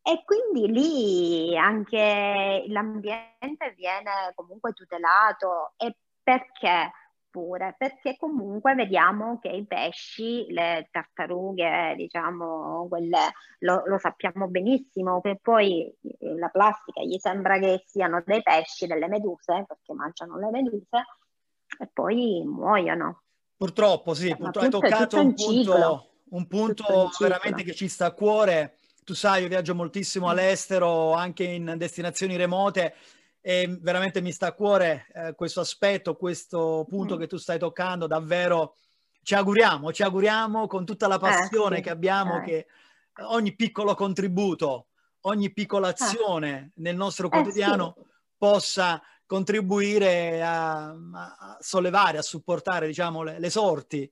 E 0.03 0.23
quindi 0.25 0.71
lì 0.71 1.59
anche 1.59 2.63
l'ambiente 2.69 3.75
viene 3.75 4.31
comunque 4.37 4.73
tutelato 4.73 5.73
e 5.77 5.97
perché? 6.23 6.93
Pure, 7.39 7.75
perché 7.79 8.17
comunque 8.19 8.75
vediamo 8.75 9.39
che 9.39 9.49
i 9.49 9.65
pesci, 9.65 10.47
le 10.51 10.89
tartarughe, 10.91 11.95
diciamo, 11.97 12.89
quelle 12.89 13.33
lo, 13.61 13.83
lo, 13.87 13.99
sappiamo 13.99 14.49
benissimo, 14.49 15.21
che 15.21 15.39
poi 15.41 15.87
eh, 15.87 16.37
la 16.37 16.49
plastica 16.49 17.03
gli 17.03 17.17
sembra 17.19 17.59
che 17.59 17.85
siano 17.87 18.23
dei 18.27 18.43
pesci, 18.43 18.87
delle 18.87 19.07
meduse, 19.07 19.65
perché 19.67 19.95
mangiano 19.95 20.37
le 20.39 20.51
meduse, 20.51 21.05
e 21.79 21.89
poi 21.93 22.43
muoiono. 22.45 23.23
Purtroppo 23.57 24.15
sì, 24.15 24.35
purtroppo 24.37 24.61
hai 24.61 24.71
toccato 24.71 25.21
un 25.21 25.35
punto, 25.35 26.11
un 26.31 26.47
punto 26.47 27.11
veramente 27.21 27.63
che 27.63 27.75
ci 27.75 27.89
sta 27.89 28.07
a 28.07 28.13
cuore. 28.13 28.79
Tu 29.05 29.15
sai, 29.15 29.43
io 29.43 29.49
viaggio 29.49 29.75
moltissimo 29.75 30.27
mm. 30.27 30.31
all'estero, 30.31 31.13
anche 31.15 31.45
in 31.45 31.75
destinazioni 31.77 32.37
remote, 32.37 32.95
e 33.41 33.79
veramente 33.81 34.21
mi 34.21 34.33
sta 34.33 34.49
a 34.49 34.53
cuore 34.53 35.07
eh, 35.15 35.35
questo 35.35 35.61
aspetto, 35.61 36.17
questo 36.17 36.85
punto 36.89 37.17
mm. 37.17 37.19
che 37.19 37.27
tu 37.27 37.37
stai 37.37 37.59
toccando, 37.59 38.07
davvero 38.07 38.75
ci 39.23 39.35
auguriamo, 39.35 39.93
ci 39.93 40.03
auguriamo 40.03 40.67
con 40.67 40.85
tutta 40.85 41.07
la 41.07 41.19
passione 41.19 41.77
eh, 41.77 41.79
sì. 41.79 41.85
che 41.85 41.91
abbiamo 41.91 42.41
eh. 42.41 42.45
che 42.45 42.67
ogni 43.27 43.55
piccolo 43.55 43.95
contributo, 43.95 44.87
ogni 45.23 45.53
piccola 45.53 45.89
ah. 45.89 45.91
azione 45.91 46.73
nel 46.77 46.97
nostro 46.97 47.29
quotidiano 47.29 47.95
sì. 47.97 48.05
possa 48.37 49.03
contribuire 49.27 50.43
a, 50.43 50.89
a, 50.89 51.57
sollevare, 51.61 52.19
a 52.19 52.23
supportare 52.23 52.87
diciamo, 52.87 53.23
le, 53.23 53.39
le 53.39 53.51
sorti 53.51 54.11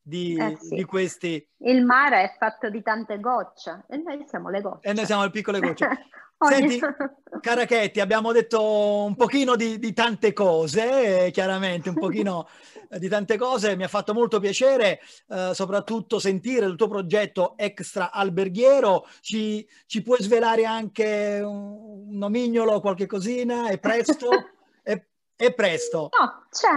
di, 0.00 0.36
eh 0.36 0.56
sì. 0.60 0.74
di, 0.74 0.84
questi. 0.84 1.48
Il 1.58 1.84
mare 1.84 2.22
è 2.22 2.36
fatto 2.38 2.68
di 2.68 2.82
tante 2.82 3.18
gocce 3.20 3.84
e 3.88 3.96
noi 3.96 4.24
siamo 4.26 4.50
le 4.50 4.60
gocce. 4.60 4.88
E 4.88 4.92
noi 4.92 5.06
siamo 5.06 5.24
le 5.24 5.30
piccole 5.30 5.60
gocce. 5.60 5.88
Senti, 6.38 6.78
Carachetti, 7.40 8.00
abbiamo 8.00 8.30
detto 8.32 9.04
un 9.04 9.16
pochino 9.16 9.56
di, 9.56 9.78
di 9.78 9.92
tante 9.92 10.32
cose, 10.32 11.26
eh, 11.26 11.30
chiaramente, 11.32 11.88
un 11.88 11.96
pochino 11.96 12.48
di 12.90 13.08
tante 13.08 13.36
cose. 13.36 13.76
Mi 13.76 13.82
ha 13.82 13.88
fatto 13.88 14.14
molto 14.14 14.38
piacere, 14.38 15.00
eh, 15.28 15.50
soprattutto 15.52 16.18
sentire 16.18 16.66
il 16.66 16.76
tuo 16.76 16.88
progetto 16.88 17.54
extra 17.56 18.12
alberghiero. 18.12 19.06
Ci, 19.20 19.68
ci 19.86 20.02
puoi 20.02 20.22
svelare 20.22 20.64
anche 20.64 21.40
un, 21.42 22.06
un 22.08 22.16
nomignolo, 22.16 22.80
qualche 22.80 23.06
cosina? 23.06 23.68
È 23.68 23.78
presto? 23.78 24.28
è, 24.82 25.02
è 25.34 25.52
presto. 25.52 26.08
No, 26.18 26.46
cioè, 26.50 26.70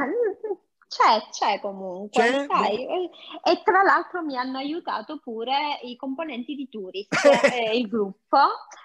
c'è, 0.91 1.21
c'è 1.31 1.61
comunque, 1.61 2.21
c'è? 2.21 2.45
e, 2.69 3.09
e, 3.43 3.61
tra 3.63 3.81
l'altro 3.81 4.21
mi 4.23 4.35
hanno 4.35 4.57
aiutato 4.57 5.19
pure 5.23 5.79
i 5.83 5.95
componenti 5.95 6.53
di 6.53 6.67
Tourist, 6.67 7.13
eh, 7.55 7.77
il 7.77 7.87
gruppo, 7.87 8.37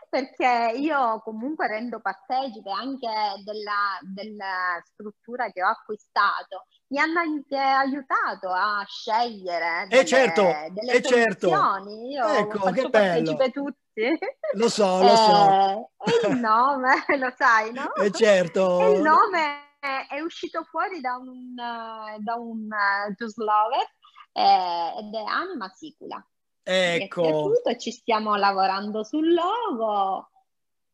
perché 0.08 0.72
io 0.76 1.20
comunque 1.24 1.66
rendo 1.66 2.00
partecipe 2.00 2.70
anche 2.70 3.08
della, 3.42 3.98
della 4.02 4.80
struttura 4.84 5.50
che 5.50 5.64
ho 5.64 5.68
acquistato. 5.68 6.66
Mi 6.88 7.00
hanno 7.00 7.18
anche 7.18 7.58
aiutato 7.58 8.50
a 8.50 8.84
scegliere 8.86 9.86
delle, 9.88 10.02
eh 10.02 10.04
certo, 10.04 10.42
delle 10.70 10.92
eh 10.92 11.02
certo. 11.02 11.48
Io 11.48 12.24
ecco, 12.24 12.58
faccio 12.58 12.88
partecipe 12.88 13.50
tutti. 13.50 14.18
Lo 14.52 14.68
so, 14.68 15.02
lo 15.02 15.16
so. 15.16 15.90
E 16.04 16.28
il 16.28 16.38
nome, 16.38 17.04
lo 17.18 17.32
sai, 17.36 17.72
no? 17.72 17.92
Eh 17.96 18.12
certo. 18.12 18.94
Il 18.94 19.02
nome 19.02 19.65
è 20.08 20.20
uscito 20.20 20.64
fuori 20.64 21.00
da 21.00 21.16
un, 21.16 21.54
da 21.54 22.34
un 22.34 22.68
uh, 22.68 23.12
Juice 23.14 23.42
Lover 23.42 23.86
eh, 24.32 24.98
ed 24.98 25.14
è 25.14 25.22
Anima 25.22 25.68
Sicula. 25.68 26.24
Ecco. 26.62 27.20
Mi 27.20 27.26
è 27.26 27.30
piaciuto 27.30 27.76
ci 27.76 27.90
stiamo 27.90 28.34
lavorando 28.36 29.04
sul 29.04 29.32
logo. 29.32 30.30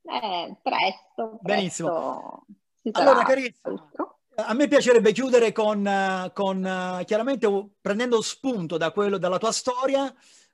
Eh, 0.02 0.56
presto, 0.62 1.38
presto. 1.42 1.42
Benissimo. 1.42 2.46
Allora, 2.92 3.22
carissimo. 3.24 3.90
A 4.34 4.54
me 4.54 4.66
piacerebbe 4.66 5.12
chiudere 5.12 5.52
con, 5.52 6.30
con 6.32 7.02
chiaramente 7.04 7.70
prendendo 7.80 8.20
spunto 8.22 8.76
da 8.76 8.90
quello, 8.90 9.18
dalla 9.18 9.38
tua 9.38 9.52
storia, 9.52 10.12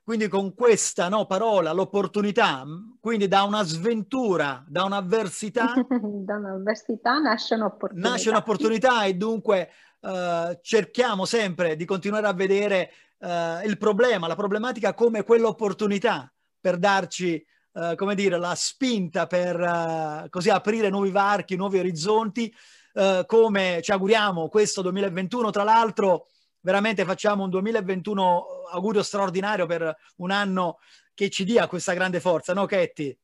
quindi 0.09 0.27
con 0.27 0.55
questa 0.55 1.07
no, 1.07 1.27
parola, 1.27 1.71
l'opportunità, 1.71 2.65
quindi 2.99 3.27
da 3.27 3.43
una 3.43 3.61
sventura, 3.61 4.65
da 4.67 4.83
un'avversità. 4.85 5.71
da 5.85 6.35
un'avversità 6.35 7.19
nasce 7.19 7.53
un'opportunità. 7.53 8.09
Nasce 8.09 8.29
un'opportunità 8.29 9.03
e 9.03 9.13
dunque 9.13 9.69
uh, 9.99 10.57
cerchiamo 10.63 11.25
sempre 11.25 11.75
di 11.75 11.85
continuare 11.85 12.25
a 12.25 12.33
vedere 12.33 12.91
uh, 13.19 13.63
il 13.63 13.77
problema, 13.77 14.25
la 14.25 14.33
problematica 14.33 14.95
come 14.95 15.21
quell'opportunità 15.21 16.33
per 16.59 16.77
darci, 16.77 17.45
uh, 17.73 17.93
come 17.93 18.15
dire, 18.15 18.39
la 18.39 18.55
spinta 18.55 19.27
per 19.27 20.25
così 20.31 20.49
aprire 20.49 20.89
nuovi 20.89 21.11
varchi, 21.11 21.55
nuovi 21.55 21.77
orizzonti, 21.77 22.51
come 23.27 23.79
ci 23.83 23.91
auguriamo 23.91 24.49
questo 24.49 24.81
2021, 24.81 25.51
tra 25.51 25.63
l'altro 25.63 26.25
veramente 26.61 27.05
facciamo 27.05 27.43
un 27.43 27.49
2021 27.49 28.45
augurio 28.71 29.03
straordinario 29.03 29.65
per 29.65 29.95
un 30.17 30.31
anno 30.31 30.79
che 31.13 31.29
ci 31.29 31.43
dia 31.43 31.67
questa 31.67 31.93
grande 31.93 32.19
forza, 32.19 32.53
no 32.53 32.65
Ketty? 32.65 33.17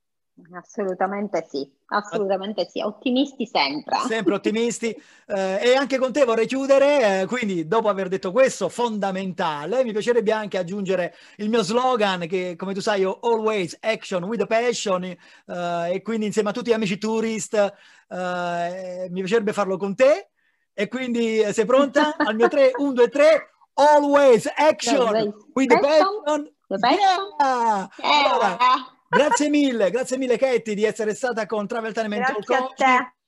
Assolutamente 0.51 1.45
sì, 1.47 1.65
assolutamente 1.85 2.67
sì, 2.69 2.81
ottimisti 2.81 3.45
sempre. 3.45 3.99
Sempre 4.05 4.33
ottimisti. 4.35 4.89
Eh, 5.27 5.59
e 5.61 5.75
anche 5.75 5.97
con 5.97 6.11
te 6.11 6.25
vorrei 6.25 6.45
chiudere, 6.45 7.21
eh, 7.21 7.25
quindi 7.25 7.67
dopo 7.67 7.87
aver 7.87 8.09
detto 8.09 8.33
questo, 8.33 8.67
fondamentale, 8.67 9.85
mi 9.85 9.93
piacerebbe 9.93 10.33
anche 10.33 10.57
aggiungere 10.57 11.15
il 11.37 11.47
mio 11.47 11.63
slogan 11.63 12.27
che 12.27 12.55
come 12.57 12.73
tu 12.73 12.81
sai 12.81 12.99
io 13.01 13.19
always 13.21 13.77
action 13.79 14.25
with 14.25 14.45
passion 14.45 15.05
eh, 15.05 15.17
e 15.93 16.01
quindi 16.01 16.25
insieme 16.25 16.49
a 16.49 16.51
tutti 16.51 16.71
gli 16.71 16.73
amici 16.73 16.97
tourist 16.97 17.53
eh, 18.09 19.07
mi 19.09 19.21
piacerebbe 19.21 19.53
farlo 19.53 19.77
con 19.77 19.95
te 19.95 20.31
e 20.77 20.89
quindi 20.89 21.39
eh, 21.39 21.53
sei 21.53 21.65
pronta? 21.65 22.15
Al 22.17 22.35
mio 22.35 22.49
3, 22.49 22.73
1, 22.75 22.91
2, 22.91 23.09
3, 23.09 23.49
always 23.75 24.45
action 24.55 24.99
always. 24.99 25.33
with 25.53 25.69
the 25.69 25.79
passion. 25.79 26.51
Yeah. 26.67 27.89
Allora, 28.01 28.57
grazie 29.07 29.49
mille, 29.49 29.89
grazie 29.89 30.17
mille 30.17 30.37
Katie 30.37 30.75
di 30.75 30.83
essere 30.83 31.15
stata 31.15 31.45
con 31.45 31.65
Travel 31.65 31.93
Time 31.93 32.09
Mental 32.09 32.43
Coach. 32.43 32.83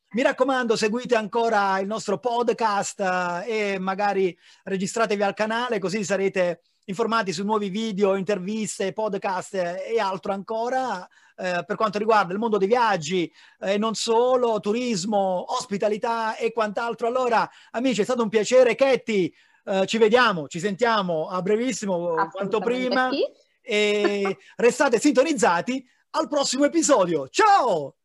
Mi 0.10 0.24
raccomando, 0.24 0.76
seguite 0.76 1.16
ancora 1.16 1.80
il 1.80 1.88
nostro 1.88 2.18
podcast 2.18 3.00
eh, 3.46 3.74
e 3.74 3.80
magari 3.80 4.38
registratevi 4.64 5.22
al 5.22 5.34
canale 5.34 5.80
così 5.80 6.04
sarete 6.04 6.62
informati 6.86 7.32
su 7.32 7.44
nuovi 7.44 7.70
video, 7.70 8.16
interviste, 8.16 8.94
podcast 8.94 9.54
e 9.54 10.00
altro 10.00 10.34
ancora 10.34 11.08
eh, 11.38 11.64
per 11.66 11.76
quanto 11.76 11.98
riguarda 11.98 12.34
il 12.34 12.40
mondo 12.40 12.58
dei 12.58 12.68
viaggi 12.68 13.32
e 13.60 13.74
eh, 13.74 13.78
non 13.78 13.94
solo, 13.94 14.60
turismo, 14.60 15.46
ospitalità 15.56 16.36
e 16.36 16.52
quant'altro. 16.52 17.08
Allora, 17.08 17.50
amici, 17.72 18.02
è 18.02 18.04
stato 18.04 18.24
un 18.24 18.30
piacere. 18.30 18.76
Ketty, 18.76 19.34
eh, 19.66 19.86
ci 19.86 19.98
vediamo, 19.98 20.48
ci 20.48 20.60
sentiamo 20.60 21.28
a 21.30 21.42
brevissimo, 21.42 22.28
quanto 22.32 22.60
prima. 22.60 23.10
Sì. 23.12 23.24
E 23.62 24.38
restate 24.56 24.98
sintonizzati 24.98 25.86
al 26.12 26.28
prossimo 26.28 26.66
episodio. 26.66 27.28
Ciao! 27.28 27.96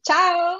Ciao! 0.00 0.58